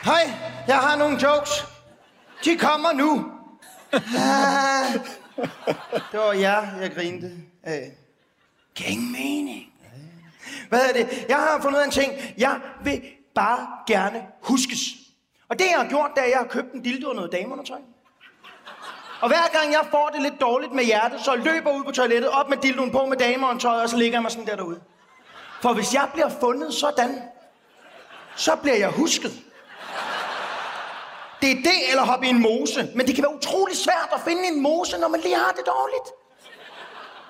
Hej, 0.05 0.33
jeg 0.69 0.77
har 0.77 0.97
nogle 0.97 1.19
jokes. 1.23 1.51
De 2.45 2.57
kommer 2.57 2.93
nu. 2.93 3.33
Ah, 3.93 4.93
det 6.13 6.21
var 6.21 6.33
jer, 6.33 6.77
jeg 6.81 6.93
grinte 6.95 7.31
af. 7.63 7.93
Ingen 8.87 9.13
mening. 9.13 9.67
Hvad 10.69 10.81
er 10.89 10.93
det? 10.93 11.27
Jeg 11.29 11.37
har 11.37 11.61
fundet 11.63 11.85
en 11.85 11.91
ting. 11.91 12.13
Jeg 12.39 12.61
vil 12.85 13.03
bare 13.35 13.67
gerne 13.87 14.23
huskes. 14.43 14.81
Og 15.49 15.59
det, 15.59 15.65
jeg 15.65 15.81
har 15.81 15.89
gjort, 15.89 16.11
at 16.17 16.31
jeg 16.31 16.39
har 16.39 16.47
købt 16.47 16.73
en 16.73 16.83
dildo 16.83 17.09
og 17.09 17.15
noget 17.15 17.33
dameundertøj. 17.33 17.79
Og 19.21 19.29
hver 19.29 19.49
gang 19.53 19.73
jeg 19.73 19.87
får 19.91 20.11
det 20.13 20.23
lidt 20.23 20.41
dårligt 20.41 20.73
med 20.73 20.85
hjertet, 20.85 21.21
så 21.21 21.35
løber 21.35 21.71
jeg 21.71 21.79
ud 21.81 21.85
på 21.85 21.91
toilettet, 21.91 22.31
op 22.31 22.49
med 22.49 22.57
dildoen 22.57 22.91
på 22.91 23.05
med 23.07 23.17
dameundertøj, 23.17 23.83
og 23.83 23.89
så 23.89 23.97
ligger 23.97 24.17
jeg 24.17 24.23
mig 24.23 24.31
sådan 24.31 24.47
der 24.47 24.57
derude. 24.57 24.81
For 25.63 25.73
hvis 25.73 25.95
jeg 25.95 26.09
bliver 26.13 26.29
fundet 26.29 26.75
sådan, 26.75 27.23
så 28.37 28.57
bliver 28.57 28.77
jeg 28.77 28.89
husket. 28.89 29.33
Det 31.41 31.51
er 31.51 31.55
det 31.55 31.91
eller 31.91 32.05
hoppe 32.05 32.27
i 32.27 32.31
en 32.31 32.43
mose. 32.43 32.89
Men 32.95 33.07
det 33.07 33.15
kan 33.15 33.25
være 33.25 33.37
utrolig 33.37 33.77
svært 33.77 34.09
at 34.15 34.21
finde 34.21 34.47
en 34.47 34.63
mose, 34.63 34.99
når 34.99 35.09
man 35.09 35.21
lige 35.21 35.37
har 35.37 35.51
det 35.51 35.67
dårligt. 35.67 36.09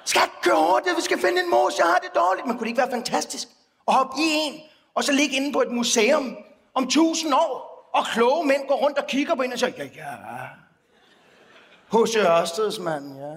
Skat, 0.05 0.31
kør 0.42 0.55
hurtigt, 0.55 0.96
vi 0.96 1.03
skal 1.03 1.18
finde 1.20 1.40
en 1.40 1.50
mose, 1.50 1.76
jeg 1.79 1.87
har 1.87 1.98
det 1.98 2.14
dårligt. 2.14 2.46
Men 2.46 2.57
kunne 2.57 2.64
det 2.64 2.70
ikke 2.70 2.79
være 2.79 2.90
fantastisk 2.90 3.48
at 3.88 3.94
hoppe 3.94 4.20
i 4.20 4.22
en, 4.22 4.61
og 4.94 5.05
så 5.05 5.12
ligge 5.12 5.37
inde 5.37 5.53
på 5.53 5.61
et 5.61 5.70
museum 5.70 6.37
om 6.74 6.90
tusind 6.90 7.35
år, 7.35 7.53
og 7.94 8.07
kloge 8.07 8.46
mænd 8.46 8.66
går 8.68 8.74
rundt 8.74 8.98
og 8.98 9.07
kigger 9.07 9.35
på 9.35 9.42
en 9.42 9.53
og 9.53 9.59
siger, 9.59 9.72
ja, 9.79 9.85
ja. 9.85 10.69
H.C. 11.92 12.16
Ørsteds 12.16 12.79
mand, 12.79 13.18
ja. 13.18 13.35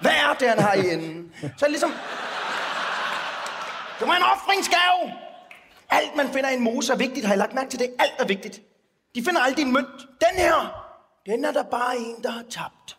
Hvad 0.00 0.12
er 0.12 0.34
det, 0.40 0.48
han 0.48 0.58
har 0.58 0.74
i 0.74 0.92
enden? 0.92 1.32
Så 1.40 1.64
det 1.64 1.70
ligesom... 1.70 1.90
Det 4.00 4.08
var 4.08 4.16
en 4.16 4.22
offringsgave! 4.22 5.12
Alt, 5.90 6.16
man 6.16 6.28
finder 6.28 6.50
i 6.50 6.54
en 6.54 6.60
mose, 6.62 6.92
er 6.92 6.96
vigtigt. 6.96 7.26
Har 7.26 7.34
I 7.34 7.36
lagt 7.36 7.54
mærke 7.54 7.70
til 7.70 7.78
det? 7.78 7.90
Alt 7.98 8.12
er 8.18 8.24
vigtigt. 8.24 8.60
De 9.14 9.24
finder 9.24 9.40
aldrig 9.40 9.62
en 9.64 9.72
mønt. 9.72 9.98
Den 9.98 10.36
her, 10.36 10.84
den 11.26 11.44
er 11.44 11.52
der 11.52 11.62
bare 11.62 11.96
en, 11.96 12.22
der 12.22 12.30
har 12.30 12.42
tabt. 12.50 12.96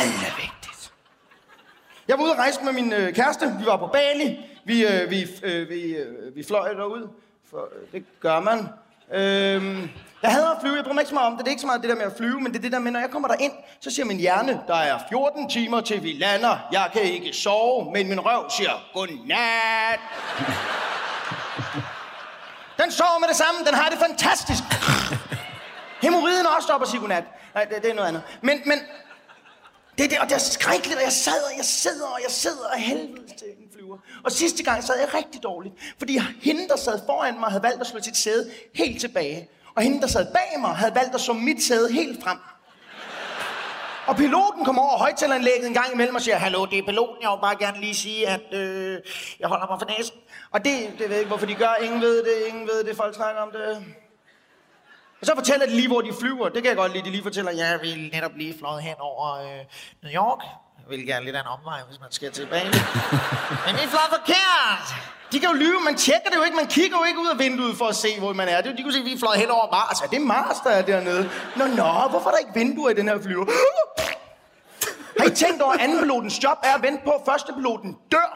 Alt 0.00 0.14
er 0.28 0.36
vigtigt. 0.36 0.92
Jeg 2.08 2.18
var 2.18 2.24
ude 2.24 2.32
at 2.32 2.38
rejse 2.38 2.64
med 2.64 2.72
min 2.72 2.92
øh, 2.92 3.14
kæreste. 3.14 3.56
Vi 3.60 3.66
var 3.66 3.76
på 3.76 3.86
Bali. 3.86 4.38
Vi, 4.64 4.86
øh, 4.86 5.10
vi, 5.10 5.26
øh, 5.42 5.68
vi, 5.68 5.96
øh, 5.96 6.36
vi 6.36 6.44
fløj 6.44 6.74
derud. 6.74 7.08
For, 7.50 7.68
øh, 7.72 7.92
det 7.92 8.04
gør 8.20 8.40
man. 8.40 8.58
Øh, 9.12 9.88
jeg 10.24 10.32
hader 10.32 10.50
at 10.50 10.60
flyve. 10.60 10.74
Jeg 10.74 10.84
bryder 10.84 10.94
mig 10.94 11.02
ikke 11.02 11.08
så 11.08 11.14
meget 11.14 11.26
om 11.26 11.36
det. 11.36 11.40
Det 11.40 11.50
er 11.50 11.50
ikke 11.50 11.60
så 11.60 11.66
meget 11.66 11.82
det 11.82 11.90
der 11.90 11.96
med 11.96 12.04
at 12.04 12.16
flyve, 12.16 12.40
men 12.40 12.52
det 12.52 12.58
er 12.58 12.62
det 12.62 12.72
der 12.72 12.78
med, 12.78 12.90
når 12.90 13.00
jeg 13.00 13.10
kommer 13.10 13.28
derind, 13.28 13.52
så 13.80 13.90
siger 13.90 14.06
min 14.06 14.16
hjerne, 14.16 14.60
der 14.66 14.74
er 14.74 14.98
14 15.08 15.48
timer 15.48 15.80
til 15.80 16.02
vi 16.02 16.12
lander. 16.12 16.58
Jeg 16.72 16.90
kan 16.92 17.02
ikke 17.02 17.32
sove, 17.32 17.92
men 17.92 18.08
min 18.08 18.20
røv 18.20 18.50
siger 18.50 18.70
godnat. 18.94 20.00
Den 22.80 22.90
sover 22.92 23.18
med 23.20 23.28
det 23.28 23.36
samme. 23.36 23.60
Den 23.66 23.74
har 23.74 23.88
det 23.90 23.98
fantastisk. 23.98 24.62
Hemoriden 26.04 26.46
også 26.46 26.66
stopper 26.66 26.86
og 26.86 26.90
siger 26.90 27.00
godnat. 27.00 27.24
Nej, 27.54 27.64
det, 27.64 27.82
det 27.82 27.90
er 27.90 27.94
noget 27.94 28.08
andet. 28.08 28.22
Men, 28.42 28.60
men 28.66 28.78
det, 29.98 30.10
det, 30.10 30.18
og 30.18 30.28
det 30.28 30.34
er 30.34 30.38
skrækkeligt, 30.38 30.96
og 30.96 31.02
jeg 31.02 31.12
sad, 31.12 31.42
og 31.50 31.56
jeg 31.56 31.64
sidder, 31.64 32.06
og 32.06 32.20
jeg 32.24 32.30
sidder, 32.30 32.66
og 32.72 32.78
helvede 32.78 33.26
til 33.38 33.48
en 33.58 33.68
flyver. 33.74 33.98
Og 34.24 34.32
sidste 34.32 34.62
gang 34.62 34.84
sad 34.84 34.98
jeg 34.98 35.14
rigtig 35.14 35.42
dårligt, 35.42 35.74
fordi 35.98 36.20
hende, 36.42 36.68
der 36.68 36.76
sad 36.76 37.00
foran 37.06 37.40
mig, 37.40 37.48
havde 37.48 37.62
valgt 37.62 37.80
at 37.80 37.86
slå 37.86 38.00
sit 38.02 38.16
sæde 38.16 38.50
helt 38.74 39.00
tilbage. 39.00 39.48
Og 39.76 39.82
hende, 39.82 40.00
der 40.00 40.06
sad 40.06 40.32
bag 40.32 40.60
mig, 40.60 40.70
havde 40.70 40.94
valgt 40.94 41.14
at 41.14 41.20
slå 41.20 41.34
mit 41.34 41.62
sæde 41.62 41.92
helt 41.92 42.24
frem. 42.24 42.38
Og 44.06 44.16
piloten 44.16 44.64
kommer 44.64 44.82
over 44.82 44.98
højtaleranlægget 44.98 45.66
en 45.66 45.74
gang 45.74 45.92
imellem 45.92 46.14
og 46.14 46.20
siger, 46.20 46.36
Hallo, 46.36 46.64
det 46.64 46.78
er 46.78 46.82
piloten, 46.82 47.22
jeg 47.22 47.30
vil 47.30 47.40
bare 47.40 47.56
gerne 47.58 47.80
lige 47.80 47.94
sige, 47.94 48.28
at 48.28 48.54
øh, 48.54 49.00
jeg 49.40 49.48
holder 49.48 49.66
mig 49.66 49.78
for 49.80 49.88
næsen. 49.98 50.16
Og 50.50 50.64
det, 50.64 50.74
det 50.98 51.00
ved 51.00 51.08
jeg 51.08 51.18
ikke, 51.18 51.28
hvorfor 51.28 51.46
de 51.46 51.54
gør. 51.54 51.74
Ingen 51.82 52.00
ved 52.00 52.24
det, 52.24 52.46
ingen 52.48 52.66
ved 52.66 52.84
det. 52.84 52.96
Folk 52.96 53.14
snakker 53.14 53.40
om 53.40 53.50
det. 53.52 53.84
Og 55.20 55.26
så 55.26 55.34
fortæller 55.34 55.66
de 55.66 55.72
lige, 55.72 55.88
hvor 55.88 56.00
de 56.00 56.12
flyver. 56.20 56.48
Det 56.48 56.62
kan 56.62 56.68
jeg 56.68 56.76
godt 56.76 56.92
lide. 56.92 57.04
De 57.04 57.10
lige 57.10 57.22
fortæller, 57.22 57.52
ja, 57.52 57.66
jeg 57.66 57.80
vil 57.80 58.10
netop 58.12 58.32
lige 58.36 58.58
fløjet 58.58 58.82
hen 58.82 58.94
over 58.98 59.34
øh, 59.34 59.64
New 60.02 60.12
York 60.12 60.44
hvilket 60.86 61.06
vil 61.06 61.14
gerne 61.14 61.24
lidt 61.24 61.36
af 61.36 61.40
en 61.40 61.46
omvej, 61.46 61.80
hvis 61.88 62.00
man 62.00 62.12
skal 62.12 62.32
tilbage. 62.32 62.64
Men 63.66 63.74
det 63.76 63.84
er 63.84 64.12
forkert. 64.18 64.86
De 65.32 65.40
kan 65.40 65.48
jo 65.48 65.54
lyve, 65.54 65.80
man 65.80 65.96
tjekker 65.96 66.30
det 66.30 66.36
jo 66.36 66.42
ikke. 66.42 66.56
Man 66.56 66.66
kigger 66.66 66.96
jo 66.98 67.04
ikke 67.04 67.20
ud 67.20 67.28
af 67.28 67.38
vinduet 67.38 67.76
for 67.76 67.86
at 67.86 67.96
se, 67.96 68.18
hvor 68.18 68.32
man 68.32 68.48
er. 68.48 68.60
Det, 68.60 68.78
de 68.78 68.82
kunne 68.82 68.92
se, 68.92 68.98
at 68.98 69.04
vi 69.04 69.18
fløj 69.18 69.36
hen 69.36 69.50
over 69.50 69.70
Mars. 69.70 70.00
Er 70.00 70.06
det 70.06 70.20
Mars, 70.20 70.56
der 70.64 70.70
er 70.70 70.82
dernede? 70.82 71.30
Nå, 71.56 71.66
nå, 71.66 71.92
hvorfor 72.10 72.28
er 72.28 72.30
der 72.30 72.38
ikke 72.38 72.54
vinduer 72.54 72.90
i 72.90 72.94
den 72.94 73.08
her 73.08 73.22
flyver? 73.22 73.46
Har 75.18 75.26
I 75.26 75.34
tænkt 75.34 75.62
over, 75.62 75.72
at 75.72 75.80
anden 75.80 75.98
pilotens 75.98 76.44
job 76.44 76.58
er 76.62 76.74
at 76.74 76.82
vente 76.82 77.02
på, 77.04 77.10
at 77.10 77.20
første 77.26 77.52
piloten 77.52 77.96
dør? 78.12 78.28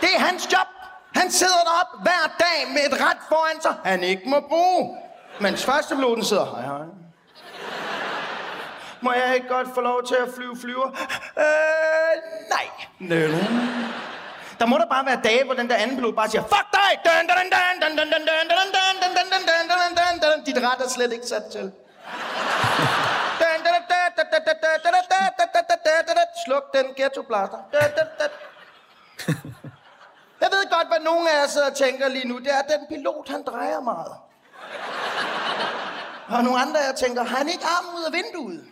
Det 0.00 0.08
er 0.16 0.20
hans 0.20 0.48
job. 0.52 0.66
Han 1.14 1.30
sidder 1.30 1.62
derop 1.64 2.02
hver 2.02 2.24
dag 2.38 2.72
med 2.72 2.92
et 2.92 3.06
ret 3.06 3.18
foran 3.28 3.62
sig, 3.62 3.74
han 3.84 4.02
ikke 4.02 4.22
må 4.26 4.40
bruge. 4.48 4.96
Mens 5.40 5.64
første 5.64 5.94
piloten 5.94 6.24
sidder, 6.24 6.44
hej 6.44 6.62
hej. 6.62 6.99
Må 9.02 9.12
jeg 9.12 9.34
ikke 9.34 9.48
godt 9.48 9.68
få 9.74 9.80
lov 9.80 10.06
til 10.06 10.14
at 10.14 10.28
flyve 10.36 10.56
flyver? 10.60 10.88
Øh, 11.44 12.14
nej. 12.54 12.66
Næh. 12.98 13.30
Der 14.58 14.66
må 14.66 14.78
der 14.78 14.86
bare 14.86 15.06
være 15.06 15.20
dage, 15.24 15.44
hvor 15.44 15.54
den 15.54 15.70
der 15.70 15.76
anden 15.76 15.96
pilot 15.96 16.14
bare 16.14 16.28
siger, 16.30 16.42
fuck 16.42 16.66
dig! 16.72 16.92
Dit 20.46 20.56
ret 20.56 20.80
er 20.84 20.88
slet 20.88 21.12
ikke 21.12 21.26
sat 21.26 21.44
til. 21.52 21.72
Sluk 26.44 26.64
den 26.74 26.86
ghettoblaster. 26.96 27.58
Jeg 30.40 30.48
ved 30.52 30.70
godt, 30.70 30.88
hvad 30.88 31.00
nogen 31.00 31.28
af 31.28 31.40
jer 31.40 31.46
sidder 31.46 31.70
og 31.70 31.76
tænker 31.76 32.08
lige 32.08 32.28
nu. 32.28 32.38
Det 32.38 32.52
er, 32.52 32.58
at 32.58 32.68
den 32.68 32.86
pilot, 32.88 33.28
han 33.28 33.42
drejer 33.42 33.80
meget. 33.80 34.12
Og 36.28 36.44
nogle 36.44 36.60
andre 36.60 36.80
af 36.80 36.86
jer 36.86 36.92
tænker, 36.92 37.24
har 37.24 37.36
han 37.36 37.48
ikke 37.48 37.64
armen 37.64 37.90
ud 37.98 38.04
af 38.04 38.12
vinduet? 38.12 38.64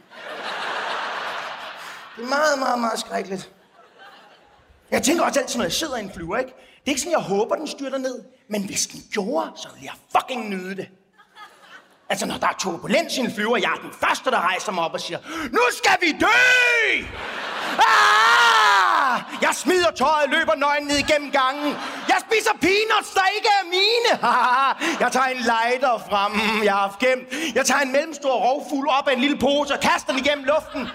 Det 2.19 2.25
er 2.25 2.29
meget, 2.29 2.59
meget, 2.59 2.79
meget 2.79 2.99
skrækkeligt. 2.99 3.53
Jeg 4.91 5.03
tænker 5.03 5.25
også 5.25 5.41
altid, 5.41 5.59
når 5.59 5.65
jeg 5.65 5.73
sidder 5.73 5.97
i 5.97 6.01
en 6.01 6.13
flyver, 6.15 6.37
ikke? 6.37 6.51
Det 6.51 6.87
er 6.87 6.89
ikke 6.89 7.01
sådan, 7.01 7.13
jeg 7.13 7.21
håber, 7.21 7.55
den 7.57 7.67
styrter 7.67 7.99
ned. 7.99 8.25
Men 8.49 8.65
hvis 8.65 8.87
den 8.87 9.01
gjorde, 9.11 9.51
så 9.57 9.69
ville 9.73 9.85
jeg 9.85 10.21
fucking 10.21 10.49
nyde 10.49 10.77
det. 10.77 10.89
Altså, 12.09 12.27
når 12.27 12.37
der 12.37 12.47
er 12.47 12.57
turbulens 12.59 13.17
i 13.17 13.21
en 13.21 13.35
flyver, 13.35 13.57
jeg 13.57 13.71
er 13.77 13.81
den 13.83 13.93
første, 14.01 14.31
der 14.31 14.41
rejser 14.41 14.73
mig 14.73 14.85
op 14.85 14.93
og 14.93 15.01
siger, 15.01 15.19
nu 15.53 15.61
skal 15.73 15.97
vi 16.01 16.13
dø! 16.13 17.07
Ah! 17.79 19.21
Jeg 19.43 19.55
smider 19.55 19.91
tøjet, 19.91 20.31
løber 20.31 20.55
nøgen 20.55 20.87
ned 20.87 20.97
igennem 20.97 21.31
gangen. 21.31 21.77
Jeg 22.09 22.19
spiser 22.27 22.51
peanuts, 22.61 23.11
der 23.15 23.27
ikke 23.37 23.49
er 23.61 23.65
mine. 23.79 24.11
jeg 25.03 25.13
tager 25.13 25.27
en 25.27 25.43
lighter 25.53 25.99
frem, 26.11 26.33
jeg 26.65 26.73
har 26.73 26.81
haft 26.81 26.99
gemt. 26.99 27.55
Jeg 27.55 27.67
tager 27.67 27.81
en 27.81 27.93
mellemstor 27.93 28.33
rovfugl 28.33 28.89
op 28.89 29.09
af 29.09 29.13
en 29.13 29.21
lille 29.21 29.39
pose 29.39 29.75
og 29.75 29.81
kaster 29.81 30.13
den 30.13 30.25
igennem 30.25 30.45
luften. 30.45 30.89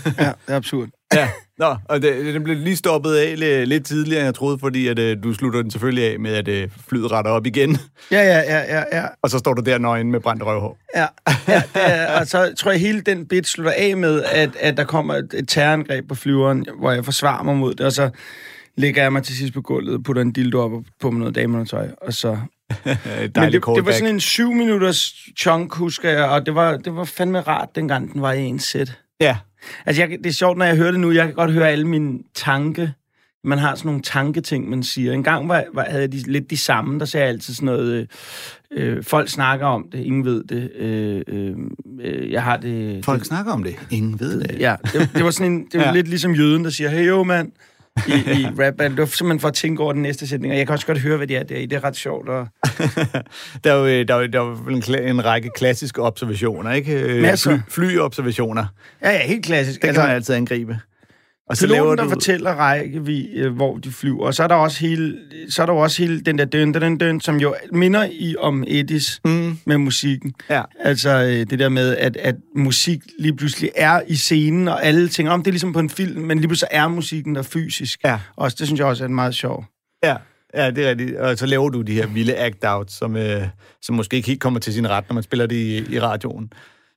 ja, 0.24 0.32
det 0.46 0.52
er 0.52 0.56
absurd. 0.56 0.88
Ja, 1.14 1.28
Nå, 1.58 1.76
og 1.88 2.02
det, 2.02 2.34
den 2.34 2.44
blev 2.44 2.56
lige 2.56 2.76
stoppet 2.76 3.14
af 3.14 3.38
lidt, 3.38 3.68
lidt 3.68 3.86
tidligere, 3.86 4.20
end 4.20 4.24
jeg 4.24 4.34
troede, 4.34 4.58
fordi 4.58 4.86
at, 4.86 4.98
uh, 4.98 5.22
du 5.22 5.34
slutter 5.34 5.62
den 5.62 5.70
selvfølgelig 5.70 6.12
af 6.12 6.20
med, 6.20 6.48
at 6.48 6.64
uh, 6.64 6.70
flyet 6.88 7.12
retter 7.12 7.30
op 7.30 7.46
igen. 7.46 7.78
Ja, 8.10 8.22
ja, 8.22 8.38
ja, 8.38 8.76
ja, 8.76 8.84
ja. 8.92 9.06
Og 9.22 9.30
så 9.30 9.38
står 9.38 9.54
du 9.54 9.62
der 9.62 9.78
nøgen 9.78 10.10
med 10.10 10.20
brændt 10.20 10.42
røvhår. 10.42 10.78
Ja, 10.96 11.06
ja 11.48 11.62
det 11.74 11.82
er, 11.84 12.20
og 12.20 12.26
så 12.26 12.54
tror 12.58 12.70
jeg, 12.70 12.80
hele 12.80 13.00
den 13.00 13.26
bit 13.26 13.46
slutter 13.46 13.72
af 13.76 13.96
med, 13.96 14.22
at, 14.22 14.50
at 14.60 14.76
der 14.76 14.84
kommer 14.84 15.14
et, 15.14 15.34
et 15.34 15.48
terrorangreb 15.48 16.08
på 16.08 16.14
flyveren, 16.14 16.66
hvor 16.78 16.90
jeg 16.90 17.04
forsvarer 17.04 17.42
mig 17.42 17.56
mod 17.56 17.74
det, 17.74 17.86
og 17.86 17.92
så 17.92 18.10
lægger 18.76 19.02
jeg 19.02 19.12
mig 19.12 19.22
til 19.22 19.36
sidst 19.36 19.54
på 19.54 19.60
gulvet 19.60 20.04
putter 20.04 20.22
en 20.22 20.32
dildo 20.32 20.60
op 20.60 20.70
på 21.00 21.10
med 21.10 21.18
noget 21.18 21.34
dameundertøj, 21.34 21.88
og 22.02 22.14
så... 22.14 22.38
Men 22.84 22.96
det, 23.34 23.52
det 23.52 23.86
var 23.86 23.92
sådan 23.92 24.14
en 24.14 24.20
syv 24.20 24.52
minutters 24.52 25.14
chunk, 25.38 25.74
husker 25.74 26.10
jeg, 26.10 26.24
og 26.24 26.46
det 26.46 26.54
var, 26.54 26.76
det 26.76 26.96
var 26.96 27.04
fandme 27.04 27.40
rart, 27.40 27.68
dengang 27.74 28.12
den 28.12 28.22
var 28.22 28.32
i 28.32 28.42
en 28.42 28.58
sæt. 28.58 28.98
Ja. 29.20 29.36
Altså, 29.86 30.02
jeg, 30.02 30.10
det 30.10 30.26
er 30.26 30.32
sjovt, 30.32 30.58
når 30.58 30.64
jeg 30.64 30.76
hører 30.76 30.90
det 30.90 31.00
nu. 31.00 31.10
Jeg 31.10 31.26
kan 31.26 31.34
godt 31.34 31.52
høre 31.52 31.70
alle 31.70 31.86
mine 31.86 32.18
tanke. 32.34 32.92
Man 33.44 33.58
har 33.58 33.74
sådan 33.74 33.88
nogle 33.88 34.02
tanketing, 34.02 34.70
man 34.70 34.82
siger. 34.82 35.12
En 35.12 35.22
gang 35.22 35.48
var, 35.48 35.64
var, 35.74 35.84
havde 35.84 36.02
jeg 36.02 36.12
de, 36.12 36.32
lidt 36.32 36.50
de 36.50 36.56
samme. 36.56 36.98
Der 36.98 37.04
sagde 37.04 37.24
jeg 37.24 37.32
altid 37.32 37.54
sådan 37.54 37.66
noget... 37.66 37.92
Øh, 37.92 38.06
øh, 38.72 39.04
folk 39.04 39.28
snakker 39.28 39.66
om 39.66 39.88
det, 39.92 39.98
ingen 39.98 40.24
ved 40.24 40.44
det. 40.44 40.72
Øh, 40.76 41.22
øh, 42.00 42.32
jeg 42.32 42.42
har 42.42 42.56
det... 42.56 43.04
Folk 43.04 43.18
det, 43.18 43.26
snakker 43.26 43.52
om 43.52 43.62
det, 43.62 43.74
ingen 43.90 44.20
ved 44.20 44.40
det. 44.40 44.58
Ja, 44.58 44.76
det, 44.92 45.10
det 45.14 45.24
var 45.24 45.30
sådan 45.30 45.52
en... 45.52 45.66
Det 45.72 45.80
var 45.80 45.86
ja. 45.86 45.92
lidt 45.92 46.08
ligesom 46.08 46.34
jøden, 46.34 46.64
der 46.64 46.70
siger, 46.70 46.90
hey 46.90 47.08
jo, 47.08 47.22
mand 47.22 47.52
i, 48.06 48.12
i 48.12 48.46
rap 48.46 48.78
Det 48.78 48.98
var 48.98 49.04
simpelthen 49.04 49.40
for 49.40 49.48
at 49.48 49.54
tænke 49.54 49.82
over 49.82 49.92
den 49.92 50.02
næste 50.02 50.26
sætning, 50.26 50.52
og 50.52 50.58
jeg 50.58 50.66
kan 50.66 50.72
også 50.72 50.86
godt 50.86 51.00
høre, 51.00 51.16
hvad 51.16 51.26
det 51.26 51.36
er 51.36 51.42
der 51.42 51.56
i. 51.56 51.66
Det 51.66 51.76
er 51.76 51.84
ret 51.84 51.96
sjovt. 51.96 52.28
Og... 52.28 52.48
der 53.64 53.72
er 53.72 53.74
jo, 53.74 54.04
der 54.04 54.14
er, 54.14 54.26
der 54.26 54.40
er 54.40 54.68
en, 54.68 55.08
en 55.08 55.24
række 55.24 55.50
klassiske 55.56 56.02
observationer, 56.02 56.72
ikke? 56.72 57.18
Masser. 57.22 57.58
Fly, 57.68 57.84
flyobservationer. 57.84 58.66
Ja, 59.02 59.10
ja, 59.10 59.26
helt 59.26 59.44
klassisk. 59.44 59.82
Det 59.82 59.88
altså, 59.88 60.00
kan 60.00 60.08
man 60.08 60.16
altid 60.16 60.34
angribe. 60.34 60.78
Og 61.52 61.56
så 61.56 61.66
laver 61.66 61.94
du... 61.94 62.02
der 62.02 62.08
fortæller 62.08 62.50
række, 62.50 63.28
øh, 63.34 63.54
hvor 63.54 63.76
de 63.76 63.92
flyver. 63.92 64.26
Og 64.26 64.34
så 64.34 64.42
er 64.42 64.48
der 64.48 64.54
også 64.54 64.80
hele, 64.80 65.18
så 65.48 65.62
er 65.62 65.66
der 65.66 65.72
også 65.72 66.02
hele 66.02 66.20
den 66.20 66.38
der 66.38 66.44
døn, 66.44 66.72
døn, 66.72 66.98
døn, 66.98 67.20
som 67.20 67.36
jo 67.36 67.54
minder 67.72 68.08
i 68.12 68.36
om 68.38 68.64
Edis 68.66 69.20
mm. 69.24 69.58
med 69.64 69.78
musikken. 69.78 70.34
Ja. 70.50 70.62
Altså 70.80 71.10
øh, 71.10 71.50
det 71.50 71.58
der 71.58 71.68
med, 71.68 71.96
at, 71.96 72.16
at 72.16 72.34
musik 72.56 73.00
lige 73.18 73.36
pludselig 73.36 73.70
er 73.76 74.00
i 74.06 74.16
scenen, 74.16 74.68
og 74.68 74.84
alle 74.84 75.08
tænker, 75.08 75.32
om 75.32 75.42
det 75.42 75.50
er 75.50 75.52
ligesom 75.52 75.72
på 75.72 75.78
en 75.78 75.90
film, 75.90 76.22
men 76.22 76.38
lige 76.38 76.48
pludselig 76.48 76.68
er 76.70 76.88
musikken 76.88 77.34
der 77.34 77.42
fysisk. 77.42 78.00
Ja. 78.04 78.18
Også, 78.36 78.56
det 78.58 78.66
synes 78.66 78.78
jeg 78.78 78.86
også 78.86 79.04
er 79.04 79.08
meget 79.08 79.34
sjovt. 79.34 79.66
Ja. 80.04 80.16
Ja, 80.54 80.70
det 80.70 80.84
er 80.84 80.90
rigtigt. 80.90 81.16
Og 81.16 81.38
så 81.38 81.46
laver 81.46 81.68
du 81.68 81.82
de 81.82 81.92
her 81.92 82.06
vilde 82.06 82.36
act-out, 82.36 82.92
som, 82.92 83.16
øh, 83.16 83.42
som 83.82 83.96
måske 83.96 84.16
ikke 84.16 84.28
helt 84.28 84.40
kommer 84.40 84.60
til 84.60 84.72
sin 84.72 84.90
ret, 84.90 85.04
når 85.08 85.14
man 85.14 85.22
spiller 85.22 85.46
det 85.46 85.56
i, 85.56 85.94
i 85.94 86.00
radioen. 86.00 86.52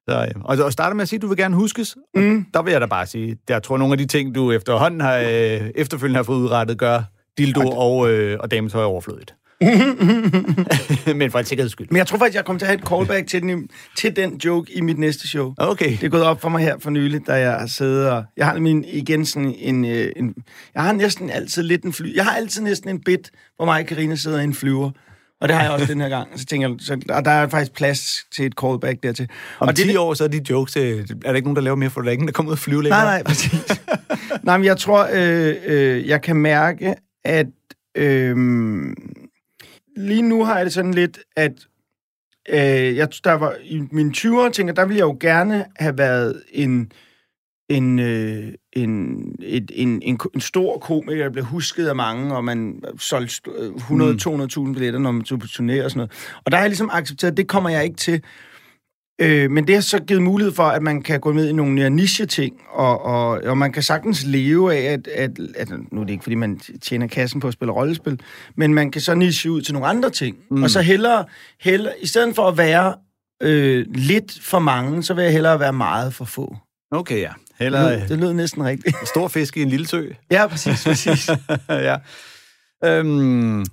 Så, 0.10 0.16
øh, 0.36 0.42
og, 0.44 0.58
og 0.58 0.72
starter 0.72 0.96
med 0.96 1.02
at 1.02 1.10
sige, 1.10 1.18
at 1.18 1.22
du 1.22 1.28
vil 1.28 1.38
gerne 1.38 1.56
huskes. 1.56 1.98
Mm. 2.16 2.46
Der 2.54 2.62
vil 2.62 2.72
jeg 2.72 2.82
da 2.82 2.86
bare 2.86 3.06
sige, 3.06 3.38
jeg 3.50 3.64
tror, 3.64 3.78
nogle 3.78 3.94
af 3.94 3.98
de 3.98 4.06
ting, 4.06 4.36
du 4.36 4.52
efterhånden 4.52 5.02
har, 5.02 5.18
øh, 5.18 5.72
efterfølgende 5.76 6.18
har 6.18 6.24
fået 6.24 6.38
udrettet, 6.38 6.78
gør 6.78 7.04
dildo 7.38 7.62
okay. 7.62 7.78
og, 7.78 8.12
øh, 8.12 8.38
og 8.40 8.52
dametøj 8.52 8.84
overflødigt. 8.84 9.36
Men 11.16 11.32
for 11.32 11.40
en 11.40 11.46
sikkerheds 11.46 11.72
skyld. 11.72 11.88
Men 11.90 11.98
jeg 11.98 12.08
tror 12.08 12.18
faktisk, 12.18 12.36
jeg 12.36 12.46
kommer 12.46 12.60
til 12.60 12.66
at 12.66 12.70
have 12.70 12.80
et 12.80 12.88
callback 12.88 13.28
til 13.28 13.42
den, 13.42 13.70
til 13.98 14.16
den 14.16 14.38
joke 14.46 14.78
i 14.78 14.82
mit 14.82 14.98
næste 14.98 15.28
show. 15.28 15.54
Okay. 15.58 15.92
Det 15.92 16.04
er 16.04 16.10
gået 16.10 16.24
op 16.24 16.42
for 16.42 16.50
mig 16.50 16.62
her 16.62 16.80
for 16.80 16.90
nylig, 16.90 17.28
da 17.28 17.34
jeg 17.34 17.52
har 17.52 17.68
siddet 17.68 18.10
og... 18.10 18.24
Jeg 18.38 18.46
har 18.46 18.60
min, 18.60 18.86
igen 18.88 19.26
sådan 19.26 19.56
en, 19.58 19.86
øh, 19.86 20.12
en... 20.16 20.36
Jeg 20.74 20.84
har 20.84 20.92
næsten 20.92 21.30
altid 21.30 21.64
lidt 21.64 21.84
en 21.84 21.94
fly... 21.94 22.16
Jeg 22.16 22.26
har 22.26 22.32
altid 22.32 22.62
næsten 22.62 22.90
en 22.90 23.02
bit, 23.04 23.32
hvor 23.56 23.66
mig 23.66 23.82
og 23.82 23.88
Karina 23.88 24.16
sidder 24.16 24.40
i 24.40 24.44
en 24.44 24.54
flyver. 24.54 24.92
Og 25.42 25.48
det 25.48 25.56
har 25.56 25.64
jeg 25.64 25.72
også 25.72 25.86
den 25.94 26.02
her 26.02 26.10
gang. 26.10 26.40
Så 26.40 26.46
tænker 26.46 26.70
jeg, 26.70 26.78
så, 26.80 27.02
og 27.10 27.26
der 27.26 27.32
er 27.32 27.48
faktisk 27.48 27.74
plads 27.74 28.26
til 28.36 28.46
et 28.46 28.54
callback 28.62 29.04
dertil. 29.04 29.30
Om 29.60 29.68
og 29.68 29.76
10 29.76 29.88
det, 29.88 29.98
år, 29.98 30.14
så 30.14 30.24
er 30.24 30.28
de 30.28 30.42
jokes, 30.50 30.78
øh, 30.78 31.00
er 31.00 31.04
der 31.06 31.34
ikke 31.34 31.48
nogen, 31.48 31.56
der 31.56 31.62
laver 31.62 31.76
mere 31.76 31.90
for 31.90 32.02
dig, 32.02 32.20
der 32.20 32.32
kommer 32.32 32.50
ud 32.50 32.56
og 32.56 32.60
flyve 32.60 32.84
længere? 32.84 33.04
Nej, 33.04 33.14
nej, 33.14 33.24
præcis. 33.24 33.82
nej, 34.44 34.58
men 34.58 34.66
jeg 34.66 34.78
tror, 34.78 35.08
øh, 35.14 35.56
øh, 35.66 36.08
jeg 36.08 36.22
kan 36.22 36.36
mærke, 36.36 36.96
at 37.26 37.48
øh, 37.98 38.36
lige 39.98 40.22
nu 40.22 40.44
har 40.44 40.56
jeg 40.56 40.66
det 40.66 40.74
sådan 40.74 40.94
lidt, 40.94 41.20
at 41.36 41.52
øh, 42.50 42.96
jeg, 42.96 43.08
der 43.24 43.34
var 43.34 43.56
i 43.64 43.82
mine 43.92 44.14
20'ere, 44.18 44.52
tænker, 44.52 44.74
der 44.74 44.86
ville 44.86 44.98
jeg 44.98 45.06
jo 45.06 45.18
gerne 45.20 45.66
have 45.76 45.98
været 45.98 46.44
en 46.52 46.92
en, 47.70 48.00
øh, 48.00 48.54
en, 48.74 49.18
et, 49.42 49.72
en, 49.74 50.02
en, 50.02 50.20
en 50.36 50.42
stor 50.42 50.78
komiker, 50.78 51.24
der 51.24 51.30
blev 51.30 51.44
husket 51.44 51.88
af 51.88 51.96
mange, 51.96 52.36
og 52.36 52.46
man 52.46 52.82
solgte 53.00 53.52
100-200.000 53.52 54.60
mm. 54.60 54.74
billetter, 54.74 55.00
når 55.00 55.12
man 55.12 55.24
tog 55.24 55.40
på 55.40 55.46
turné 55.46 55.84
og 55.84 55.92
sådan 55.92 55.96
noget. 55.96 56.12
Og 56.46 56.52
der 56.52 56.58
har 56.58 56.64
jeg 56.64 56.70
ligesom 56.70 56.90
accepteret, 56.94 57.32
at 57.32 57.38
det 57.38 57.48
kommer 57.48 57.70
jeg 57.70 57.84
ikke 57.84 57.96
til. 57.96 58.22
Øh, 59.22 59.52
men 59.52 59.68
det 59.68 59.76
har 59.76 59.82
så 59.82 60.00
givet 60.00 60.22
mulighed 60.22 60.54
for, 60.54 60.64
at 60.64 60.84
man 60.84 61.02
kan 61.02 61.20
gå 61.20 61.34
med 61.34 61.50
i 61.50 61.54
nogle 61.54 61.90
niche-ting, 61.90 62.62
og, 62.70 63.02
og, 63.02 63.30
og 63.30 63.58
man 63.58 63.72
kan 63.72 63.84
sagtens 63.84 64.24
leve 64.26 64.76
af, 64.76 64.94
at, 64.94 65.08
at, 65.08 65.40
at... 65.56 65.70
Nu 65.92 66.02
er 66.02 66.06
det 66.06 66.14
ikke, 66.14 66.24
fordi 66.24 66.36
man 66.36 66.60
tjener 66.82 67.08
kassen 67.08 67.40
på 67.40 67.48
at 67.48 67.54
spille 67.54 67.72
rollespil, 67.72 68.20
men 68.56 68.74
man 68.74 68.92
kan 68.92 69.02
så 69.02 69.16
niche 69.16 69.52
ud 69.52 69.62
til 69.62 69.74
nogle 69.74 69.88
andre 69.88 70.10
ting. 70.10 70.38
Mm. 70.52 70.64
Og 70.64 70.70
så 70.70 70.82
hellere, 70.82 71.26
hellere... 71.62 71.94
I 72.02 72.08
stedet 72.08 72.36
for 72.36 72.48
at 72.48 72.58
være 72.58 72.94
øh, 73.42 73.86
lidt 73.94 74.40
for 74.42 74.60
mange, 74.60 75.04
så 75.04 75.14
vil 75.14 75.24
jeg 75.24 75.34
hellere 75.34 75.60
være 75.60 75.74
meget 75.74 76.14
for 76.14 76.26
få. 76.26 76.56
Okay, 76.92 77.22
ja. 77.22 77.32
Heller, 77.60 77.90
det, 77.90 78.00
lød, 78.00 78.08
det 78.10 78.20
lød 78.20 78.34
næsten 78.34 78.64
rigtigt. 78.66 78.96
Stor 79.08 79.28
fisk 79.28 79.58
i 79.58 79.62
en 79.62 79.70
lille 79.70 79.88
sø. 79.88 80.10
Ja, 80.32 80.48
præcis, 80.48 80.84
præcis. 80.84 81.30
ja. 81.70 81.96
Øhm, 82.86 83.66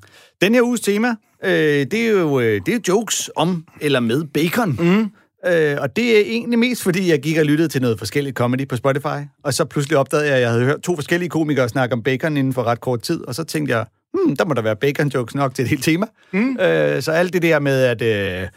den 0.42 0.54
her 0.54 0.62
uges 0.62 0.80
tema, 0.80 1.08
øh, 1.44 1.50
det, 1.90 1.94
er 1.94 2.10
jo, 2.10 2.40
øh, 2.40 2.60
det 2.66 2.74
er 2.74 2.78
jokes 2.88 3.30
om 3.36 3.64
eller 3.80 4.00
med 4.00 4.24
bacon. 4.24 4.76
Mm. 4.78 5.10
Øh, 5.50 5.76
og 5.80 5.96
det 5.96 6.16
er 6.16 6.20
egentlig 6.20 6.58
mest, 6.58 6.82
fordi 6.82 7.10
jeg 7.10 7.20
gik 7.20 7.38
og 7.38 7.44
lyttede 7.44 7.68
til 7.68 7.82
noget 7.82 7.98
forskelligt 7.98 8.36
comedy 8.36 8.68
på 8.68 8.76
Spotify, 8.76 9.26
og 9.44 9.54
så 9.54 9.64
pludselig 9.64 9.98
opdagede 9.98 10.26
jeg, 10.26 10.36
at 10.36 10.42
jeg 10.42 10.50
havde 10.50 10.64
hørt 10.64 10.80
to 10.80 10.94
forskellige 10.94 11.28
komikere 11.28 11.68
snakke 11.68 11.92
om 11.92 12.02
bacon 12.02 12.36
inden 12.36 12.52
for 12.52 12.62
ret 12.64 12.80
kort 12.80 13.02
tid, 13.02 13.24
og 13.28 13.34
så 13.34 13.44
tænkte 13.44 13.76
jeg, 13.76 13.86
hmm, 14.14 14.36
der 14.36 14.44
må 14.44 14.54
der 14.54 14.62
være 14.62 14.76
bacon-jokes 14.76 15.34
nok 15.34 15.54
til 15.54 15.62
et 15.62 15.68
helt 15.68 15.84
tema. 15.84 16.06
Mm. 16.32 16.56
Øh, 16.60 17.02
så 17.02 17.12
alt 17.12 17.32
det 17.32 17.42
der 17.42 17.58
med, 17.58 17.82
at... 17.82 18.02
Øh, 18.42 18.48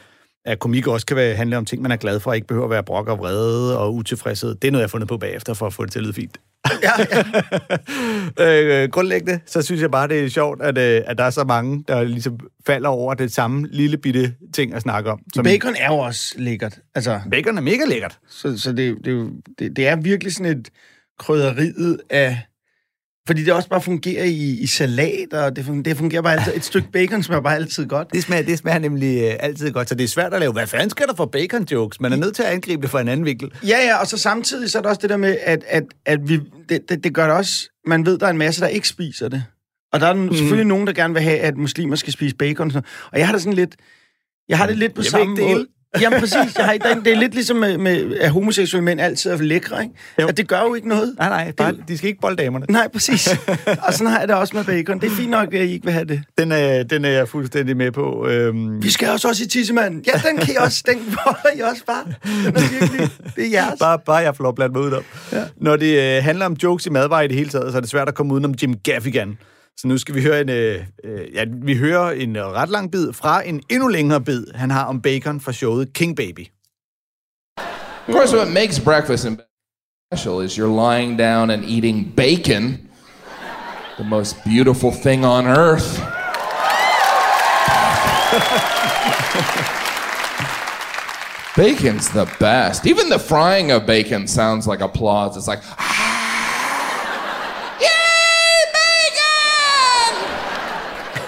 at 0.45 0.59
komik 0.59 0.87
også 0.87 1.05
kan 1.05 1.17
være, 1.17 1.35
handle 1.35 1.57
om 1.57 1.65
ting, 1.65 1.81
man 1.81 1.91
er 1.91 1.95
glad 1.95 2.19
for, 2.19 2.31
og 2.31 2.35
ikke 2.35 2.47
behøver 2.47 2.65
at 2.65 2.71
være 2.71 2.83
brok 2.83 3.07
og 3.07 3.19
vrede 3.19 3.79
og 3.79 3.95
utilfredshed. 3.95 4.55
Det 4.55 4.67
er 4.67 4.71
noget, 4.71 4.81
jeg 4.81 4.85
har 4.85 4.89
fundet 4.89 5.09
på 5.09 5.17
bagefter, 5.17 5.53
for 5.53 5.65
at 5.65 5.73
få 5.73 5.83
det 5.83 5.91
til 5.91 5.99
at 5.99 6.03
lyde 6.03 6.13
fint. 6.13 6.37
Ja, 6.83 6.91
ja. 8.39 8.83
øh, 8.83 8.89
grundlæggende, 8.89 9.39
så 9.45 9.61
synes 9.61 9.81
jeg 9.81 9.91
bare, 9.91 10.07
det 10.07 10.23
er 10.23 10.29
sjovt, 10.29 10.61
at, 10.61 10.77
øh, 10.77 11.01
at 11.05 11.17
der 11.17 11.23
er 11.23 11.29
så 11.29 11.43
mange, 11.43 11.83
der 11.87 12.03
ligesom 12.03 12.39
falder 12.67 12.89
over 12.89 13.13
det 13.13 13.33
samme 13.33 13.67
lille 13.71 13.97
bitte 13.97 14.33
ting 14.53 14.73
at 14.73 14.81
snakke 14.81 15.11
om. 15.11 15.19
Som 15.33 15.43
Bacon 15.43 15.75
er 15.79 15.87
jo 15.87 15.97
også 15.97 16.35
lækkert. 16.37 16.79
Altså, 16.95 17.19
bacon 17.31 17.57
er 17.57 17.61
mega 17.61 17.85
lækkert. 17.87 18.19
så, 18.29 18.59
så 18.59 18.73
det, 18.73 18.97
det, 19.05 19.13
er 19.13 19.29
det, 19.59 19.75
det 19.75 19.87
er 19.87 19.95
virkelig 19.95 20.33
sådan 20.33 20.57
et 20.57 20.69
krydderiet 21.19 21.99
af... 22.09 22.41
Fordi 23.27 23.43
det 23.43 23.53
også 23.53 23.69
bare 23.69 23.81
fungerer 23.81 24.23
i, 24.23 24.57
i 24.59 24.67
salat, 24.67 25.33
og 25.33 25.55
det, 25.55 25.65
fun- 25.65 25.81
det 25.81 25.97
fungerer 25.97 26.21
bare 26.21 26.33
altid. 26.33 26.53
Et 26.55 26.65
stykke 26.65 26.91
bacon 26.91 27.23
smager 27.23 27.41
bare 27.41 27.55
altid 27.55 27.85
godt. 27.85 28.13
Det 28.13 28.23
smager, 28.23 28.43
det 28.43 28.57
smager 28.57 28.79
nemlig 28.79 29.23
øh, 29.23 29.33
altid 29.39 29.71
godt, 29.71 29.89
så 29.89 29.95
det 29.95 30.03
er 30.03 30.07
svært 30.07 30.33
at 30.33 30.39
lave. 30.39 30.53
Hvad 30.53 30.67
fanden 30.67 30.89
skal 30.89 31.07
der 31.07 31.15
for 31.15 31.25
bacon-jokes? 31.35 31.97
Man 31.99 32.13
er 32.13 32.15
nødt 32.15 32.35
til 32.35 32.43
at 32.43 32.49
angribe 32.49 32.81
det 32.81 32.89
fra 32.89 33.01
en 33.01 33.07
anden 33.07 33.25
vinkel. 33.25 33.51
Ja, 33.63 33.77
ja, 33.85 33.97
og 33.97 34.07
så 34.07 34.17
samtidig 34.17 34.71
så 34.71 34.77
er 34.77 34.81
der 34.81 34.89
også 34.89 35.01
det 35.01 35.09
der 35.09 35.17
med, 35.17 35.37
at, 35.41 35.63
at, 35.67 35.83
at 36.05 36.29
vi, 36.29 36.39
det, 36.69 36.89
det, 36.89 37.03
det 37.03 37.13
gør 37.13 37.23
det 37.27 37.35
også... 37.35 37.69
Man 37.87 38.05
ved, 38.05 38.17
der 38.17 38.25
er 38.25 38.29
en 38.29 38.37
masse, 38.37 38.61
der 38.61 38.67
ikke 38.67 38.87
spiser 38.87 39.29
det. 39.29 39.43
Og 39.93 39.99
der 39.99 40.07
er 40.07 40.13
mm. 40.13 40.33
selvfølgelig 40.35 40.67
nogen, 40.67 40.87
der 40.87 40.93
gerne 40.93 41.13
vil 41.13 41.23
have, 41.23 41.39
at 41.39 41.57
muslimer 41.57 41.95
skal 41.95 42.13
spise 42.13 42.35
bacon. 42.35 42.67
og 42.67 42.71
sådan. 42.73 42.87
Og 43.11 43.19
jeg 43.19 43.27
har 43.27 43.33
det 43.33 43.41
sådan 43.41 43.53
lidt... 43.53 43.75
Jeg 44.49 44.57
har 44.57 44.67
det 44.67 44.77
lidt 44.77 44.93
på 44.93 45.01
Jeg 45.01 45.05
samme 45.11 45.35
måde. 45.35 45.67
Jamen 46.01 46.19
præcis. 46.19 46.57
Jeg 46.57 46.65
har, 46.65 46.73
det, 46.73 46.85
er, 46.85 46.99
det 46.99 47.13
er 47.13 47.19
lidt 47.19 47.33
ligesom 47.33 47.57
med, 47.57 47.77
med 47.77 48.17
at 48.17 48.29
homoseksuelle 48.31 48.83
mænd 48.85 49.01
altid 49.01 49.31
er 49.31 49.37
lækre, 49.37 49.83
ikke? 49.83 49.95
Jo. 50.21 50.27
At 50.27 50.37
det 50.37 50.47
gør 50.47 50.61
jo 50.61 50.73
ikke 50.73 50.87
noget. 50.87 51.15
Nej, 51.19 51.29
nej, 51.29 51.51
bare, 51.51 51.73
de 51.87 51.97
skal 51.97 52.07
ikke 52.07 52.21
bolde 52.21 52.43
damerne. 52.43 52.65
Nej, 52.69 52.87
præcis. 52.87 53.27
og 53.87 53.93
sådan 53.93 54.07
har 54.07 54.19
jeg 54.19 54.27
det 54.27 54.35
også 54.35 54.55
med 54.55 54.63
bacon. 54.63 54.99
Det 54.99 55.11
er 55.11 55.15
fint 55.15 55.29
nok, 55.29 55.53
at 55.53 55.65
I 55.65 55.71
ikke 55.71 55.85
vil 55.85 55.93
have 55.93 56.05
det. 56.05 56.21
Den 56.37 56.51
er, 56.51 56.83
den 56.83 57.05
er 57.05 57.09
jeg 57.09 57.27
fuldstændig 57.27 57.77
med 57.77 57.91
på. 57.91 58.27
Øhm, 58.27 58.83
Vi 58.83 58.89
skal 58.91 59.09
også 59.09 59.27
også 59.27 59.43
i 59.43 59.47
tissemanden. 59.47 60.03
Ja, 60.07 60.29
den 60.29 60.37
kan 60.37 60.53
I 60.53 60.57
også. 60.57 60.83
Den 60.87 61.15
holder 61.25 61.57
I 61.57 61.59
også 61.71 61.85
bare. 61.85 62.03
Den 62.45 62.55
er 62.55 62.79
virkelig... 62.79 63.09
Det 63.35 63.45
er 63.45 63.49
jeres. 63.51 63.79
bare, 63.79 63.99
bare 64.05 64.17
jeg 64.17 64.35
får 64.35 64.43
lov 64.43 64.49
at 64.49 64.55
blande 64.55 64.73
mig 64.73 64.81
udenom. 64.81 65.03
Ja. 65.31 65.43
Når 65.57 65.75
det 65.75 66.17
øh, 66.17 66.23
handler 66.23 66.45
om 66.45 66.53
jokes 66.63 66.85
i 66.85 66.89
madvarer 66.89 67.21
i 67.21 67.27
det 67.27 67.35
hele 67.35 67.49
taget, 67.49 67.71
så 67.71 67.77
er 67.77 67.81
det 67.81 67.89
svært 67.89 68.07
at 68.07 68.15
komme 68.15 68.33
udenom 68.33 68.53
Jim 68.61 68.73
Gaffigan. 68.83 69.37
Så 69.77 69.87
nu 69.87 69.97
skal 69.97 70.15
vi 70.15 70.21
høre 70.21 70.41
en, 70.41 70.49
øh, 70.49 70.83
øh 71.03 71.33
ja, 71.33 71.45
vi 71.61 71.77
hører 71.77 72.11
en 72.11 72.35
øh, 72.35 72.45
ret 72.45 72.69
lang 72.69 72.91
bid 72.91 73.13
fra 73.13 73.47
en 73.47 73.61
endnu 73.69 73.87
længere 73.87 74.21
bid, 74.21 74.45
han 74.55 74.71
har 74.71 74.83
om 74.85 75.01
bacon 75.01 75.41
fra 75.41 75.51
showet 75.51 75.93
King 75.93 76.15
Baby. 76.15 76.47
Of 78.07 78.13
course, 78.13 78.35
what 78.35 78.47
makes 78.47 78.79
breakfast 78.79 79.25
in 79.25 79.35
bed 79.35 79.45
special 80.13 80.45
is 80.45 80.57
you're 80.57 80.95
lying 80.95 81.17
down 81.17 81.49
and 81.49 81.63
eating 81.65 82.13
bacon, 82.15 82.89
the 83.97 84.03
most 84.03 84.35
beautiful 84.45 84.91
thing 84.91 85.25
on 85.25 85.47
earth. 85.47 85.99
Bacon's 91.55 92.09
the 92.09 92.27
best. 92.39 92.85
Even 92.85 93.09
the 93.09 93.19
frying 93.19 93.71
of 93.71 93.85
bacon 93.85 94.27
sounds 94.27 94.67
like 94.67 94.81
applause. 94.81 95.37
It's 95.37 95.47
like, 95.47 95.63
"Ah! 95.77 96.14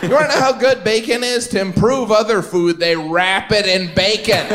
You 0.04 0.10
want 0.10 0.30
to 0.30 0.36
know 0.36 0.42
how 0.42 0.54
good 0.54 0.84
bacon 0.84 1.24
is? 1.24 1.48
To 1.50 1.60
improve 1.60 2.12
other 2.12 2.42
food, 2.42 2.78
they 2.78 2.96
wrap 2.96 3.52
it 3.52 3.66
in 3.66 3.94
bacon. 3.96 4.46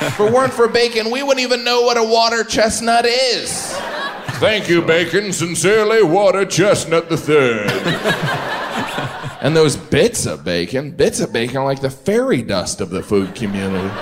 If 0.00 0.20
it 0.20 0.32
weren't 0.32 0.52
for 0.52 0.68
bacon, 0.68 1.10
we 1.10 1.22
wouldn't 1.22 1.40
even 1.40 1.64
know 1.64 1.82
what 1.82 1.96
a 1.96 2.04
water 2.04 2.44
chestnut 2.44 3.04
is. 3.04 3.72
Thank 4.38 4.68
you, 4.68 4.82
bacon. 4.82 5.32
Sincerely, 5.32 6.02
water 6.02 6.44
chestnut 6.44 7.08
the 7.08 7.16
third. 7.16 7.70
and 9.40 9.56
those 9.56 9.76
bits 9.76 10.26
of 10.26 10.44
bacon, 10.44 10.92
bits 10.92 11.20
of 11.20 11.32
bacon 11.32 11.56
are 11.58 11.64
like 11.64 11.80
the 11.80 11.90
fairy 11.90 12.42
dust 12.42 12.80
of 12.80 12.90
the 12.90 13.02
food 13.02 13.34
community. 13.34 13.92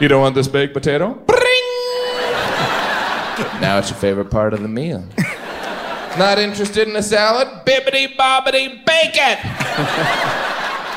You 0.00 0.08
don't 0.08 0.22
want 0.22 0.34
this 0.34 0.48
baked 0.48 0.72
potato? 0.72 1.14
Bring! 1.26 1.42
now 3.60 3.78
it's 3.78 3.90
your 3.90 3.98
favorite 3.98 4.30
part 4.30 4.54
of 4.54 4.62
the 4.62 4.68
meal. 4.68 5.04
Not 6.18 6.38
interested 6.38 6.88
in 6.88 6.96
a 6.96 7.02
salad? 7.02 7.46
Bibbity 7.66 8.16
bobbity 8.16 8.84
bacon! 8.86 9.38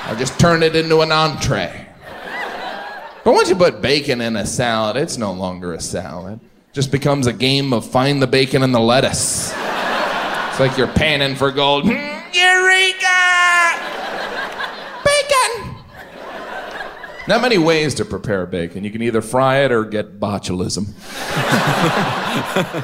I'll 0.08 0.16
just 0.16 0.40
turn 0.40 0.64
it 0.64 0.78
into 0.78 1.02
an 1.02 1.12
entree. 1.12 1.88
But 3.26 3.34
once 3.34 3.50
you 3.50 3.56
put 3.56 3.82
bacon 3.82 4.22
in 4.22 4.38
a 4.38 4.46
salad, 4.46 4.96
it's 4.96 5.18
no 5.18 5.34
longer 5.34 5.74
a 5.74 5.82
salad. 5.82 6.40
It 6.42 6.74
just 6.74 6.90
becomes 6.90 7.28
a 7.28 7.34
game 7.34 7.74
of 7.74 7.86
find 7.86 8.22
the 8.22 8.28
bacon 8.28 8.64
and 8.64 8.74
the 8.74 8.80
lettuce. 8.80 9.52
It's 9.52 10.60
like 10.60 10.78
you're 10.78 10.88
panning 10.88 11.36
for 11.36 11.52
gold. 11.52 11.84
Hmm, 11.86 11.92
Eureka! 12.34 13.20
Bacon! 15.04 15.76
Not 17.30 17.44
many 17.44 17.60
ways 17.60 17.94
to 17.94 18.06
prepare 18.06 18.48
bacon. 18.48 18.84
You 18.84 18.90
can 18.90 19.04
either 19.04 19.22
fry 19.22 19.58
it 19.58 19.72
or 19.72 19.86
get 19.86 20.20
botulism. 20.20 20.88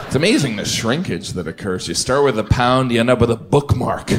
it's 0.05 0.13
amazing 0.13 0.57
the 0.57 0.65
shrinkage 0.65 1.31
that 1.31 1.47
occurs. 1.47 1.87
You 1.87 1.95
start 1.95 2.23
with 2.23 2.37
a 2.37 2.43
pound, 2.43 2.91
you 2.91 2.99
end 2.99 3.09
up 3.09 3.19
with 3.19 3.31
a 3.31 3.37
bookmark. 3.37 4.11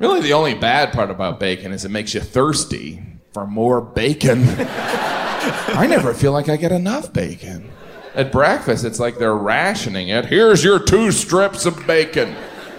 Really, 0.00 0.20
the 0.22 0.32
only 0.32 0.54
bad 0.54 0.92
part 0.92 1.08
about 1.08 1.38
bacon 1.38 1.70
is 1.70 1.84
it 1.84 1.92
makes 1.92 2.14
you 2.14 2.20
thirsty 2.20 3.00
for 3.32 3.46
more 3.46 3.80
bacon. 3.80 4.42
I 4.48 5.86
never 5.88 6.12
feel 6.12 6.32
like 6.32 6.48
I 6.48 6.56
get 6.56 6.72
enough 6.72 7.12
bacon. 7.12 7.70
At 8.16 8.32
breakfast, 8.32 8.84
it's 8.84 8.98
like 8.98 9.18
they're 9.18 9.36
rationing 9.36 10.08
it. 10.08 10.26
Here's 10.26 10.64
your 10.64 10.80
two 10.80 11.12
strips 11.12 11.64
of 11.64 11.86
bacon. 11.86 12.34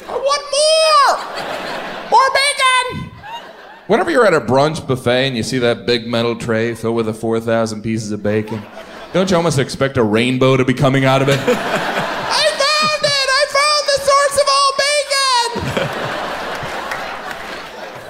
I 0.10 0.12
want 0.12 0.44
more! 0.52 2.12
More 2.12 2.30
bacon! 2.32 2.59
Whenever 3.90 4.12
you're 4.12 4.24
at 4.24 4.36
a 4.36 4.40
brunch 4.40 4.86
buffet 4.86 5.30
and 5.30 5.36
you 5.36 5.42
see 5.42 5.58
that 5.58 5.88
big 5.88 6.06
metal 6.06 6.36
tray 6.36 6.76
filled 6.76 6.96
with 6.96 7.08
the 7.08 7.14
4,000 7.14 7.82
pieces 7.82 8.12
of 8.12 8.22
bacon, 8.22 8.62
don't 9.14 9.32
you 9.32 9.36
almost 9.36 9.58
expect 9.58 9.98
a 9.98 10.04
rainbow 10.04 10.56
to 10.56 10.64
be 10.64 10.76
coming 10.76 11.06
out 11.06 11.24
of 11.24 11.28
it? 11.28 11.40
I 11.40 12.52
found 12.62 13.02
it! 13.04 13.30
I 13.34 13.46
found 13.50 13.88
the 13.90 13.98
source 14.06 14.38
of 14.44 14.48
all 14.54 14.74
bacon! 14.78 15.72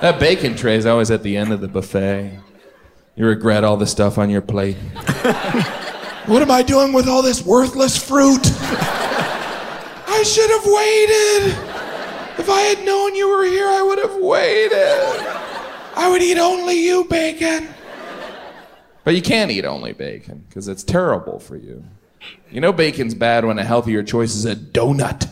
That 0.02 0.20
bacon 0.20 0.58
tray 0.58 0.76
is 0.76 0.86
always 0.86 1.12
at 1.12 1.24
the 1.24 1.38
end 1.38 1.54
of 1.54 1.62
the 1.62 1.70
buffet. 1.70 2.38
You 3.16 3.26
regret 3.26 3.64
all 3.64 3.78
the 3.78 3.88
stuff 3.88 4.18
on 4.18 4.30
your 4.30 4.42
plate. 4.42 4.76
what 6.26 6.42
am 6.42 6.52
I 6.52 6.62
doing 6.62 6.92
with 6.92 7.08
all 7.08 7.22
this 7.22 7.46
worthless 7.46 7.98
fruit? 7.98 8.42
I 10.08 10.24
should 10.24 10.50
have 10.50 10.66
waited. 10.66 11.58
If 12.38 12.50
I 12.50 12.64
had 12.64 12.86
known 12.86 13.16
you 13.16 13.30
were 13.30 13.46
here, 13.46 13.70
I 13.70 13.82
would 13.82 14.00
have 14.00 14.18
waited. 14.18 15.39
I 16.00 16.08
would 16.10 16.22
eat 16.22 16.38
only 16.38 16.82
you, 16.86 17.04
bacon. 17.04 17.68
But 19.04 19.16
you 19.16 19.22
can't 19.22 19.52
eat 19.52 19.66
only 19.66 19.92
bacon 19.92 20.46
because 20.48 20.70
it's 20.70 20.82
terrible 20.82 21.40
for 21.40 21.58
you. 21.58 21.84
You 22.50 22.62
know, 22.62 22.72
bacon's 22.72 23.14
bad 23.14 23.44
when 23.44 23.60
a 23.60 23.66
healthier 23.66 24.02
choice 24.02 24.34
is 24.34 24.46
a 24.46 24.56
donut. 24.56 25.28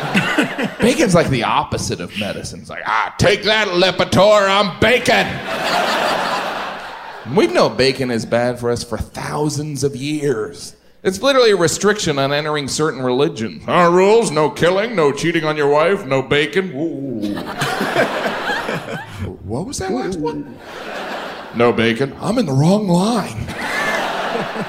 Bacon's 0.80 1.14
like 1.14 1.28
the 1.28 1.42
opposite 1.42 2.00
of 2.00 2.16
medicine. 2.20 2.60
It's 2.60 2.70
like, 2.70 2.84
ah, 2.86 3.12
take 3.18 3.42
that, 3.42 3.66
Lipitor, 3.66 4.48
I'm 4.48 4.78
bacon. 4.78 5.26
We've 7.36 7.52
known 7.52 7.76
bacon 7.76 8.12
is 8.12 8.24
bad 8.24 8.60
for 8.60 8.70
us 8.70 8.84
for 8.84 8.96
thousands 8.96 9.82
of 9.82 9.96
years. 9.96 10.76
It's 11.02 11.20
literally 11.20 11.50
a 11.50 11.56
restriction 11.56 12.18
on 12.18 12.32
entering 12.32 12.68
certain 12.68 13.02
religions. 13.02 13.64
Our 13.66 13.90
rules 13.90 14.30
no 14.30 14.50
killing, 14.50 14.94
no 14.94 15.10
cheating 15.10 15.44
on 15.44 15.56
your 15.56 15.68
wife, 15.68 16.06
no 16.06 16.22
bacon. 16.22 16.70
What 19.50 19.66
was 19.66 19.78
that 19.78 19.90
last 19.90 20.20
one? 20.20 20.56
No 21.56 21.72
bacon. 21.72 22.14
I'm 22.20 22.38
in 22.38 22.46
the 22.46 22.52
wrong 22.52 22.86
line. 22.86 23.48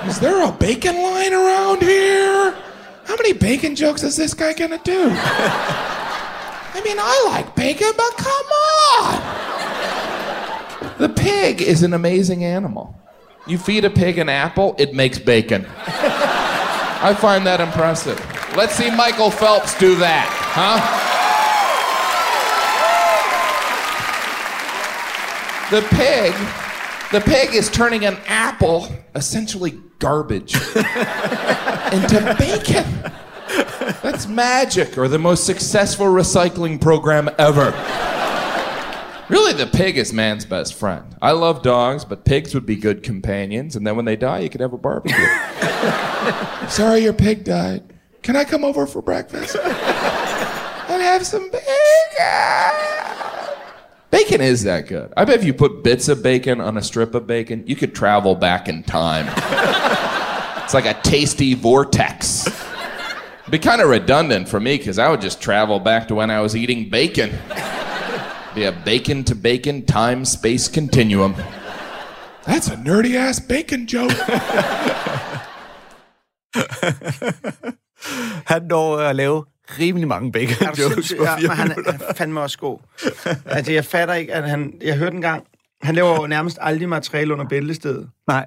Is 0.09 0.19
there 0.19 0.43
a 0.43 0.51
bacon 0.51 0.95
line 0.95 1.33
around 1.33 1.83
here? 1.83 2.55
How 3.05 3.15
many 3.15 3.33
bacon 3.33 3.75
jokes 3.75 4.01
is 4.01 4.17
this 4.17 4.33
guy 4.33 4.53
gonna 4.53 4.81
do? 4.83 5.11
I 5.13 6.81
mean, 6.83 6.97
I 6.99 7.25
like 7.27 7.55
bacon, 7.55 7.91
but 7.95 8.17
come 8.17 8.45
on! 8.97 9.21
The 10.97 11.09
pig 11.09 11.61
is 11.61 11.83
an 11.83 11.93
amazing 11.93 12.43
animal. 12.43 12.95
You 13.45 13.59
feed 13.59 13.85
a 13.85 13.89
pig 13.91 14.17
an 14.17 14.29
apple, 14.29 14.75
it 14.79 14.95
makes 14.95 15.19
bacon. 15.19 15.67
I 15.77 17.15
find 17.21 17.45
that 17.45 17.61
impressive. 17.61 18.17
Let's 18.57 18.73
see 18.73 18.89
Michael 18.89 19.29
Phelps 19.29 19.77
do 19.77 19.93
that, 19.97 20.27
huh? 20.27 21.09
The 25.71 25.81
pig, 25.91 26.33
the 27.13 27.21
pig 27.21 27.55
is 27.55 27.69
turning 27.69 28.03
an 28.03 28.17
apple, 28.27 28.89
essentially 29.15 29.79
garbage, 29.99 30.53
into 30.75 32.35
bacon. 32.37 33.11
That's 34.01 34.27
magic, 34.27 34.97
or 34.97 35.07
the 35.07 35.17
most 35.17 35.45
successful 35.45 36.07
recycling 36.07 36.81
program 36.81 37.29
ever. 37.39 37.71
Really, 39.29 39.53
the 39.53 39.65
pig 39.65 39.97
is 39.97 40.11
man's 40.11 40.43
best 40.43 40.73
friend. 40.73 41.15
I 41.21 41.31
love 41.31 41.61
dogs, 41.63 42.03
but 42.03 42.25
pigs 42.25 42.53
would 42.53 42.65
be 42.65 42.75
good 42.75 43.01
companions, 43.01 43.77
and 43.77 43.87
then 43.87 43.95
when 43.95 44.03
they 44.03 44.17
die, 44.17 44.39
you 44.39 44.49
could 44.49 44.59
have 44.59 44.73
a 44.73 44.77
barbecue. 44.77 45.15
Sorry 46.67 46.99
your 46.99 47.13
pig 47.13 47.45
died. 47.45 47.93
Can 48.23 48.35
I 48.35 48.43
come 48.43 48.65
over 48.65 48.85
for 48.85 49.01
breakfast? 49.01 49.55
And 50.91 51.01
have 51.01 51.25
some 51.25 51.49
bacon? 51.49 53.20
Bacon 54.11 54.41
is 54.41 54.63
that 54.63 54.87
good. 54.87 55.11
I 55.15 55.23
bet 55.23 55.39
if 55.39 55.45
you 55.45 55.53
put 55.53 55.83
bits 55.83 56.09
of 56.09 56.21
bacon 56.21 56.59
on 56.59 56.77
a 56.77 56.83
strip 56.83 57.15
of 57.15 57.25
bacon, 57.25 57.63
you 57.65 57.77
could 57.77 57.95
travel 57.95 58.35
back 58.35 58.67
in 58.67 58.83
time. 58.83 59.25
it's 60.63 60.73
like 60.73 60.85
a 60.85 60.93
tasty 61.01 61.53
vortex. 61.53 62.45
It'd 62.45 63.51
be 63.51 63.57
kind 63.57 63.81
of 63.81 63.89
redundant 63.89 64.49
for 64.49 64.59
me 64.59 64.77
because 64.77 64.99
I 64.99 65.09
would 65.09 65.21
just 65.21 65.41
travel 65.41 65.79
back 65.79 66.09
to 66.09 66.15
when 66.15 66.29
I 66.29 66.41
was 66.41 66.57
eating 66.57 66.89
bacon. 66.89 67.31
Be 68.53 68.65
a 68.65 68.73
bacon 68.73 69.23
to 69.23 69.35
bacon 69.35 69.85
time 69.85 70.25
space 70.25 70.67
continuum. 70.67 71.35
That's 72.45 72.67
a 72.67 72.75
nerdy 72.75 73.15
ass 73.15 73.39
bacon 73.39 73.87
joke. 73.87 74.11
Han 78.47 78.67
når 78.67 79.01
at 79.01 79.15
lave 79.15 79.43
rimelig 79.79 80.07
mange 80.07 80.31
bacon 80.31 80.67
Er 80.67 80.67
jokes 80.67 80.93
sindssyg? 80.93 81.17
på 81.17 81.23
ja, 81.23 81.37
men 81.41 81.49
han 81.49 81.71
er 81.71 82.13
fandme 82.15 82.41
også 82.41 82.57
god. 82.57 82.79
Altså, 83.45 83.71
jeg 83.71 83.85
fatter 83.85 84.13
ikke, 84.13 84.33
at 84.33 84.49
han... 84.49 84.73
Jeg 84.81 84.97
hørte 84.97 85.15
en 85.15 85.21
gang, 85.21 85.43
han 85.81 85.95
laver 85.95 86.21
jo 86.21 86.27
nærmest 86.27 86.57
aldrig 86.61 86.89
materiale 86.89 87.33
under 87.33 87.45
bæltestedet. 87.45 88.09
Nej, 88.27 88.45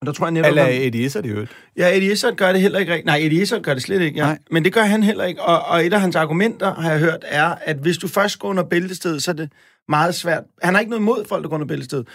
Og 0.00 0.06
der 0.06 0.12
tror 0.12 0.26
jeg 0.26 0.32
netop... 0.32 0.48
eller 0.48 0.62
han- 0.64 0.72
Eddie 0.82 1.02
Izzard 1.04 1.24
i 1.24 1.28
øvrigt. 1.28 1.50
Ja, 1.76 1.96
Eddie 1.96 2.12
Izzard 2.12 2.34
gør 2.34 2.52
det 2.52 2.60
heller 2.60 2.78
ikke 2.78 2.92
rigtigt. 2.92 3.06
Nej, 3.06 3.16
Eddie 3.16 3.42
Izzard 3.42 3.62
gør 3.62 3.74
det 3.74 3.82
slet 3.82 4.00
ikke, 4.00 4.18
ja. 4.18 4.24
Nej. 4.24 4.38
Men 4.50 4.64
det 4.64 4.72
gør 4.72 4.82
han 4.82 5.02
heller 5.02 5.24
ikke. 5.24 5.42
Og, 5.42 5.60
og 5.64 5.86
et 5.86 5.92
af 5.92 6.00
hans 6.00 6.16
argumenter, 6.16 6.74
har 6.74 6.90
jeg 6.90 7.00
hørt, 7.00 7.24
er, 7.24 7.54
at 7.64 7.76
hvis 7.76 7.98
du 7.98 8.08
først 8.08 8.38
går 8.38 8.48
under 8.48 8.62
bæltestedet, 8.64 9.22
så 9.22 9.30
er 9.30 9.34
det 9.34 9.52
meget 9.88 10.14
svært. 10.14 10.42
Han 10.62 10.74
har 10.74 10.80
ikke 10.80 10.90
noget 10.90 11.00
imod 11.02 11.24
folk, 11.28 11.42
der 11.42 11.48
går 11.48 11.54
under 11.56 11.66
bæltestedet. 11.66 12.08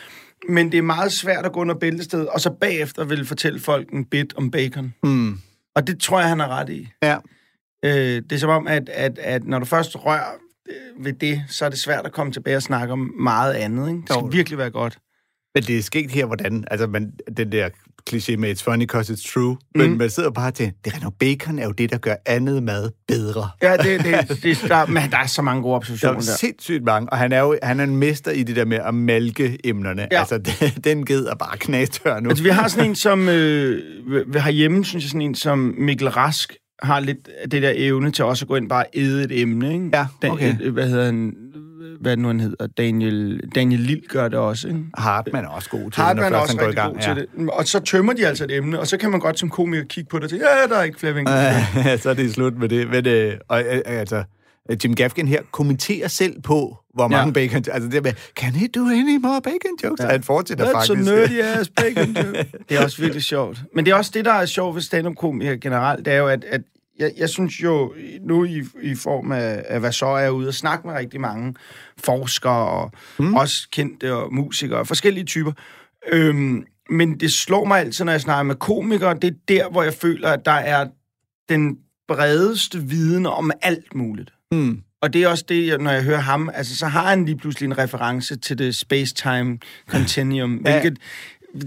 Men 0.50 0.72
det 0.72 0.78
er 0.78 0.82
meget 0.82 1.12
svært 1.12 1.46
at 1.46 1.52
gå 1.52 1.60
under 1.60 1.76
bæltestedet, 1.76 2.28
og 2.28 2.42
så 2.42 2.50
bagefter 2.50 3.04
vil 3.04 3.26
fortælle 3.26 3.60
folk 3.60 3.90
en 3.94 4.06
bit 4.06 4.34
om 4.38 4.52
bacon. 4.52 4.94
Mm. 5.04 5.40
Og 5.76 5.88
det 5.88 6.00
tror 6.02 6.20
jeg, 6.20 6.30
han 6.30 6.40
har 6.40 6.48
ret 6.48 6.70
i. 6.70 6.90
Ja. 7.04 7.18
Øh, 7.86 8.22
det 8.30 8.32
er 8.32 8.38
som 8.38 8.50
om, 8.50 8.68
at, 8.68 8.90
at, 8.90 9.20
at 9.20 9.44
når 9.44 9.60
du 9.60 9.66
først 9.66 9.96
rører 10.06 10.32
øh, 10.70 11.06
ved 11.06 11.14
det, 11.14 11.44
så 11.48 11.66
er 11.66 11.70
det 11.70 11.80
svært 11.80 12.06
at 12.06 12.12
komme 12.12 12.34
tilbage 12.34 12.56
og 12.58 12.62
snakke 12.64 12.92
om 12.94 13.12
meget 13.20 13.54
andet. 13.54 13.88
Ikke? 13.88 14.00
Det 14.00 14.10
skal 14.10 14.20
Jo. 14.22 14.26
virkelig 14.32 14.58
være 14.58 14.70
godt. 14.72 14.98
Men 15.56 15.64
det 15.64 15.78
er 15.78 15.82
sket 15.82 16.12
her, 16.12 16.26
hvordan... 16.26 16.64
Altså, 16.72 16.88
man, 16.88 17.12
den 17.38 17.52
der 17.52 17.70
kliché 18.10 18.36
med, 18.38 18.56
it's 18.58 18.64
funny 18.64 18.84
because 18.84 19.14
it's 19.14 19.32
true. 19.34 19.58
Men 19.76 19.92
Mm. 19.92 19.98
man 19.98 20.10
sidder 20.10 20.32
bare 20.32 20.52
til, 20.52 20.72
det 20.86 20.94
er 20.94 21.00
nok, 21.04 21.14
bacon 21.20 21.60
er 21.60 21.66
jo 21.66 21.72
det, 21.72 21.92
der 21.92 21.98
gør 21.98 22.16
andet 22.26 22.64
mad 22.64 22.92
bedre. 23.08 23.50
Ja, 23.62 23.78
det, 23.78 24.04
det, 24.04 24.44
det, 24.44 24.58
der, 24.70 24.86
men 24.86 25.12
der 25.12 25.18
er 25.18 25.26
så 25.28 25.42
mange 25.42 25.62
gode 25.62 25.72
Der 25.72 25.78
observationer 25.78 26.14
er 26.14 26.26
der. 26.26 26.38
sindssygt 26.38 26.84
mange, 26.84 27.10
og 27.10 27.18
han 27.18 27.32
er 27.32 27.40
jo 27.40 27.58
han 27.64 27.80
er 27.80 27.84
en 27.84 27.96
mester 27.98 28.32
i 28.32 28.44
det 28.44 28.56
der 28.56 28.66
med 28.66 28.78
at 28.78 28.94
malke 28.94 29.58
emnerne. 29.64 30.08
Ja. 30.12 30.20
Altså, 30.20 30.38
den, 30.60 30.84
den 30.84 31.06
ged 31.06 31.26
er 31.26 31.36
bare 31.36 31.58
knastør 31.58 32.20
nu. 32.20 32.30
Altså, 32.30 32.44
vi 32.44 32.50
har 32.50 32.68
sådan 32.68 32.90
en 32.90 32.96
som... 32.96 33.30
Øh, 33.30 34.34
vi 34.34 34.40
har 34.40 34.52
hjemme, 34.52 34.86
synes 34.86 35.04
jeg, 35.04 35.10
sådan 35.10 35.22
en 35.22 35.36
som 35.36 35.76
Mikkel 35.78 36.10
Rask 36.10 36.54
har 36.84 37.00
lidt 37.00 37.30
det 37.52 37.62
der 37.62 37.72
evne 37.76 38.12
til 38.12 38.26
også 38.26 38.46
at 38.46 38.50
gå 38.50 38.56
ind 38.56 38.70
bare 38.70 38.84
og 38.84 38.90
æde 38.94 39.24
et 39.24 39.42
emne, 39.42 39.74
ikke? 39.74 39.90
Ja, 39.94 40.30
okay. 40.30 40.56
Dan, 40.60 40.72
hvad 40.72 40.90
hedder 40.90 41.06
han? 41.06 41.36
Hvad 42.02 42.12
det 42.12 42.20
nu, 42.20 42.28
han 42.28 42.40
hedder? 42.40 42.68
Daniel, 42.68 43.42
Daniel 43.56 43.80
Lille 43.80 44.04
gør 44.10 44.28
det 44.28 44.40
også, 44.40 44.68
ikke? 44.68 44.80
Hartmann 44.98 45.46
er 45.46 45.50
også 45.50 45.70
god 45.70 45.80
til 45.80 45.86
det, 45.86 45.96
Hartmann 45.96 46.32
når 46.32 46.38
er 46.38 46.42
også 46.42 46.58
går 46.58 46.64
i 46.64 46.68
rigtig 46.68 46.76
gang. 46.76 46.94
god 46.94 47.02
til 47.02 47.16
det. 47.16 47.50
Og 47.50 47.66
så 47.66 47.80
tømmer 47.80 48.14
de 48.14 48.28
altså 48.28 48.44
et 48.44 48.52
emne, 48.52 48.80
og 48.80 48.88
så 48.88 48.98
kan 48.98 49.12
man 49.12 49.20
godt 49.20 49.40
som 49.40 49.50
komiker 49.50 49.84
kigge 49.84 50.10
på 50.10 50.18
det 50.18 50.24
og 50.24 50.30
tænke, 50.30 50.46
ja, 50.46 50.68
der 50.68 50.80
er 50.80 50.84
ikke 50.84 51.00
flere 51.00 51.14
vinkler. 51.14 51.36
Ja, 51.36 51.98
så 52.02 52.10
er 52.10 52.14
det 52.14 52.34
slut 52.34 52.58
med 52.58 52.70
det. 52.70 52.90
Men, 52.90 53.08
øh, 53.08 53.34
og, 53.48 53.62
øh, 53.62 53.82
altså, 53.86 54.16
øh, 54.16 54.24
Jim 54.84 54.96
Gaffigan 54.96 55.28
her 55.28 55.42
kommenterer 55.52 56.08
selv 56.08 56.42
på, 56.42 56.78
hvor 56.94 57.08
mange 57.08 57.28
Ja. 57.28 57.48
bacon... 57.48 57.64
Altså 57.72 57.90
det 57.90 58.04
med, 58.04 58.14
can 58.36 58.52
he 58.52 58.68
do 58.68 58.86
any 58.90 59.18
more 59.18 59.42
bacon 59.42 59.72
jokes? 59.84 60.04
Ja. 60.04 60.10
Han 60.10 60.24
fortsætter 60.24 60.66
That's 60.66 60.72
faktisk. 60.72 60.92
a 60.92 61.16
nerdy 61.16 61.40
ass 61.42 61.70
bacon 61.78 62.08
joke. 62.18 62.46
Det 62.70 62.78
er 62.78 62.84
også 62.84 63.02
virkelig 63.02 63.24
sjovt. 63.24 63.64
Men 63.76 63.86
det 63.86 63.92
er 63.92 63.96
også 63.96 64.12
det, 64.14 64.26
der 64.26 64.32
er 64.34 64.46
sjovt 64.46 64.76
ved 64.76 64.82
stand-up-komikere 64.82 65.58
generelt, 65.58 66.06
det 66.06 66.14
er 66.14 66.18
jo, 66.18 66.28
at, 66.28 66.44
at 66.44 66.62
jeg, 67.00 67.12
jeg 67.18 67.30
synes 67.30 67.64
jo, 67.64 67.94
nu 68.22 68.44
i, 68.46 68.64
i 68.82 68.96
form 68.96 69.32
af, 69.32 69.64
af 69.68 69.80
hvad 69.80 69.92
så 69.92 70.06
er 70.06 70.18
jeg 70.20 70.32
ude 70.32 70.48
og 70.48 70.54
snakke 70.54 70.88
med 70.88 70.96
rigtig 70.96 71.22
mange 71.22 71.56
forskere, 72.06 72.70
og 72.70 72.92
mm. 73.20 73.34
også 73.36 73.68
kendte 73.72 74.14
og 74.16 74.34
musikere, 74.34 74.80
og 74.80 74.88
forskellige 74.88 75.26
typer. 75.26 75.52
Øhm, 76.12 76.66
men 76.90 77.20
det 77.20 77.32
slår 77.34 77.66
mig 77.66 77.80
altid, 77.80 78.06
når 78.06 78.12
jeg 78.12 78.22
snakker 78.22 78.44
med 78.44 78.56
komikere, 78.56 79.14
det 79.14 79.28
er 79.28 79.36
der, 79.48 79.70
hvor 79.70 79.84
jeg 79.84 79.94
føler, 79.94 80.30
at 80.30 80.46
der 80.46 80.52
er 80.52 80.88
den 81.50 81.78
bredeste 82.08 82.84
viden 82.84 83.26
om 83.26 83.52
alt 83.62 83.96
muligt. 83.96 84.32
Mm. 84.56 84.82
Og 85.02 85.14
det 85.14 85.24
er 85.24 85.28
også 85.28 85.46
det, 85.50 85.82
når 85.82 85.92
jeg 85.92 86.04
hører 86.04 86.20
ham, 86.20 86.50
altså 86.54 86.76
så 86.78 86.86
har 86.86 87.10
han 87.10 87.26
lige 87.26 87.38
pludselig 87.38 87.68
en 87.68 87.78
reference 87.78 88.36
til 88.36 88.58
det 88.58 88.76
space-time 88.76 89.58
continuum, 89.90 90.62
Ja. 90.66 90.72
hvilket 90.82 91.00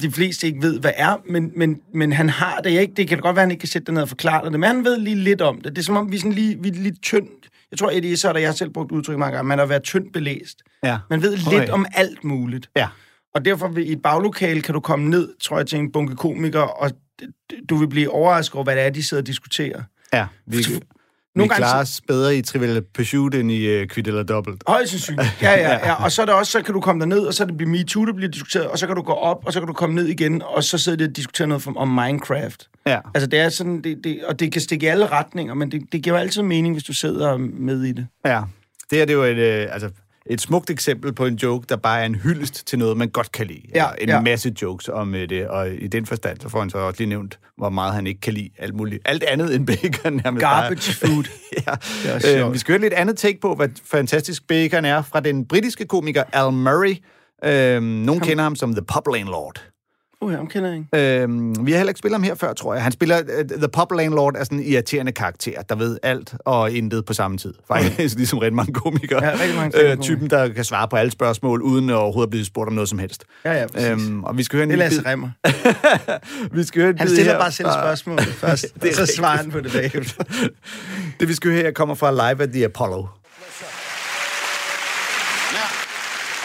de 0.02 0.10
fleste 0.10 0.46
ikke 0.46 0.62
ved, 0.62 0.80
hvad 0.80 0.90
er, 0.96 1.16
men, 1.30 1.52
men, 1.56 1.80
men 1.94 2.12
han 2.12 2.28
har 2.28 2.60
det 2.60 2.70
ikke. 2.70 2.94
Det 2.96 3.08
kan 3.08 3.18
godt 3.18 3.36
være, 3.36 3.42
at 3.42 3.46
han 3.46 3.50
ikke 3.50 3.60
kan 3.60 3.68
sætte 3.68 3.86
det 3.86 3.94
ned 3.94 4.02
og 4.02 4.08
forklare 4.08 4.44
det, 4.44 4.52
men 4.52 4.62
han 4.62 4.84
ved 4.84 4.98
lige 4.98 5.16
lidt 5.16 5.40
om 5.40 5.60
det. 5.60 5.72
Det 5.76 5.78
er 5.78 5.82
som 5.84 5.96
om, 5.96 6.12
vi 6.12 6.18
sådan 6.18 6.32
lige, 6.32 6.58
vi 6.62 6.68
er 6.68 6.72
lidt 6.72 7.02
tyndt. 7.02 7.48
Jeg 7.70 7.78
tror, 7.78 7.90
Eddie 7.90 8.10
Izzard 8.12 8.34
og 8.34 8.42
jeg 8.42 8.54
selv 8.54 8.70
brugt 8.70 8.92
udtryk 8.92 9.18
mange 9.18 9.36
gange, 9.36 9.48
man 9.48 9.58
har 9.58 9.66
været 9.66 9.82
tyndt 9.82 10.12
belæst. 10.12 10.62
Ja. 10.84 10.98
Man 11.10 11.22
ved 11.22 11.38
Okay. 11.46 11.60
lidt 11.60 11.70
om 11.70 11.86
alt 11.94 12.24
muligt. 12.24 12.70
Ja. 12.76 12.88
Og 13.34 13.44
derfor 13.44 13.68
vil, 13.68 13.88
i 13.88 13.92
et 13.92 14.02
baglokale 14.02 14.62
kan 14.62 14.74
du 14.74 14.80
komme 14.80 15.08
ned, 15.10 15.28
tror 15.40 15.56
jeg, 15.56 15.66
til 15.66 15.78
en 15.78 15.92
bunke 15.92 16.16
komikere, 16.16 16.68
og 16.70 16.90
du 17.70 17.76
vil 17.76 17.88
blive 17.88 18.10
overrasket 18.10 18.54
over, 18.54 18.64
hvad 18.64 18.76
det 18.76 18.82
er, 18.84 18.90
de 18.90 19.02
sidder 19.02 19.22
og 19.22 19.26
diskuterer. 19.26 19.82
Ja, 20.12 20.26
vi, 20.46 20.56
vi 20.56 20.62
Nogle 21.34 21.48
gange 21.48 21.60
klarer 21.60 21.80
os 21.80 22.00
bedre 22.08 22.36
i 22.36 22.42
Trivial 22.42 22.82
Pursuit 22.94 23.34
end 23.34 23.52
i 23.52 23.82
uh, 23.82 23.88
Quid 23.88 24.06
eller 24.06 24.22
Dobbelt. 24.22 24.62
Højst 24.66 24.90
sandsynligt. 24.90 25.42
Ja, 25.42 25.50
ja, 25.68 25.86
ja. 25.86 26.04
Og 26.04 26.12
så 26.12 26.22
er 26.22 26.26
der 26.26 26.32
også, 26.32 26.52
så 26.52 26.62
kan 26.62 26.74
du 26.74 26.80
komme 26.80 27.00
derned, 27.00 27.20
og 27.20 27.34
så 27.34 27.42
er 27.42 27.46
det 27.46 27.56
bliver 27.56 27.70
MeToo, 27.70 28.04
der 28.04 28.12
bliver 28.12 28.30
diskuteret, 28.30 28.66
og 28.66 28.78
så 28.78 28.86
kan 28.86 28.96
du 28.96 29.02
gå 29.02 29.12
op, 29.12 29.46
og 29.46 29.52
så 29.52 29.60
kan 29.60 29.66
du 29.66 29.72
komme 29.72 29.94
ned 29.94 30.06
igen, 30.06 30.42
og 30.42 30.64
så 30.64 30.78
sidder 30.78 30.98
de 30.98 31.04
og 31.10 31.16
diskuterer 31.16 31.48
noget 31.48 31.66
om, 31.76 31.88
Minecraft. 31.88 32.68
Ja. 32.86 32.98
Altså, 33.14 33.26
det 33.26 33.38
er 33.38 33.48
sådan, 33.48 33.82
det, 33.82 33.98
det, 34.04 34.24
og 34.24 34.40
det 34.40 34.52
kan 34.52 34.60
stikke 34.60 34.86
i 34.86 34.88
alle 34.88 35.06
retninger, 35.06 35.54
men 35.54 35.72
det, 35.72 35.82
det 35.92 36.02
giver 36.02 36.16
jo 36.16 36.20
altid 36.20 36.42
mening, 36.42 36.74
hvis 36.74 36.84
du 36.84 36.92
sidder 36.92 37.36
med 37.36 37.84
i 37.84 37.92
det. 37.92 38.06
Ja, 38.24 38.42
det 38.90 38.98
her 38.98 39.04
det 39.04 39.12
er 39.12 39.16
jo 39.16 39.22
et, 39.22 39.36
øh, 39.36 39.66
altså, 39.70 39.90
et 40.30 40.40
smukt 40.40 40.70
eksempel 40.70 41.12
på 41.12 41.26
en 41.26 41.34
joke, 41.34 41.66
der 41.68 41.76
bare 41.76 42.00
er 42.00 42.06
en 42.06 42.14
hyldest 42.14 42.66
til 42.66 42.78
noget, 42.78 42.96
man 42.96 43.08
godt 43.08 43.32
kan 43.32 43.46
lide. 43.46 43.62
Ja, 43.74 43.86
en 44.00 44.08
ja. 44.08 44.20
masse 44.20 44.54
jokes 44.62 44.88
om 44.88 45.14
øh, 45.14 45.28
det, 45.28 45.48
og 45.48 45.70
i 45.70 45.86
den 45.86 46.06
forstand, 46.06 46.40
så 46.40 46.48
får 46.48 46.60
han 46.60 46.70
så 46.70 46.78
også 46.78 47.00
lige 47.00 47.08
nævnt, 47.08 47.38
hvor 47.56 47.68
meget 47.68 47.94
han 47.94 48.06
ikke 48.06 48.20
kan 48.20 48.32
lide 48.32 48.50
alt 48.58 48.74
muligt. 48.74 49.02
Alt 49.04 49.22
andet 49.22 49.54
end 49.54 49.66
bacon. 49.66 50.20
Nærmest 50.24 50.40
Garbage 50.40 50.92
food. 50.92 51.24
ja. 52.24 52.46
Øh, 52.46 52.52
vi 52.52 52.58
skal 52.58 52.72
høre 52.72 52.80
lidt 52.80 52.92
andet 52.92 53.18
take 53.18 53.40
på, 53.40 53.54
hvad 53.54 53.68
fantastisk 53.84 54.46
bacon 54.46 54.84
er 54.84 55.02
fra 55.02 55.20
den 55.20 55.46
britiske 55.46 55.84
komiker 55.84 56.22
Al 56.32 56.52
Murray. 56.52 56.96
Øh, 57.44 57.82
nogen 57.82 58.20
kender 58.20 58.42
ham 58.42 58.56
som 58.56 58.72
The 58.72 58.84
Pub 58.94 59.06
Landlord. 59.14 59.62
Uh, 60.20 60.32
ham 60.32 60.46
kender 60.46 60.68
jeg 60.68 60.78
ikke. 60.78 61.22
Øhm, 61.22 61.66
vi 61.66 61.72
har 61.72 61.78
heller 61.78 61.90
ikke 61.90 61.98
spillet 61.98 62.14
ham 62.14 62.22
her 62.22 62.34
før, 62.34 62.52
tror 62.52 62.74
jeg. 62.74 62.82
Han 62.82 62.92
spiller 62.92 63.18
uh, 63.22 63.58
The 63.58 63.68
Pub 63.68 63.92
Landlord 63.92 64.34
er 64.36 64.44
sådan 64.44 64.58
en 64.58 64.64
irriterende 64.64 65.12
karakter, 65.12 65.62
der 65.62 65.74
ved 65.74 65.98
alt 66.02 66.34
og 66.38 66.70
intet 66.72 67.04
på 67.04 67.12
samme 67.12 67.38
tid. 67.38 67.54
Faktisk 67.68 68.16
ligesom 68.18 68.38
rigtig 68.38 68.54
mange 68.54 68.72
komikere. 68.72 69.24
Ja, 69.24 69.32
rigtig 69.32 69.56
mange 69.56 69.82
øh, 69.82 69.96
typen, 69.96 70.30
der 70.30 70.48
kan 70.48 70.64
svare 70.64 70.88
på 70.88 70.96
alle 70.96 71.10
spørgsmål, 71.10 71.62
uden 71.62 71.90
at 71.90 71.96
overhovedet 71.96 72.30
blive 72.30 72.44
spurgt 72.44 72.68
om 72.68 72.74
noget 72.74 72.88
som 72.88 72.98
helst. 72.98 73.24
Ja, 73.44 73.52
ja, 73.52 73.66
præcis. 73.66 73.90
Øhm, 73.90 74.24
og 74.24 74.38
vi 74.38 74.42
skal 74.42 74.56
høre 74.56 74.64
en 74.64 74.70
Det 74.70 74.74
er 74.74 74.78
Lasse 74.78 75.02
Remmer. 75.06 75.30
vi 76.56 76.64
skal 76.64 76.82
høre 76.82 76.90
en 76.90 76.98
Han 76.98 77.08
stiller 77.08 77.32
her 77.32 77.38
bare 77.38 77.52
selv 77.52 77.68
spørgsmål 77.68 78.20
først, 78.44 78.66
Det 78.74 78.84
er 78.84 79.00
og 79.00 79.06
så 79.06 79.14
svarer 79.16 79.36
han 79.36 79.50
på 79.50 79.60
det 79.60 79.72
bagefter. 79.72 80.24
Det, 81.20 81.28
vi 81.28 81.34
skal 81.34 81.50
høre 81.50 81.62
her, 81.62 81.70
kommer 81.70 81.94
fra 81.94 82.10
Live 82.12 82.42
at 82.42 82.50
the 82.52 82.64
Apollo. 82.64 82.96
Now, 82.96 83.06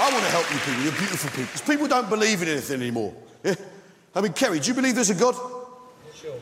I 0.03 0.07
want 0.13 0.23
to 0.25 0.31
help 0.37 0.47
you 0.53 0.59
people. 0.65 0.83
You're 0.85 0.99
beautiful 1.03 1.29
people. 1.37 1.75
people 1.75 1.87
don't 1.95 2.09
believe 2.15 2.37
in 2.43 2.47
anything 2.47 2.81
anymore. 2.81 3.11
Yeah? 3.43 3.55
I 4.15 4.21
mean, 4.21 4.33
Kerry, 4.33 4.59
do 4.59 4.67
you 4.67 4.73
believe 4.73 4.95
there's 4.95 5.09
a 5.09 5.15
God? 5.15 5.35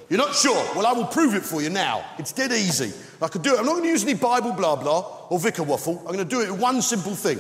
You're 0.10 0.20
not 0.20 0.36
sure? 0.36 0.56
Well, 0.76 0.86
I 0.86 0.94
will 0.94 1.06
prove 1.06 1.34
it 1.34 1.42
for 1.42 1.62
you 1.62 1.70
now. 1.70 2.06
It's 2.20 2.32
dead 2.32 2.52
easy. 2.52 2.94
I 3.22 3.28
could 3.28 3.42
do 3.42 3.56
it. 3.56 3.60
I'm 3.60 3.66
not 3.66 3.74
going 3.74 3.84
to 3.84 3.90
use 3.90 4.04
any 4.04 4.14
Bible 4.14 4.52
blah 4.52 4.76
blah 4.76 5.26
or 5.30 5.40
vicar 5.40 5.64
waffle. 5.64 6.00
I'm 6.00 6.14
going 6.14 6.18
to 6.20 6.26
do 6.26 6.42
it 6.42 6.52
with 6.52 6.60
one 6.60 6.82
simple 6.82 7.16
thing. 7.16 7.40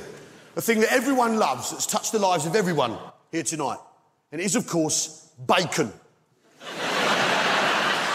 A 0.55 0.61
thing 0.61 0.79
that 0.79 0.91
everyone 0.91 1.37
loves, 1.37 1.71
that's 1.71 1.85
touched 1.85 2.11
the 2.11 2.19
lives 2.19 2.45
of 2.45 2.55
everyone 2.55 2.97
here 3.31 3.43
tonight. 3.43 3.77
And 4.31 4.41
it 4.41 4.45
is, 4.45 4.55
of 4.55 4.67
course, 4.67 5.29
bacon. 5.45 5.91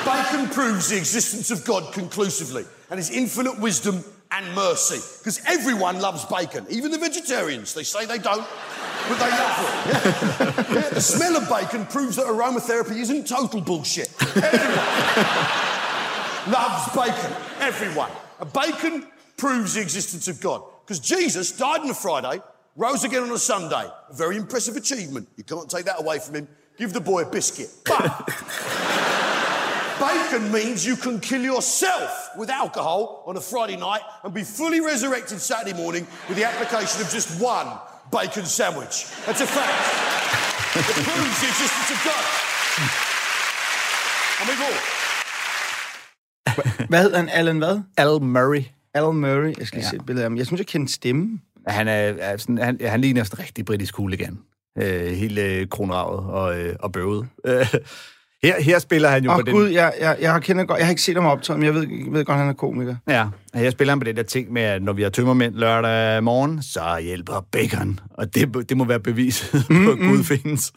Bacon 0.07 0.49
proves 0.51 0.90
the 0.90 0.97
existence 0.97 1.51
of 1.51 1.64
God 1.64 1.92
conclusively 1.92 2.64
and 2.90 2.99
his 2.99 3.11
infinite 3.11 3.59
wisdom 3.59 4.05
and 4.30 4.55
mercy. 4.55 5.01
Because 5.18 5.40
everyone 5.47 6.01
loves 6.01 6.24
bacon, 6.26 6.64
even 6.70 6.92
the 6.92 6.99
vegetarians. 6.99 7.74
They 7.74 7.82
say 7.82 8.07
they 8.07 8.18
don't, 8.18 8.47
love. 9.11 9.86
Yeah. 9.86 10.74
Yeah, 10.74 10.88
The 10.90 11.00
smell 11.00 11.36
of 11.36 11.48
bacon 11.48 11.86
proves 11.86 12.16
that 12.16 12.26
aromatherapy 12.26 12.96
isn't 13.00 13.26
total 13.26 13.61
bullshit. 13.61 14.11
Everyone 14.20 14.46
loves 16.52 16.88
bacon. 16.94 17.32
Everyone. 17.61 18.11
And 18.40 18.52
bacon 18.52 19.07
proves 19.36 19.74
the 19.74 19.80
existence 19.80 20.28
of 20.28 20.40
God. 20.40 20.62
Because 20.84 21.00
Jesus 21.00 21.57
died 21.57 21.80
on 21.80 21.90
a 21.90 21.94
Friday, 21.94 22.40
rose 22.76 23.04
again 23.04 23.22
on 23.22 23.30
a 23.32 23.38
Sunday. 23.38 23.88
A 24.09 24.14
very 24.14 24.36
impressive 24.36 24.76
achievement. 24.76 25.28
You 25.36 25.44
can't 25.44 25.68
take 25.70 25.84
that 25.86 26.00
away 26.00 26.18
from 26.18 26.34
him. 26.36 26.48
Give 26.76 26.92
the 26.92 27.00
boy 27.00 27.22
a 27.22 27.26
biscuit. 27.26 27.70
But 27.84 28.28
Bacon 29.98 30.52
means 30.52 30.84
you 30.84 30.94
can 30.94 31.20
kill 31.20 31.40
yourself 31.40 32.30
with 32.36 32.50
alcohol 32.50 33.22
on 33.26 33.36
a 33.38 33.40
Friday 33.40 33.76
night 33.76 34.02
and 34.22 34.34
be 34.34 34.44
fully 34.44 34.80
resurrected 34.80 35.40
Saturday 35.40 35.72
morning 35.74 36.07
with 36.28 36.36
the 36.36 36.44
application 36.44 37.00
of 37.00 37.09
just 37.11 37.40
one 37.40 37.66
bacon 38.12 38.44
sandwich. 38.59 38.96
That's 39.26 39.42
a 39.46 39.48
fact. 39.57 39.76
it 40.76 41.04
proves 41.09 41.36
the 41.42 41.48
existence 41.54 41.88
of 41.94 41.98
God. 42.09 42.24
And 44.38 44.46
we've 44.48 44.64
all. 44.68 44.78
Hvad 46.88 47.02
hedder 47.02 47.16
han? 47.16 47.28
Alan 47.28 47.59
hvad? 47.59 47.80
Al 47.96 48.22
Murray. 48.22 48.64
Alan 48.94 49.16
Murray. 49.16 49.54
Jeg 49.59 49.66
skal 49.66 49.78
lige 49.78 49.88
se 49.88 49.96
et 49.96 50.07
billede 50.07 50.24
af 50.24 50.30
ham. 50.30 50.38
Jeg 50.38 50.46
synes, 50.46 50.59
jeg 50.59 50.66
kender 50.66 50.88
stemmen. 50.88 51.42
Han, 51.66 51.88
er, 51.88 51.92
er 51.92 52.36
sådan, 52.36 52.59
han, 52.59 52.78
han 52.80 53.00
ligner 53.00 53.24
sådan 53.24 53.40
en 53.40 53.44
rigtig 53.44 53.64
britisk 53.64 53.96
hooligan. 53.96 54.38
Øh, 54.78 55.12
helt 55.12 55.38
øh, 55.38 55.68
kronravet 55.68 56.20
og, 56.20 56.61
øh, 56.61 56.76
og 56.80 56.92
bøvet. 56.92 57.28
Her, 58.43 58.62
her 58.62 58.78
spiller 58.78 59.09
han 59.09 59.24
jo 59.24 59.30
Åh 59.30 59.37
på 59.37 59.41
oh, 59.41 59.47
den... 59.47 59.55
gud, 59.55 59.68
jeg, 59.68 59.93
jeg, 60.01 60.16
jeg, 60.20 60.32
har 60.32 60.41
kendt, 60.41 60.68
godt, 60.68 60.78
jeg 60.78 60.87
har 60.87 60.91
ikke 60.91 61.03
set 61.03 61.16
ham 61.16 61.26
optræde, 61.26 61.59
men 61.59 61.66
jeg 61.66 61.74
ved, 61.74 61.82
jeg 61.82 62.12
ved 62.12 62.24
godt, 62.24 62.34
at 62.34 62.41
han 62.41 62.49
er 62.49 62.53
komiker. 62.53 62.97
Ja, 63.09 63.26
her 63.55 63.70
spiller 63.70 63.93
han 63.93 64.01
på 64.01 64.05
den 64.05 64.16
der 64.16 64.22
ting 64.22 64.53
med, 64.53 64.62
at 64.62 64.82
når 64.82 64.93
vi 64.93 65.03
har 65.03 65.11
tømmermænd 65.11 65.55
lørdag 65.55 66.24
morgen, 66.24 66.62
så 66.62 66.99
hjælper 67.03 67.47
bacon. 67.53 68.01
Og 68.11 68.34
det, 68.34 68.68
det 68.68 68.76
må 68.76 68.84
være 68.84 69.01
beviset 69.01 69.64
mm, 69.70 69.84
på, 69.84 69.91
at 69.91 69.99
Gud 69.99 70.24
findes. 70.24 70.72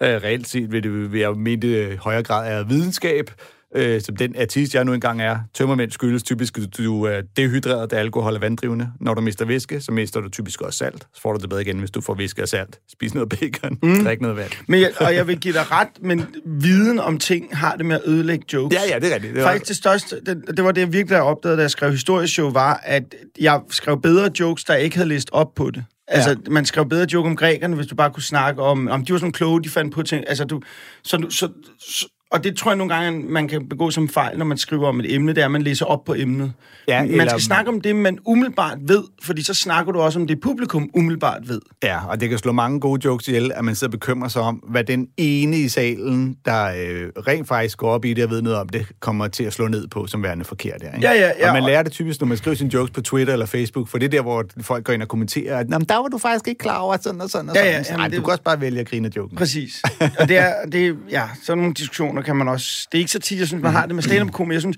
Uh, 0.00 0.06
reelt 0.06 0.48
set 0.48 0.72
vil 0.72 0.82
det 0.82 1.62
det 1.62 1.92
i 1.92 1.96
højere 1.96 2.22
grad 2.22 2.52
er 2.52 2.64
videnskab, 2.64 3.30
uh, 3.78 4.00
som 4.00 4.16
den 4.16 4.36
artist, 4.40 4.74
jeg 4.74 4.84
nu 4.84 4.92
engang 4.92 5.22
er. 5.22 5.38
Tømmermænd 5.54 5.90
skyldes 5.90 6.22
typisk, 6.22 6.58
at 6.58 6.78
du 6.78 7.02
er 7.04 7.20
dehydreret, 7.36 7.90
da 7.90 7.96
alkohol 7.96 8.34
er 8.34 8.38
vanddrivende. 8.38 8.88
Når 9.00 9.14
du 9.14 9.20
mister 9.20 9.44
væske, 9.44 9.80
så 9.80 9.92
mister 9.92 10.20
du 10.20 10.28
typisk 10.28 10.60
også 10.60 10.78
salt. 10.78 11.06
Så 11.14 11.20
får 11.22 11.32
du 11.32 11.38
det 11.40 11.48
bedre 11.48 11.62
igen, 11.62 11.78
hvis 11.78 11.90
du 11.90 12.00
får 12.00 12.14
væske 12.14 12.42
og 12.42 12.48
salt. 12.48 12.78
Spis 12.92 13.14
noget 13.14 13.28
bacon, 13.28 13.78
mm. 13.82 14.04
drik 14.04 14.20
noget 14.20 14.36
vand. 14.36 14.50
Men 14.68 14.80
jeg, 14.80 14.92
og 15.00 15.14
jeg 15.14 15.26
vil 15.26 15.40
give 15.40 15.54
dig 15.54 15.70
ret, 15.70 15.88
men 16.02 16.26
viden 16.46 16.98
om 16.98 17.18
ting 17.18 17.56
har 17.56 17.76
det 17.76 17.86
med 17.86 17.96
at 17.96 18.02
ødelægge 18.06 18.44
jokes. 18.52 18.76
Ja, 18.76 18.80
ja, 18.94 18.98
det 18.98 19.10
er 19.10 19.14
rigtigt. 19.14 19.34
Det 19.34 19.42
var- 19.42 19.48
Faktisk 19.50 19.68
det 19.68 19.76
største, 19.76 20.20
det, 20.26 20.42
det 20.56 20.64
var 20.64 20.72
det, 20.72 20.80
jeg 20.80 20.92
virkelig 20.92 21.18
har 21.18 21.24
opdaget, 21.24 21.58
da 21.58 21.62
jeg 21.62 21.70
skrev 21.70 21.90
historieshow, 21.90 22.50
var, 22.50 22.80
at 22.82 23.14
jeg 23.40 23.60
skrev 23.70 24.00
bedre 24.00 24.30
jokes, 24.40 24.64
der 24.64 24.74
ikke 24.74 24.96
havde 24.96 25.08
læst 25.08 25.28
op 25.32 25.54
på 25.54 25.70
det. 25.70 25.84
Altså, 26.08 26.30
ja. 26.30 26.50
man 26.50 26.64
skrev 26.66 26.88
bedre 26.88 27.06
joke 27.12 27.28
om 27.28 27.36
grækerne, 27.36 27.76
hvis 27.76 27.86
du 27.86 27.94
bare 27.94 28.10
kunne 28.10 28.22
snakke 28.22 28.62
om, 28.62 28.88
om 28.88 29.04
de 29.04 29.12
var 29.12 29.18
sådan 29.18 29.32
kloge, 29.32 29.62
de 29.62 29.68
fandt 29.68 29.94
på 29.94 30.02
ting. 30.02 30.24
Altså, 30.28 30.44
du, 30.44 30.62
så, 31.04 31.16
du, 31.16 31.30
så, 31.30 31.48
så, 31.80 32.06
og 32.34 32.44
det 32.44 32.56
tror 32.56 32.70
jeg 32.70 32.76
nogle 32.78 32.94
gange, 32.94 33.22
man 33.28 33.48
kan 33.48 33.68
begå 33.68 33.90
som 33.90 34.08
fejl, 34.08 34.38
når 34.38 34.44
man 34.44 34.58
skriver 34.58 34.88
om 34.88 35.00
et 35.00 35.14
emne, 35.14 35.32
det 35.34 35.40
er, 35.40 35.44
at 35.44 35.50
man 35.50 35.62
læser 35.62 35.86
op 35.86 36.04
på 36.04 36.14
emnet. 36.14 36.52
Ja, 36.88 37.00
man 37.02 37.10
eller- 37.10 37.28
skal 37.28 37.40
snakke 37.40 37.70
om 37.70 37.80
det, 37.80 37.96
man 37.96 38.18
umiddelbart 38.26 38.78
ved, 38.80 39.02
fordi 39.22 39.42
så 39.44 39.54
snakker 39.54 39.92
du 39.92 40.00
også 40.00 40.18
om 40.20 40.26
det, 40.26 40.40
publikum 40.40 40.90
umiddelbart 40.94 41.48
ved. 41.48 41.60
Ja, 41.82 41.98
og 42.08 42.20
det 42.20 42.28
kan 42.28 42.38
slå 42.38 42.52
mange 42.52 42.80
gode 42.80 43.00
jokes 43.04 43.28
ihjel, 43.28 43.52
at 43.54 43.64
man 43.64 43.74
sidder 43.74 43.88
og 43.88 43.92
bekymrer 44.00 44.28
sig 44.28 44.42
om, 44.42 44.54
hvad 44.56 44.84
den 44.84 45.06
ene 45.16 45.56
i 45.58 45.68
salen, 45.68 46.36
der 46.44 46.64
øh, 46.64 47.08
rent 47.28 47.48
faktisk 47.48 47.78
går 47.78 47.90
op 47.90 48.04
i 48.04 48.14
det 48.14 48.24
og 48.24 48.30
ved 48.30 48.42
noget 48.42 48.58
om 48.58 48.68
det, 48.68 48.86
kommer 49.00 49.28
til 49.28 49.44
at 49.44 49.52
slå 49.52 49.68
ned 49.68 49.88
på 49.88 50.06
som 50.06 50.22
værende 50.22 50.44
forkert. 50.44 50.82
Ja, 50.82 50.86
ikke? 50.96 51.06
Ja, 51.08 51.12
ja, 51.14 51.30
ja, 51.38 51.48
Og 51.48 51.54
man 51.54 51.62
lærer 51.64 51.82
det 51.82 51.92
typisk, 51.92 52.20
når 52.20 52.26
man 52.28 52.36
skriver 52.36 52.56
sine 52.56 52.74
jokes 52.74 52.90
på 52.90 53.00
Twitter 53.00 53.32
eller 53.32 53.46
Facebook, 53.46 53.88
for 53.88 53.98
det 53.98 54.06
er 54.06 54.10
der, 54.10 54.22
hvor 54.22 54.44
folk 54.60 54.84
går 54.84 54.92
ind 54.92 55.02
og 55.02 55.08
kommenterer, 55.08 55.58
at 55.58 55.68
"Nå, 55.68 55.78
men 55.78 55.86
der 55.88 55.96
var 55.96 56.08
du 56.08 56.18
faktisk 56.18 56.48
ikke 56.48 56.58
klar 56.58 56.78
over 56.78 56.96
sådan 57.00 57.20
og 57.20 57.30
sådan 57.30 57.48
og 57.50 57.56
Ja, 57.56 57.60
sådan. 57.62 57.72
ja, 57.72 57.84
jamen, 57.90 58.00
Ej, 58.00 58.08
det- 58.08 58.16
du 58.16 58.22
kan 58.22 58.30
også 58.30 58.42
bare 58.42 58.60
vælge 58.60 58.80
at 58.80 58.88
grine 58.88 59.06
af 59.08 59.16
joken. 59.16 59.36
Præcis. 59.38 59.82
Og 60.18 60.28
det 60.28 60.38
er, 60.38 60.52
det 60.72 60.96
ja, 61.10 61.22
sådan 61.42 61.58
nogle 61.58 61.74
diskussioner 61.74 62.22
kan 62.24 62.36
man 62.36 62.48
også... 62.48 62.88
Det 62.92 62.98
er 62.98 63.00
ikke 63.00 63.10
så 63.10 63.18
tit, 63.18 63.38
jeg 63.38 63.46
synes, 63.46 63.62
man 63.62 63.72
har 63.72 63.86
det 63.86 63.94
med 63.94 64.02
stand-up-komikere. 64.02 64.54
Jeg 64.54 64.60
synes, 64.62 64.76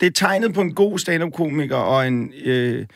det 0.00 0.06
er 0.06 0.10
tegnet 0.10 0.54
på 0.54 0.60
en 0.60 0.74
god 0.74 0.98
stand-up-komiker, 0.98 1.76
og 1.76 2.06
en... 2.08 2.32
Øh, 2.44 2.86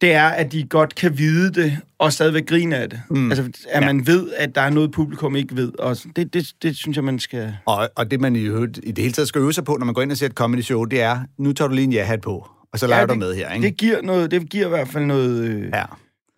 det 0.00 0.12
er, 0.12 0.28
at 0.28 0.52
de 0.52 0.64
godt 0.64 0.94
kan 0.94 1.18
vide 1.18 1.52
det, 1.62 1.78
og 1.98 2.12
stadigvæk 2.12 2.46
grine 2.46 2.76
af 2.76 2.90
det. 2.90 3.00
Mm. 3.10 3.30
Altså, 3.30 3.50
at 3.68 3.82
man 3.82 4.06
ved, 4.06 4.30
at 4.36 4.54
der 4.54 4.60
er 4.60 4.70
noget, 4.70 4.92
publikum 4.92 5.36
ikke 5.36 5.56
ved. 5.56 5.72
Og 5.78 5.96
det, 6.16 6.34
det, 6.34 6.52
det 6.62 6.76
synes 6.76 6.96
jeg, 6.96 7.04
man 7.04 7.18
skal... 7.18 7.56
Og, 7.66 7.88
og 7.96 8.10
det, 8.10 8.20
man 8.20 8.36
i, 8.36 8.38
i 8.82 8.90
det 8.92 8.98
hele 8.98 9.12
taget 9.12 9.28
skal 9.28 9.40
øve 9.40 9.52
sig 9.52 9.64
på, 9.64 9.76
når 9.78 9.84
man 9.86 9.94
går 9.94 10.02
ind 10.02 10.10
og 10.10 10.16
ser 10.16 10.26
et 10.26 10.32
comedy 10.32 10.60
show, 10.62 10.84
det 10.84 11.00
er, 11.02 11.18
nu 11.38 11.52
tager 11.52 11.68
du 11.68 11.74
lige 11.74 11.84
en 11.84 11.92
ja-hat 11.92 12.20
på, 12.20 12.48
og 12.72 12.78
så 12.78 12.86
Ja, 12.88 13.00
du 13.06 13.10
det- 13.10 13.18
med 13.18 13.34
her. 13.34 13.52
Ikke? 13.52 13.66
Det 13.66 13.76
giver, 13.76 14.02
noget, 14.02 14.30
det 14.30 14.50
giver 14.50 14.66
i 14.66 14.68
hvert 14.68 14.88
fald 14.88 15.04
noget, 15.04 15.44
øh, 15.44 15.62
Ja. 15.74 15.84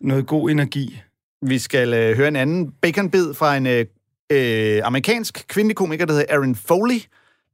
noget 0.01 0.27
god 0.27 0.49
energi. 0.49 1.01
Vi 1.45 1.57
skal 1.59 1.93
øh, 1.93 2.17
høre 2.17 2.27
en 2.27 2.35
anden 2.35 2.71
baconbid 2.81 3.33
fra 3.33 3.57
en 3.57 3.67
øh, 3.67 3.85
øh, 4.31 4.81
amerikansk 4.83 5.45
kvindelig 5.47 5.75
komiker, 5.75 6.05
der 6.05 6.13
hedder 6.13 6.35
Erin 6.35 6.55
Foley. 6.55 7.01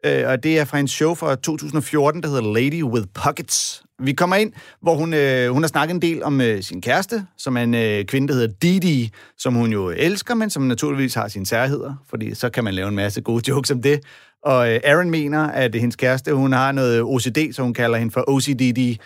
Øh, 0.05 0.27
og 0.27 0.43
det 0.43 0.59
er 0.59 0.65
fra 0.65 0.79
en 0.79 0.87
show 0.87 1.13
fra 1.13 1.35
2014, 1.35 2.23
der 2.23 2.29
hedder 2.29 2.53
Lady 2.53 2.83
with 2.83 3.07
Pockets. 3.13 3.83
Vi 3.99 4.13
kommer 4.13 4.35
ind, 4.35 4.53
hvor 4.81 4.95
hun, 4.95 5.13
øh, 5.13 5.49
hun 5.49 5.63
har 5.63 5.67
snakket 5.67 5.93
en 5.93 6.01
del 6.01 6.23
om 6.23 6.41
øh, 6.41 6.63
sin 6.63 6.81
kæreste, 6.81 7.25
som 7.37 7.57
er 7.57 7.63
en 7.63 7.73
øh, 7.73 8.05
kvinde, 8.05 8.27
der 8.27 8.33
hedder 8.33 8.53
Didi, 8.61 9.11
som 9.37 9.53
hun 9.53 9.71
jo 9.71 9.89
elsker, 9.89 10.35
men 10.35 10.49
som 10.49 10.63
naturligvis 10.63 11.13
har 11.13 11.27
sine 11.27 11.45
særheder, 11.45 11.93
fordi 12.09 12.35
så 12.35 12.49
kan 12.49 12.63
man 12.63 12.73
lave 12.73 12.87
en 12.87 12.95
masse 12.95 13.21
gode 13.21 13.43
jokes 13.47 13.71
om 13.71 13.81
det. 13.81 13.99
Og 14.43 14.73
øh, 14.73 14.79
Aaron 14.83 15.09
mener, 15.09 15.47
at 15.47 15.75
hendes 15.75 15.95
kæreste, 15.95 16.33
hun 16.33 16.53
har 16.53 16.71
noget 16.71 17.01
OCD, 17.01 17.53
så 17.53 17.61
hun 17.61 17.73
kalder 17.73 17.97
hende 17.97 18.11
for 18.11 18.23
OCDD. 18.27 18.97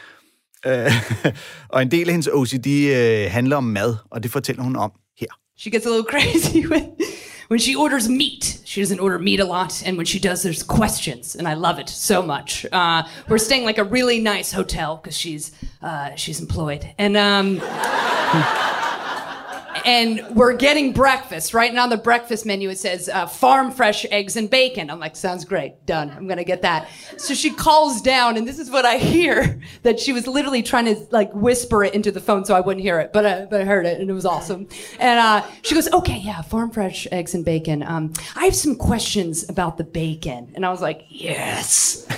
Øh, 0.65 0.91
og 1.73 1.81
en 1.81 1.91
del 1.91 2.07
af 2.07 2.13
hendes 2.13 2.27
OCD 2.27 2.67
øh, 2.67 3.31
handler 3.31 3.55
om 3.55 3.63
mad, 3.63 3.95
og 4.11 4.23
det 4.23 4.31
fortæller 4.31 4.63
hun 4.63 4.75
om 4.75 4.91
her. 5.19 5.27
She 5.57 5.71
gets 5.71 5.85
a 5.85 5.89
little 5.89 6.05
crazy 6.13 6.67
with 6.67 6.85
when 7.49 7.59
she 7.59 7.75
orders 7.75 8.07
meat. 8.07 8.61
She 8.63 8.79
doesn't 8.79 8.99
order 8.99 9.19
meat 9.19 9.39
a 9.39 9.45
lot, 9.45 9.83
and 9.85 9.97
when 9.97 10.05
she 10.05 10.19
does, 10.19 10.43
there's 10.43 10.63
questions, 10.63 11.35
and 11.35 11.47
I 11.47 11.55
love 11.55 11.79
it 11.79 11.89
so 11.89 12.21
much. 12.21 12.65
Uh, 12.71 13.03
we're 13.27 13.39
staying 13.39 13.65
like 13.65 13.79
a 13.79 13.83
really 13.83 14.19
nice 14.19 14.51
hotel 14.51 14.97
because 14.97 15.17
she's 15.17 15.51
uh, 15.81 16.15
she's 16.15 16.39
employed, 16.39 16.93
and 16.97 17.17
um, 17.17 17.59
and 19.85 20.25
we're 20.35 20.53
getting 20.53 20.93
breakfast 20.93 21.53
right. 21.53 21.69
And 21.69 21.79
on 21.79 21.89
the 21.89 21.97
breakfast 21.97 22.45
menu, 22.45 22.69
it 22.69 22.77
says 22.77 23.09
uh, 23.09 23.25
farm 23.25 23.71
fresh 23.71 24.05
eggs 24.11 24.35
and 24.35 24.49
bacon. 24.49 24.89
I'm 24.89 24.99
like, 24.99 25.15
sounds 25.15 25.45
great, 25.45 25.85
done. 25.85 26.09
I'm 26.11 26.27
gonna 26.27 26.43
get 26.43 26.61
that. 26.63 26.89
So 27.17 27.33
she 27.33 27.51
calls 27.51 28.01
down, 28.01 28.37
and 28.37 28.47
this 28.47 28.59
is 28.59 28.69
what 28.69 28.85
I 28.85 28.97
hear 28.97 29.61
that 29.83 29.99
she 29.99 30.13
was 30.13 30.27
literally 30.27 30.63
trying 30.63 30.85
to 30.85 31.07
like 31.11 31.31
whisper 31.33 31.83
it 31.83 31.93
into 31.93 32.11
the 32.11 32.21
phone 32.21 32.45
so 32.45 32.55
I 32.55 32.61
wouldn't 32.61 32.83
hear 32.83 32.99
it, 32.99 33.13
but 33.13 33.25
I, 33.25 33.45
but 33.45 33.61
I 33.61 33.65
heard 33.65 33.85
it, 33.85 33.99
and 33.99 34.09
it 34.09 34.13
was 34.13 34.25
awesome. 34.25 34.67
And 34.99 35.19
uh, 35.19 35.45
she 35.61 35.75
goes, 35.75 35.91
okay, 35.91 36.17
yeah, 36.17 36.41
farm 36.41 36.71
fresh 36.71 37.07
eggs 37.11 37.33
and 37.33 37.45
bacon. 37.45 37.83
Um, 37.83 38.13
I 38.35 38.45
have 38.45 38.55
some 38.55 38.75
questions 38.75 39.47
about 39.49 39.77
the 39.77 39.83
bacon, 39.83 40.51
and 40.55 40.65
I 40.65 40.69
was 40.69 40.81
like, 40.81 41.05
yes. 41.09 42.07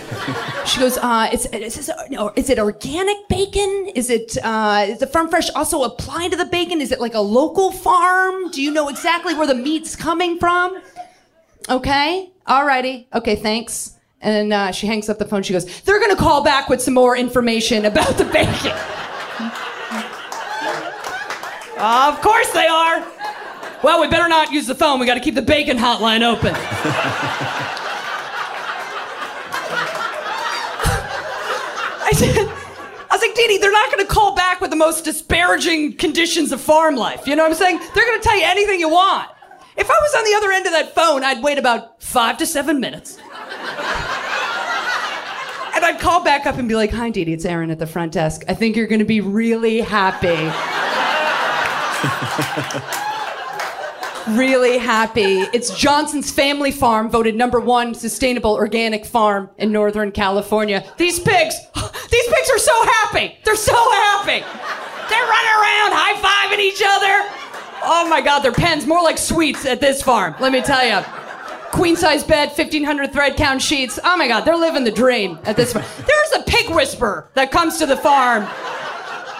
She 0.64 0.80
goes, 0.80 0.97
uh, 0.99 1.28
it's, 1.34 1.47
is, 1.47 1.76
this, 1.76 1.89
no, 2.12 2.32
is 2.36 2.49
it 2.49 2.59
organic 2.59 3.28
bacon? 3.28 3.91
Is 3.95 4.09
it, 4.09 4.38
uh, 4.43 4.86
is 4.88 4.99
the 4.99 5.07
farm 5.07 5.28
fresh 5.28 5.49
also 5.55 5.82
apply 5.82 6.30
to 6.30 6.38
the 6.38 6.45
bacon? 6.45 6.82
Is 6.82 6.91
it 6.91 7.01
like 7.01 7.16
a 7.16 7.20
local 7.20 7.50
farm? 7.71 8.49
Do 8.51 8.61
you 8.61 8.71
know 8.71 8.87
exactly 8.89 9.33
where 9.35 9.47
the 9.47 9.55
meat's 9.55 9.95
coming 9.95 10.39
from? 10.39 10.81
Okay, 11.69 12.31
alrighty. 12.47 13.05
Okay, 13.13 13.35
thanks. 13.35 13.97
And 14.21 14.53
uh, 14.53 14.71
she 14.71 14.87
hangs 14.87 15.09
up 15.09 15.17
the 15.17 15.25
phone. 15.25 15.43
She 15.43 15.53
goes, 15.53 15.81
they're 15.81 15.99
gonna 15.99 16.15
call 16.15 16.43
back 16.43 16.69
with 16.69 16.81
some 16.81 16.93
more 16.93 17.17
information 17.17 17.85
about 17.85 18.17
the 18.17 18.25
bacon. 18.25 18.71
of 21.79 22.21
course 22.21 22.51
they 22.51 22.67
are. 22.67 23.05
Well, 23.83 23.99
we 23.99 24.07
better 24.07 24.29
not 24.29 24.51
use 24.51 24.67
the 24.67 24.75
phone. 24.75 24.99
We 24.99 25.05
gotta 25.05 25.19
keep 25.19 25.35
the 25.35 25.41
bacon 25.41 25.77
hotline 25.77 26.21
open. 26.21 26.53
I 32.03 32.11
said, 32.13 32.61
I 33.12 33.16
was 33.16 33.22
like, 33.22 33.36
Dee, 33.36 33.57
they're 33.57 33.72
not 33.74 33.91
going 33.91 34.07
to 34.07 34.12
call 34.12 34.36
back 34.36 34.62
with 34.62 34.70
the 34.70 34.78
most 34.78 35.03
disparaging 35.03 35.97
conditions 35.97 36.53
of 36.53 36.62
farm 36.62 36.95
life. 36.95 37.28
You 37.28 37.36
know 37.36 37.43
what 37.43 37.51
I'm 37.51 37.57
saying? 37.57 37.80
They're 37.93 38.05
going 38.05 38.22
to 38.22 38.24
tell 38.24 38.38
you 38.38 38.45
anything 38.45 38.80
you 38.80 38.88
want. 38.88 39.30
If 39.76 39.89
I 39.89 39.93
was 39.93 40.16
on 40.16 40.24
the 40.24 40.34
other 40.38 40.51
end 40.53 40.66
of 40.66 40.72
that 40.72 40.95
phone, 40.95 41.22
I'd 41.24 41.43
wait 41.43 41.57
about 41.57 42.01
five 42.01 42.38
to 42.38 42.45
seven 42.45 42.80
minutes. 42.80 43.18
and 43.18 43.26
I'd 45.84 45.99
call 45.99 46.24
back 46.24 46.45
up 46.45 46.57
and 46.57 46.70
be 46.70 46.76
like, 46.76 46.91
Hi, 46.91 47.09
Dee, 47.09 47.24
it's 47.24 47.43
Aaron 47.43 47.70
at 47.70 47.80
the 47.80 47.88
front 47.88 48.14
desk. 48.14 48.45
I 48.47 48.53
think 48.53 48.78
you're 48.78 48.88
going 48.88 48.99
to 48.99 49.05
be 49.05 49.20
really 49.20 49.82
happy. 49.82 50.51
really 54.30 54.78
happy. 54.78 55.41
It's 55.53 55.76
Johnson's 55.78 56.32
Family 56.32 56.72
Farm, 56.72 57.09
voted 57.09 57.36
number 57.36 57.59
one 57.59 57.93
sustainable 57.93 58.53
organic 58.53 59.05
farm 59.05 59.49
in 59.57 59.72
Northern 59.72 60.11
California. 60.11 60.86
These 60.97 61.19
pigs, 61.19 61.55
these 62.11 62.28
pigs 62.28 62.49
are 62.49 62.59
so 62.59 62.86
happy. 62.86 63.38
They're 63.43 63.55
so 63.55 63.74
happy. 63.74 64.41
They're 65.09 65.28
running 65.28 65.51
around 65.51 65.91
high 65.93 66.15
fiving 66.22 66.59
each 66.59 66.82
other. 66.86 67.30
Oh 67.84 68.07
my 68.09 68.22
God, 68.22 68.39
their 68.41 68.51
pens 68.51 68.86
more 68.86 69.01
like 69.01 69.17
sweets 69.17 69.65
at 69.65 69.82
this 69.82 70.01
farm. 70.01 70.36
Let 70.39 70.51
me 70.51 70.61
tell 70.61 70.86
you. 70.86 71.05
Queen 71.72 71.95
size 71.95 72.24
bed, 72.24 72.49
1500 72.49 73.13
thread 73.13 73.38
count 73.38 73.61
sheets. 73.61 73.97
Oh 74.03 74.17
my 74.17 74.28
God, 74.28 74.41
they're 74.41 74.57
living 74.57 74.84
the 74.84 74.91
dream 74.91 75.39
at 75.45 75.55
this 75.55 75.74
farm. 75.74 75.86
There's 75.97 76.41
a 76.41 76.43
pig 76.43 76.69
whisperer 76.69 77.30
that 77.34 77.51
comes 77.51 77.78
to 77.78 77.86
the 77.86 77.97
farm 77.97 78.45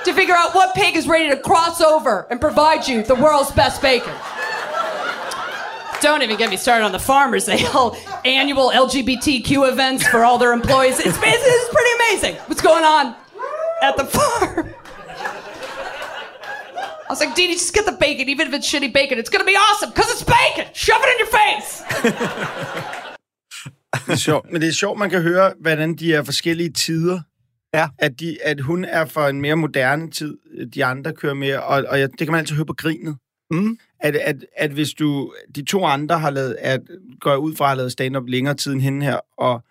to 0.06 0.14
figure 0.14 0.34
out 0.36 0.56
what 0.56 0.74
pig 0.74 0.96
is 0.96 1.08
ready 1.08 1.30
to 1.30 1.38
cross 1.38 1.82
over 1.82 2.26
and 2.32 2.42
provide 2.42 2.88
you 2.88 3.04
the 3.04 3.16
world's 3.16 3.52
best 3.52 3.82
bacon. 3.82 4.14
Don't 6.02 6.24
even 6.24 6.38
get 6.38 6.50
me 6.50 6.58
started 6.58 6.84
on 6.86 6.92
the 6.92 7.00
farmers. 7.00 7.46
They 7.46 7.60
hold 7.60 7.96
annual 8.26 8.72
LGBTQ 8.72 9.72
events 9.72 10.08
for 10.08 10.24
all 10.24 10.38
their 10.38 10.52
employees. 10.52 11.00
It's, 11.00 11.18
it's, 11.18 11.44
it's 11.54 11.74
pretty 11.74 11.94
amazing 12.00 12.36
what's 12.48 12.62
going 12.62 12.84
on 12.84 13.16
at 13.84 13.96
the 13.98 14.06
farm. 14.06 14.74
I 17.10 17.14
was 17.14 17.20
like, 17.20 17.36
Dee 17.36 17.48
Dee, 17.48 17.54
just 17.54 17.74
get 17.74 17.86
the 17.86 17.92
bacon, 17.92 18.30
even 18.30 18.48
if 18.48 18.54
it's 18.54 18.72
shitty 18.72 18.94
bacon. 18.94 19.20
It's 19.20 19.30
gonna 19.30 19.44
be 19.44 19.56
awesome, 19.56 19.90
because 19.90 20.10
it's 20.12 20.24
bacon! 20.24 20.72
Shove 20.74 21.02
it 21.04 21.10
in 21.14 21.20
your 21.20 21.32
face! 21.40 21.84
Det 24.06 24.14
er 24.14 24.16
sjovt. 24.16 24.52
Men 24.52 24.62
det 24.62 24.68
er 24.68 24.74
sjovt, 24.74 25.00
man 25.00 25.10
kan 25.10 25.22
høre, 25.22 25.54
hvordan 25.60 25.96
de 25.96 26.14
er 26.14 26.24
forskellige 26.24 26.70
tider. 26.74 27.20
Ja. 27.74 27.88
At, 28.00 28.20
de, 28.20 28.38
at 28.44 28.62
hun 28.62 28.86
er 28.86 29.06
for 29.06 29.28
en 29.28 29.42
mere 29.42 29.56
moderne 29.56 30.12
tid, 30.12 30.38
de 30.74 30.86
andre 30.86 31.14
kører 31.14 31.34
mere, 31.34 31.64
og, 31.64 31.84
og 31.88 32.00
jeg, 32.00 32.10
det 32.10 32.20
kan 32.20 32.32
man 32.32 32.40
altid 32.40 32.56
høre 32.56 32.66
på 32.66 32.74
grinet. 32.74 33.18
Mm. 33.52 33.78
At, 34.00 34.16
at, 34.16 34.36
at 34.58 34.72
hvis 34.72 34.94
du, 34.94 35.34
de 35.56 35.66
to 35.66 35.86
andre 35.86 36.20
har 36.20 36.30
lavet, 36.30 36.56
at, 36.60 36.82
går 37.20 37.36
ud 37.36 37.56
fra, 37.56 37.68
har 37.68 37.76
lavet 37.76 37.92
stand-up 37.92 38.28
længere 38.28 38.54
tid 38.54 38.74
end 38.74 38.82
hende 38.82 39.06
her, 39.06 39.20
og 39.38 39.64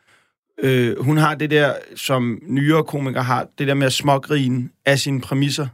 øh, 0.63 1.05
hun 1.05 1.17
har 1.17 1.35
det 1.35 1.51
der, 1.51 1.75
som 1.97 2.39
nyere 2.47 2.85
komikere 2.85 3.25
har, 3.25 3.47
det 3.59 3.69
der 3.69 3.75
med 3.75 3.87
at 3.87 3.93
smågrine 3.93 4.69
af 4.87 4.99
sine 4.99 5.21
præmisser. 5.21 5.67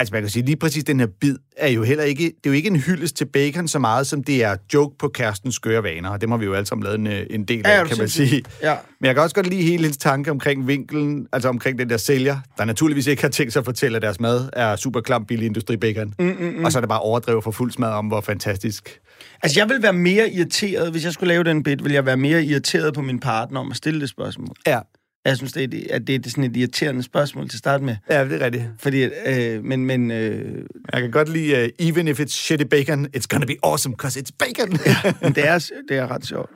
Altså, 0.00 0.14
man 0.14 0.22
kan 0.22 0.30
sige, 0.30 0.44
lige 0.44 0.56
præcis 0.56 0.84
den 0.84 1.00
her 1.00 1.06
bid 1.20 1.36
er 1.56 1.68
jo 1.68 1.82
heller 1.82 2.04
ikke, 2.04 2.22
det 2.24 2.30
er 2.44 2.50
jo 2.50 2.52
ikke 2.52 2.68
en 2.68 2.76
hyldest 2.76 3.16
til 3.16 3.24
bacon 3.24 3.68
så 3.68 3.78
meget, 3.78 4.06
som 4.06 4.24
det 4.24 4.44
er 4.44 4.56
joke 4.74 4.98
på 4.98 5.08
kærestens 5.08 5.54
skøre 5.54 5.82
vaner, 5.82 6.10
og 6.10 6.20
det 6.20 6.30
har 6.30 6.36
vi 6.36 6.44
jo 6.44 6.54
alle 6.54 6.66
sammen 6.66 6.84
lavet 6.84 6.98
en, 6.98 7.06
øh, 7.06 7.26
en 7.30 7.44
del 7.44 7.62
Ja, 7.64 7.70
af, 7.70 7.84
du 7.84 7.88
kan 7.88 7.98
man 7.98 8.08
sige. 8.08 8.42
Ja. 8.62 8.74
Men 9.00 9.06
jeg 9.06 9.14
kan 9.14 9.22
også 9.22 9.34
godt 9.34 9.46
lide 9.46 9.62
hele 9.62 9.82
hendes 9.82 9.96
tanke 9.96 10.30
omkring 10.30 10.66
vinkelen, 10.66 11.26
altså 11.32 11.48
omkring 11.48 11.78
den 11.78 11.90
der 11.90 11.96
sælger, 11.96 12.38
der 12.58 12.64
naturligvis 12.64 13.06
ikke 13.06 13.22
har 13.22 13.28
tænkt 13.28 13.52
sig 13.52 13.60
at 13.60 13.64
fortælle, 13.64 13.96
at 13.96 14.02
deres 14.02 14.20
mad 14.20 14.48
er 14.52 14.76
super 14.76 15.00
klam 15.00 15.24
billig 15.26 15.46
industribacon. 15.46 16.14
Mm, 16.18 16.24
mm, 16.26 16.44
mm. 16.58 16.64
Og 16.64 16.72
så 16.72 16.78
er 16.78 16.80
det 16.80 16.88
bare 16.88 17.00
overdrevet 17.00 17.44
for 17.44 17.50
fuld 17.50 17.72
smad 17.72 17.90
om, 17.90 18.06
hvor 18.06 18.20
fantastisk. 18.20 19.00
Altså, 19.42 19.60
jeg 19.60 19.68
vil 19.68 19.82
være 19.82 19.92
mere 19.92 20.30
irriteret, 20.30 20.90
hvis 20.90 21.04
jeg 21.04 21.12
skulle 21.12 21.28
lave 21.28 21.44
den 21.44 21.62
bit, 21.62 21.84
vil 21.84 21.92
jeg 21.92 22.06
være 22.06 22.16
mere 22.16 22.44
irriteret 22.44 22.94
på 22.94 23.02
min 23.02 23.20
partner 23.20 23.60
om 23.60 23.70
at 23.70 23.76
stille 23.76 24.00
det 24.00 24.08
spørgsmål. 24.08 24.56
Ja, 24.66 24.78
Jeg 25.24 25.36
synes, 25.36 25.52
det 25.52 25.62
er, 25.62 25.66
det- 25.68 25.86
at 25.90 26.06
det 26.06 26.26
er 26.26 26.30
sådan 26.30 26.44
et 26.44 26.56
irriterende 26.56 27.02
spørgsmål 27.02 27.48
til 27.48 27.56
at 27.56 27.58
starte 27.58 27.84
med. 27.84 27.96
ja 28.10 28.24
det 28.24 28.32
er 28.42 28.44
rigtigt. 28.44 28.64
Fordi, 28.78 29.02
øh, 29.26 29.64
men, 29.64 29.86
men 29.86 30.10
øh, 30.10 30.62
Jeg 30.92 31.00
kan 31.00 31.10
godt 31.10 31.28
lide, 31.28 31.72
uh, 31.80 31.86
even 31.86 32.08
if 32.08 32.20
it's 32.20 32.26
shitty 32.32 32.64
bacon, 32.64 33.06
it's 33.16 33.26
gonna 33.28 33.46
be 33.46 33.56
awesome, 33.62 33.96
because 33.96 34.20
it's 34.20 34.30
bacon. 34.38 34.78
men 35.22 35.32
det, 35.34 35.48
er, 35.48 35.70
det 35.88 35.96
er 35.96 36.10
ret 36.10 36.26
sjovt. 36.26 36.50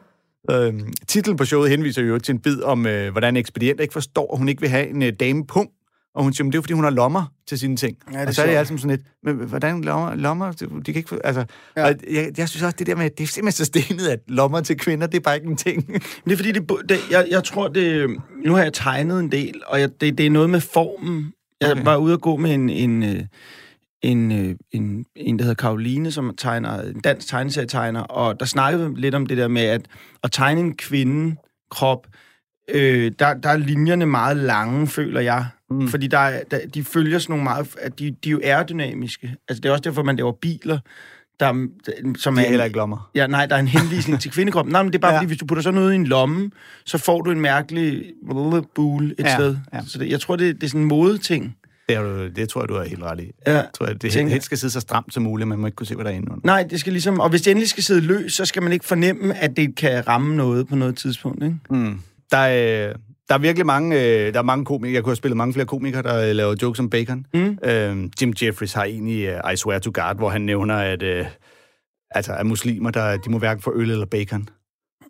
Øhm, 0.50 0.92
titlen 1.08 1.36
på 1.36 1.44
showet 1.44 1.70
henviser 1.70 2.02
jo 2.02 2.18
til 2.18 2.32
en 2.32 2.38
bid 2.38 2.62
om, 2.62 2.86
øh, 2.86 3.10
hvordan 3.12 3.36
ekspedient 3.36 3.80
ikke 3.80 3.92
forstår, 3.92 4.32
at 4.32 4.38
hun 4.38 4.48
ikke 4.48 4.60
vil 4.60 4.70
have 4.70 4.86
en 4.88 5.02
øh, 5.02 5.12
dame 5.20 5.46
pung. 5.46 5.68
Og 6.14 6.22
hun 6.22 6.32
siger, 6.32 6.44
men 6.44 6.52
det 6.52 6.58
er 6.58 6.62
fordi 6.62 6.72
hun 6.72 6.84
har 6.84 6.90
lommer 6.90 7.24
til 7.48 7.58
sine 7.58 7.76
ting. 7.76 7.96
Ja, 8.12 8.20
det 8.20 8.28
og 8.28 8.34
så 8.34 8.42
er 8.42 8.46
det 8.46 8.54
altid 8.56 8.78
sådan 8.78 8.90
lidt, 8.90 9.06
men 9.22 9.36
hvordan 9.36 9.80
lommer? 9.80 10.14
lommer 10.14 10.52
de 10.52 10.84
kan 10.84 10.96
ikke 10.96 11.08
få, 11.08 11.18
altså, 11.24 11.44
Ja. 11.76 11.84
og 11.86 11.94
jeg, 12.10 12.30
jeg, 12.38 12.48
synes 12.48 12.62
også, 12.62 12.76
det 12.78 12.86
der 12.86 12.94
med, 12.96 13.10
det 13.10 13.22
er 13.24 13.26
simpelthen 13.26 13.52
så 13.52 13.64
stenet, 13.64 14.08
at 14.08 14.18
lommer 14.28 14.60
til 14.60 14.78
kvinder, 14.78 15.06
det 15.06 15.16
er 15.16 15.20
bare 15.22 15.34
ikke 15.36 15.46
en 15.48 15.56
ting. 15.56 15.84
Men 15.88 16.00
det 16.24 16.32
er 16.32 16.36
fordi, 16.36 16.52
det, 16.52 16.70
det, 16.88 16.98
jeg, 17.10 17.26
jeg 17.30 17.44
tror, 17.44 17.68
det... 17.68 18.10
Nu 18.44 18.54
har 18.54 18.62
jeg 18.62 18.72
tegnet 18.72 19.20
en 19.20 19.32
del, 19.32 19.62
og 19.66 19.80
jeg, 19.80 20.00
det, 20.00 20.18
det 20.18 20.26
er 20.26 20.30
noget 20.30 20.50
med 20.50 20.60
formen. 20.60 21.32
Jeg 21.60 21.72
Okay. 21.72 21.84
var 21.84 21.96
ude 21.96 22.12
at 22.12 22.20
gå 22.20 22.36
med 22.36 22.54
en, 22.54 22.70
en, 22.70 23.02
øh, 23.02 23.20
en, 24.02 24.32
øh, 24.32 24.54
en, 24.72 25.04
en, 25.16 25.38
der 25.38 25.44
hedder 25.44 25.54
Karoline, 25.62 26.12
som 26.12 26.34
tegner, 26.38 26.82
en 26.82 27.00
dansk 27.00 27.28
tegneserietegner, 27.28 28.00
og 28.00 28.40
der 28.40 28.46
snakkede 28.46 28.90
vi 28.94 29.00
lidt 29.00 29.14
om 29.14 29.26
det 29.26 29.36
der 29.38 29.48
med, 29.48 29.62
at 29.62 29.86
at 30.24 30.32
tegne 30.32 30.60
en 30.60 30.76
kvinde 30.76 31.36
krop, 31.70 32.06
øh, 32.70 33.12
der, 33.18 33.34
der 33.34 33.48
er 33.48 33.56
linjerne 33.56 34.06
meget 34.06 34.36
lange, 34.36 34.86
føler 34.86 35.20
jeg. 35.20 35.46
Mm. 35.80 35.88
Fordi 35.88 36.06
der, 36.06 36.18
er- 36.18 36.42
der, 36.50 36.58
de 36.74 36.84
følger 36.84 37.18
sådan 37.18 37.32
nogle 37.32 37.44
meget... 37.44 37.66
At 37.80 37.98
de, 37.98 38.10
de 38.24 38.28
er 38.28 38.32
jo 38.32 38.40
aerodynamiske. 38.44 39.34
Altså, 39.48 39.60
det 39.60 39.68
er 39.68 39.72
også 39.72 39.82
derfor, 39.82 40.02
man 40.02 40.16
laver 40.16 40.32
biler, 40.32 40.78
der, 41.40 41.66
som 42.18 42.34
De 42.34 42.40
er 42.40 42.44
er 42.44 42.48
heller 42.48 42.64
ikke 42.64 42.76
lommer. 42.76 43.10
Ja, 43.14 43.26
nej, 43.26 43.46
der 43.46 43.56
er 43.56 43.60
en 43.60 43.68
henvisning 43.68 44.20
til 44.20 44.30
kvindekroppen. 44.30 44.72
Nej, 44.72 44.82
men 44.82 44.92
det 44.92 44.98
er 44.98 45.00
bare 45.00 45.12
ja. 45.12 45.18
Fordi, 45.18 45.26
hvis 45.26 45.38
du 45.38 45.46
putter 45.46 45.62
sådan 45.62 45.74
noget 45.74 45.92
i 45.92 45.94
en 45.96 46.06
lomme, 46.06 46.50
så 46.86 46.98
får 46.98 47.20
du 47.22 47.30
en 47.30 47.40
mærkelig 47.40 48.04
bul 48.74 49.04
et 49.10 49.14
Ja, 49.24 49.34
sted. 49.34 49.56
ja. 49.74 49.80
Så 49.86 49.98
det, 49.98 50.08
jeg 50.10 50.20
tror, 50.20 50.36
det, 50.36 50.54
det 50.54 50.62
er 50.62 50.68
sådan 50.68 50.80
en 50.80 50.88
modeting. 50.88 51.56
Det, 51.88 51.96
er 51.96 52.02
du, 52.02 52.28
det 52.28 52.48
tror 52.48 52.60
jeg, 52.62 52.68
du 52.68 52.74
er 52.74 52.84
helt 52.84 53.02
ret 53.02 53.20
i. 53.20 53.30
Ja, 53.46 53.52
Jeg 53.54 53.66
tror, 53.74 53.86
det 53.86 54.12
tænker- 54.12 54.32
helst 54.32 54.44
skal 54.46 54.58
sidde 54.58 54.72
så 54.72 54.80
stramt 54.80 55.14
som 55.14 55.22
muligt, 55.22 55.48
man 55.48 55.58
må 55.58 55.66
ikke 55.66 55.76
kunne 55.76 55.86
se, 55.86 55.94
hvad 55.94 56.04
der 56.04 56.10
er 56.10 56.14
inde 56.14 56.30
under. 56.32 56.40
Nej, 56.46 56.62
det 56.62 56.80
skal 56.80 56.92
ligesom... 56.92 57.20
Og 57.20 57.28
hvis 57.30 57.42
det 57.42 57.50
endelig 57.50 57.68
skal 57.68 57.82
sidde 57.84 58.00
løs, 58.00 58.32
så 58.32 58.44
skal 58.44 58.62
man 58.62 58.72
ikke 58.72 58.84
fornemme, 58.84 59.34
at 59.38 59.56
det 59.56 59.76
kan 59.76 60.08
ramme 60.08 60.36
noget 60.36 60.68
på 60.68 60.76
noget 60.76 60.96
tidspunkt, 60.96 61.42
ikke? 61.44 61.56
Mm. 61.70 62.00
Der, 62.30 62.38
er, 62.38 62.92
der 63.28 63.34
er 63.34 63.38
virkelig 63.38 63.66
mange, 63.66 63.96
øh, 63.96 64.32
der 64.32 64.38
er 64.38 64.42
mange 64.42 64.64
komikere. 64.64 64.94
Jeg 64.94 65.02
kunne 65.02 65.10
have 65.10 65.16
spillet 65.16 65.36
mange 65.36 65.52
flere 65.52 65.66
komikere, 65.66 66.02
der 66.02 66.28
øh, 66.28 66.36
laver 66.36 66.54
jokes 66.62 66.80
om 66.80 66.90
bacon. 66.90 67.26
Mm. 67.34 67.58
Øhm, 67.64 68.10
Jim 68.20 68.34
Jeffries 68.42 68.72
har 68.72 68.84
en 68.84 69.06
i 69.06 69.28
uh, 69.28 69.52
I 69.52 69.56
Swear 69.56 69.78
to 69.78 69.90
God, 69.94 70.16
hvor 70.16 70.28
han 70.28 70.40
nævner, 70.40 70.76
at, 70.76 71.02
øh, 71.02 71.26
altså, 72.10 72.32
at 72.32 72.46
muslimer, 72.46 72.90
der, 72.90 73.16
de 73.16 73.30
må 73.30 73.38
hverken 73.38 73.62
få 73.62 73.72
øl 73.74 73.90
eller 73.90 74.06
bacon. 74.06 74.48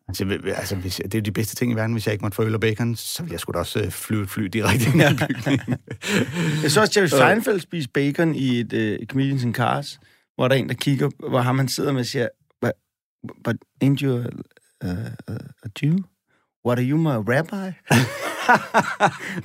Altså, 0.09 0.39
altså, 0.57 0.77
hvis, 0.77 1.01
det 1.05 1.15
er 1.15 1.19
jo 1.19 1.23
de 1.23 1.33
bedste 1.33 1.57
ting 1.57 1.73
i 1.73 1.75
verden. 1.75 1.93
Hvis 1.93 2.07
jeg 2.07 2.13
ikke 2.13 2.23
måtte 2.25 2.37
få 2.37 2.43
øl 2.43 2.55
og 2.55 2.61
bacon, 2.61 2.97
så 2.97 3.23
ville 3.23 3.33
jeg 3.33 3.41
sgu 3.41 3.53
da 3.53 3.59
også 3.59 3.81
øh, 3.81 3.91
flyve 3.91 4.23
et 4.23 4.31
fly 4.31 4.43
direkte 4.43 4.85
ind 4.87 5.03
i 5.03 5.27
bygningen. 5.29 5.77
Jeg 6.63 6.71
så 6.71 6.81
også 6.81 7.01
Jerry 7.01 7.07
Seinfeld 7.07 7.61
spise 7.61 7.89
bacon 7.89 8.35
i 8.35 8.61
et 8.61 8.73
uh, 8.73 9.07
Comedians 9.07 9.45
in 9.45 9.55
Cars, 9.55 10.01
hvor 10.35 10.49
der 10.49 10.55
er 10.55 10.59
en, 10.59 10.69
der 10.69 10.75
kigger, 10.75 11.11
hvor 11.29 11.41
ham 11.41 11.59
han 11.59 11.69
sidder 11.69 11.93
med 11.93 12.01
og 12.01 12.07
siger, 12.07 12.29
but, 12.61 12.73
but 13.45 13.57
ain't 13.85 14.03
you 14.03 14.19
a, 14.19 14.27
a, 14.81 14.91
a, 15.29 15.33
a 15.63 15.69
Jew? 15.83 15.99
What 16.67 16.79
are 16.79 16.89
you, 16.91 16.97
my 16.97 17.09
rabbi? 17.09 17.77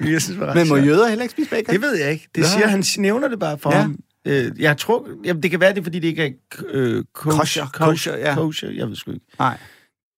jeg 0.12 0.22
synes, 0.22 0.40
var 0.40 0.54
Men 0.54 0.68
må 0.68 0.76
jøder 0.76 1.08
heller 1.08 1.24
ikke 1.24 1.32
spise 1.32 1.50
bacon? 1.50 1.74
Det 1.74 1.82
ved 1.82 1.96
jeg 1.96 2.12
ikke. 2.12 2.28
Det 2.36 2.42
Nå. 2.42 2.48
siger 2.48 2.68
han, 2.68 2.84
nævner 2.98 3.28
det 3.28 3.40
bare 3.40 3.58
for 3.58 3.72
Ja. 3.72 3.78
ja. 3.78 3.82
ham. 3.82 4.00
Øh, 4.26 4.52
jeg 4.60 4.78
tror, 4.78 5.08
jamen, 5.26 5.44
det 5.44 5.52
kan 5.52 5.60
være 5.60 5.70
det, 5.74 5.80
er, 5.80 5.84
fordi 5.84 6.00
det 6.00 6.08
ikke 6.08 6.24
er 6.26 6.28
øh, 6.68 7.04
kosher, 7.14 7.38
Kosher, 7.40 7.66
kosher, 7.74 8.18
ja. 8.18 8.36
kosher, 8.36 8.70
jeg 8.70 8.88
ved 8.88 8.96
sgu 8.96 9.12
ikke. 9.12 9.26
Nej. 9.40 9.58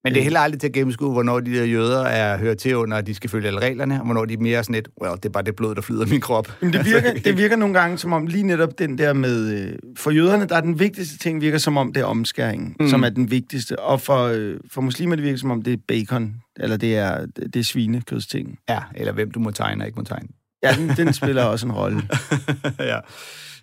Men 0.03 0.13
det 0.13 0.19
er 0.19 0.23
heller 0.23 0.39
aldrig 0.39 0.59
til 0.59 0.67
at 0.67 0.73
gennemskue, 0.73 1.11
hvornår 1.11 1.39
de 1.39 1.53
der 1.53 1.63
jøder 1.63 2.03
er 2.03 2.37
hørt 2.37 2.57
til 2.57 2.75
under, 2.75 2.97
at 2.97 3.07
de 3.07 3.13
skal 3.13 3.29
følge 3.29 3.47
alle 3.47 3.59
reglerne, 3.59 3.99
og 3.99 4.05
hvornår 4.05 4.25
de 4.25 4.33
er 4.33 4.37
mere 4.37 4.63
sådan 4.63 4.75
et, 4.75 4.87
well, 5.01 5.15
det 5.15 5.25
er 5.25 5.29
bare 5.29 5.43
det 5.43 5.55
blod, 5.55 5.75
der 5.75 5.81
flyder 5.81 6.05
i 6.05 6.09
min 6.09 6.21
krop. 6.21 6.51
Men 6.61 6.73
det 6.73 6.85
virker, 6.85 7.13
det 7.25 7.37
virker 7.37 7.55
nogle 7.55 7.79
gange 7.79 7.97
som 7.97 8.13
om, 8.13 8.27
lige 8.27 8.43
netop 8.43 8.79
den 8.79 8.97
der 8.97 9.13
med... 9.13 9.53
Øh, 9.53 9.73
for 9.97 10.11
jøderne, 10.11 10.45
der 10.45 10.55
er 10.55 10.61
den 10.61 10.79
vigtigste 10.79 11.17
ting, 11.17 11.41
virker 11.41 11.57
som 11.57 11.77
om, 11.77 11.93
det 11.93 12.01
er 12.01 12.05
omskæringen, 12.05 12.75
mm. 12.79 12.87
som 12.87 13.03
er 13.03 13.09
den 13.09 13.31
vigtigste. 13.31 13.79
Og 13.79 14.01
for, 14.01 14.23
øh, 14.23 14.57
for 14.71 14.81
muslimer, 14.81 15.15
det 15.15 15.23
virker 15.25 15.37
som 15.37 15.51
om, 15.51 15.61
det 15.61 15.73
er 15.73 15.77
bacon, 15.87 16.35
eller 16.59 16.77
det 16.77 16.97
er, 16.97 17.25
det 17.25 17.55
er 17.55 17.63
svinekødsting. 17.63 18.59
Ja, 18.69 18.79
eller 18.95 19.13
hvem 19.13 19.31
du 19.31 19.39
må 19.39 19.51
tegne 19.51 19.83
og 19.83 19.87
ikke 19.87 19.99
må 19.99 20.05
tegne. 20.05 20.27
Ja, 20.63 20.75
den, 20.77 20.89
den 20.89 21.13
spiller 21.13 21.43
også 21.43 21.65
en 21.65 21.71
rolle. 21.71 22.01
ja. 22.79 22.99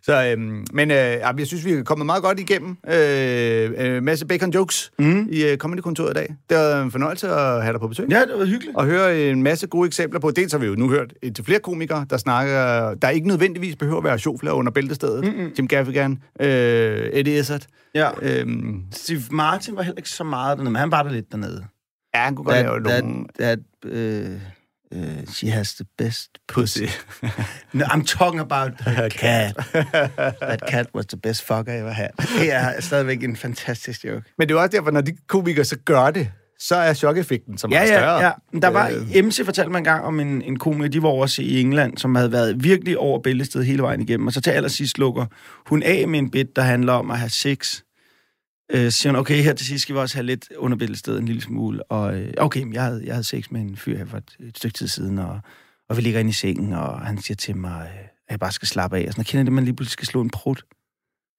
Så, 0.07 0.24
øhm, 0.24 0.64
men 0.72 0.90
øh, 0.90 0.96
jeg 0.96 1.46
synes, 1.46 1.64
vi 1.64 1.72
er 1.72 1.82
kommet 1.82 2.07
meget 2.07 2.22
godt 2.22 2.40
igennem. 2.40 2.76
Øh, 2.88 3.70
øh, 3.76 4.02
masse 4.02 4.26
bacon 4.26 4.50
jokes 4.50 4.92
mm. 4.98 5.28
i 5.30 5.44
øh, 5.44 5.57
Comedy-kontoret 5.57 6.11
i 6.11 6.14
dag. 6.14 6.34
Det 6.50 6.59
var 6.59 6.82
en 6.82 6.90
fornøjelse 6.90 7.28
at 7.28 7.62
have 7.62 7.72
dig 7.72 7.80
på 7.80 7.88
besøg. 7.88 8.07
Ja, 8.11 8.20
det 8.20 8.38
var 8.38 8.44
hyggeligt. 8.44 8.76
Og 8.76 8.84
høre 8.84 9.30
en 9.30 9.42
masse 9.42 9.66
gode 9.66 9.86
eksempler 9.86 10.20
på. 10.20 10.30
Dels 10.30 10.52
har 10.52 10.59
vi 10.59 10.66
jo 10.66 10.74
nu 10.74 10.88
hørt 10.90 11.14
til 11.34 11.44
flere 11.44 11.61
komikere, 11.61 12.07
der 12.11 12.16
snakker, 12.16 12.94
der 12.94 13.09
ikke 13.09 13.28
nødvendigvis 13.28 13.76
behøver 13.76 13.98
at 13.98 14.04
være 14.04 14.18
sjofler 14.18 14.52
under 14.52 14.72
bæltestedet. 14.72 15.24
Mm-hmm. 15.24 15.52
Jim 15.59 15.68
Gaffigan, 15.68 16.22
øh, 16.40 17.09
Eddie 17.12 17.38
Izzard. 17.38 17.66
Ja. 17.94 18.11
Øhm, 18.22 18.82
Steve 18.92 19.22
Martin 19.30 19.76
var 19.76 19.82
heller 19.82 19.98
ikke 19.98 20.11
så 20.11 20.24
meget 20.24 20.59
dernede, 20.59 20.72
men 20.72 20.80
han 20.80 20.90
var 20.90 21.02
der 21.02 21.11
lidt 21.11 21.32
dernede. 21.32 21.64
ja, 22.14 22.20
han 22.20 22.34
kunne 22.34 22.44
godt 22.44 22.57
lave 22.57 22.84
that, 22.84 23.04
nogle 23.04 23.24
that, 23.38 23.59
uh, 23.84 24.40
uh, 24.95 25.32
she 25.32 25.51
has 25.51 25.74
the 25.74 25.84
best 25.99 26.28
pussy. 26.49 26.87
No, 27.72 27.84
I'm 27.84 28.05
talking 28.05 28.41
about 28.41 28.70
her 28.87 29.09
cat. 29.09 29.55
That 30.41 30.61
cat 30.70 30.87
was 30.95 31.07
the 31.07 31.16
best 31.16 31.43
fucker 31.43 31.72
I 31.72 31.78
ever 31.78 31.91
had. 31.93 32.09
Det 32.41 32.53
er 32.53 32.80
stadigvæk 32.80 33.22
en 33.22 33.37
fantastisk 33.37 34.05
joke. 34.05 34.22
Men 34.39 34.49
det 34.49 34.55
er 34.55 34.59
også 34.59 34.68
derfor, 34.76 34.91
når 34.91 35.01
de 35.01 35.12
komikere 35.28 35.64
så 35.64 35.76
gør 35.84 36.11
det, 36.11 36.28
så 36.59 36.76
er 36.76 36.95
chok-effekten 36.95 37.59
så 37.59 37.68
Ja, 37.70 37.78
meget 37.78 37.91
ja, 37.91 37.99
større. 37.99 38.24
ja. 38.24 38.59
Der 38.61 38.68
var, 38.68 38.89
Øh, 39.16 39.24
MC 39.24 39.45
fortalte 39.45 39.70
mig 39.70 39.78
en 39.78 39.84
gang 39.84 40.05
om 40.05 40.20
en, 40.20 40.43
en 40.43 40.59
komiker, 40.59 40.89
de 40.89 41.03
var 41.03 41.09
over 41.09 41.26
se 41.26 41.43
i 41.43 41.61
England, 41.61 41.99
som 41.99 42.14
havde 42.14 42.32
været 42.32 42.64
virkelig 42.64 42.99
over 42.99 43.20
bæltestedet 43.22 43.66
hele 43.66 43.82
vejen 43.82 44.01
igennem. 44.03 44.26
Og 44.26 44.32
så 44.32 44.41
til 44.41 44.51
allersidst 44.51 44.99
lukker 44.99 45.26
hun 45.66 45.82
af 45.82 46.09
med 46.09 46.18
en 46.18 46.30
bit, 46.30 46.57
der 46.57 46.62
handler 46.62 46.93
om 46.93 47.11
at 47.11 47.18
have 47.18 47.30
sex. 47.30 47.80
Øh, 48.72 48.92
siger 48.92 49.12
hun, 49.12 49.20
okay, 49.20 49.42
her 49.42 49.52
til 49.52 49.66
sidst 49.66 49.82
skal 49.82 49.94
vi 49.94 50.00
også 50.00 50.16
have 50.16 50.26
lidt 50.26 50.48
under 50.56 50.76
bæltestedet 50.76 51.18
en 51.20 51.26
lille 51.26 51.42
smule. 51.42 51.82
Og 51.90 52.18
øh, 52.20 52.32
okay, 52.38 52.72
jeg 52.74 52.82
havde, 52.82 53.02
jeg 53.04 53.14
havde 53.14 53.24
sex 53.24 53.50
med 53.50 53.60
en 53.60 53.76
fyr 53.76 53.98
her 53.98 54.04
for 54.06 54.16
et, 54.16 54.36
et 54.40 54.56
stykke 54.56 54.74
tid 54.78 54.88
siden, 54.88 55.18
og, 55.18 55.40
og 55.88 55.96
vi 55.96 56.02
ligger 56.02 56.20
inde 56.20 56.30
i 56.30 56.32
sengen, 56.32 56.72
og 56.72 57.00
han 57.00 57.18
siger 57.22 57.36
til 57.36 57.56
mig, 57.56 57.90
øh, 57.94 58.00
at 58.04 58.30
jeg 58.30 58.40
bare 58.40 58.52
skal 58.52 58.68
slappe 58.68 58.96
af. 58.96 59.00
Og 59.06 59.12
sådan, 59.12 59.20
jeg 59.20 59.26
kender 59.26 59.44
det, 59.44 59.52
man 59.52 59.64
lige 59.64 59.76
pludselig 59.76 59.92
skal 59.92 60.06
slå 60.06 60.20
en 60.20 60.30
prut. 60.30 60.64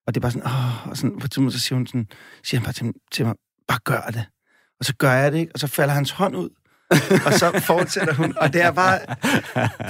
Og 0.08 0.16
det 0.16 0.20
er 0.20 0.22
bare 0.22 0.32
sådan, 0.32 0.48
åh, 0.48 0.88
og 0.88 0.98
sådan, 0.98 1.20
på 1.20 1.28
tidspunkt, 1.28 1.54
så 1.54 1.60
siger, 1.60 1.78
hun 1.78 1.88
sådan, 1.88 2.08
siger 2.44 2.60
han 2.60 2.66
bare 2.66 2.74
til, 2.74 2.92
til 3.12 3.26
mig, 3.26 3.36
bare 3.68 3.80
gør 3.84 4.02
det. 4.14 4.26
Og 4.80 4.86
så 4.86 4.94
gør 4.96 5.12
jeg 5.12 5.32
det, 5.32 5.38
ikke? 5.40 5.52
Og 5.54 5.60
så 5.60 5.68
falder 5.68 5.94
hans 5.94 6.12
hånd 6.12 6.36
ud, 6.36 6.50
og 7.26 7.34
så 7.34 7.62
fortsætter 7.66 8.14
hun. 8.14 8.34
Og 8.38 8.54
det 8.54 8.62
er 8.62 8.72
bare, 8.72 9.00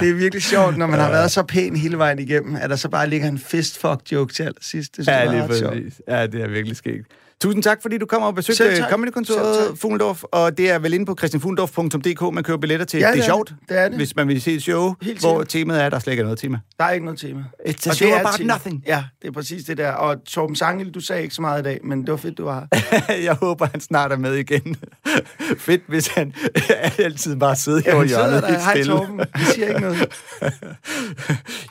det 0.00 0.08
er 0.10 0.14
virkelig 0.14 0.42
sjovt, 0.42 0.76
når 0.78 0.86
man 0.86 1.00
har 1.00 1.10
været 1.10 1.30
så 1.30 1.42
pæn 1.42 1.76
hele 1.76 1.98
vejen 1.98 2.18
igennem, 2.18 2.56
at 2.56 2.70
der 2.70 2.76
så 2.76 2.88
bare 2.88 3.08
ligger 3.08 3.28
en 3.28 3.38
fistfuck-joke 3.38 4.32
til 4.34 4.42
allersidst. 4.42 4.96
Det 4.96 5.04
synes 5.04 5.16
jeg 5.16 5.24
Ja, 5.24 5.26
er 5.28 5.32
lige 5.32 5.42
ret 5.52 5.58
sjovt. 5.58 5.74
præcis. 5.74 6.02
Ja, 6.08 6.26
det 6.26 6.42
er 6.42 6.48
virkelig 6.48 6.76
skægt. 6.76 7.06
Tusind 7.42 7.62
tak, 7.62 7.82
fordi 7.82 7.98
du 7.98 8.06
kom 8.06 8.22
og 8.22 8.34
besøgte 8.34 8.84
Comedykontoret. 8.90 9.78
Fuglendorf, 9.78 10.22
og 10.24 10.58
det 10.58 10.70
er 10.70 10.78
vel 10.78 10.94
inde 10.94 11.06
på 11.06 11.14
christianfuglendorf.dk, 11.18 12.34
man 12.34 12.44
køber 12.44 12.58
billetter 12.58 12.86
til. 12.86 13.00
Ja, 13.00 13.06
det 13.06 13.14
det 13.14 13.20
er 13.20 13.24
er 13.24 13.28
sjovt, 13.28 13.54
det. 13.68 13.78
Er 13.78 13.88
det. 13.88 13.96
hvis 13.96 14.16
man 14.16 14.28
vil 14.28 14.42
se 14.42 14.52
et 14.52 14.62
show, 14.62 14.94
Helt 15.02 15.20
hvor 15.20 15.42
temaet 15.42 15.80
er, 15.82 15.86
at 15.86 15.92
der 15.92 15.98
slet 15.98 16.12
ikke 16.12 16.20
er 16.20 16.24
noget 16.24 16.38
tema. 16.38 16.58
Der 16.78 16.84
er 16.84 16.90
ikke 16.90 17.04
noget 17.04 17.20
tema. 17.20 17.44
It's 17.68 17.90
a 17.90 17.94
show 17.94 18.08
det 18.08 18.16
er 18.16 18.20
about 18.20 18.34
tema. 18.38 18.52
nothing. 18.52 18.82
Ja, 18.86 19.04
det 19.22 19.28
er 19.28 19.32
præcis 19.32 19.64
det 19.64 19.76
der. 19.78 19.90
Og 19.92 20.16
Torben 20.26 20.56
Sangel, 20.56 20.90
du 20.90 21.00
sagde 21.00 21.22
ikke 21.22 21.34
så 21.34 21.40
meget 21.42 21.60
i 21.60 21.64
dag, 21.64 21.80
men 21.84 22.00
det 22.00 22.10
var 22.10 22.16
fedt, 22.16 22.38
du 22.38 22.44
var 22.44 22.68
her. 23.08 23.14
Jeg 23.28 23.34
håber, 23.34 23.66
han 23.72 23.80
snart 23.80 24.12
er 24.12 24.16
med 24.16 24.34
igen. 24.34 24.76
Fedt, 25.66 25.82
hvis 25.88 26.06
han 26.08 26.34
altid 26.98 27.36
bare 27.36 27.56
sidder 27.56 27.80
her 27.84 27.96
Ja, 28.00 28.06
sidder 28.06 28.28
hjørnet 28.30 28.48
i 28.48 28.52
et 28.52 28.62
Hej. 28.62 28.82
Torben. 28.84 29.20
Han 29.34 29.46
siger 29.54 29.68
ikke 29.68 29.80
noget. 29.80 29.98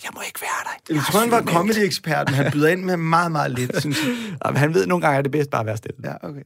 Jeg 0.03 0.11
må 0.13 0.22
ikke 0.28 0.41
være 0.41 0.63
der. 0.89 0.93
Jeg 0.95 1.03
tror, 1.11 1.20
han 1.20 1.32
var 1.32 1.41
comedy-ekspert, 1.41 2.28
men 2.28 2.36
han 2.36 2.51
byder 2.51 2.68
ind 2.68 2.84
med 2.84 2.97
meget, 2.97 3.32
meget 3.32 3.51
lidt, 3.51 3.80
synes 3.80 3.97
jeg. 4.05 4.15
Jamen, 4.45 4.57
han 4.57 4.74
ved 4.74 4.88
nogle 4.88 5.01
gange, 5.05 5.18
at 5.20 5.26
det 5.26 5.30
er 5.30 5.38
bedst 5.38 5.53
bare 5.58 5.66
være 5.66 5.78
stille. 5.78 5.95
Ja, 6.03 6.14
okay. 6.28 6.41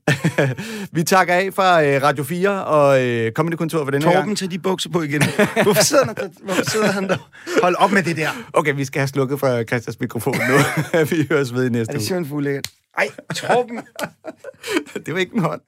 Vi 0.97 1.03
takker 1.03 1.33
af 1.33 1.53
fra 1.53 1.83
øh, 1.83 2.03
Radio 2.03 2.23
4 2.23 2.65
og 2.65 3.03
øh, 3.07 3.31
Comedykontoret 3.31 3.85
for 3.85 3.91
den 3.91 4.01
her 4.03 4.09
Torben, 4.11 4.25
gang. 4.27 4.37
tag 4.37 4.51
de 4.51 4.59
bukser 4.59 4.89
på 4.89 5.01
igen. 5.01 5.21
Hvorfor 5.63 5.83
sidder 5.83 6.05
han? 6.05 6.15
Hvorfor 6.45 6.63
sidder 6.71 6.91
han 6.91 7.09
der? 7.09 7.17
Hold 7.61 7.75
op 7.75 7.91
med 7.91 8.03
det 8.03 8.17
der. 8.17 8.29
Okay, 8.53 8.75
vi 8.75 8.85
skal 8.85 8.99
have 8.99 9.07
slukket 9.07 9.39
for 9.39 9.63
Christians 9.63 9.99
mikrofon 9.99 10.35
nu. 10.49 10.55
vi 11.11 11.27
høres 11.29 11.53
ved 11.53 11.65
i 11.65 11.69
næste 11.69 11.91
Er 11.91 11.93
det 11.93 11.99
uge. 12.01 12.05
simpelthen 12.07 12.37
ulækkert? 12.37 12.67
Ej, 12.97 13.09
Torben. 13.35 13.79
Det 15.05 15.13
var 15.13 15.19
ikke 15.19 15.35
en 15.35 15.41
hånd. 15.41 15.61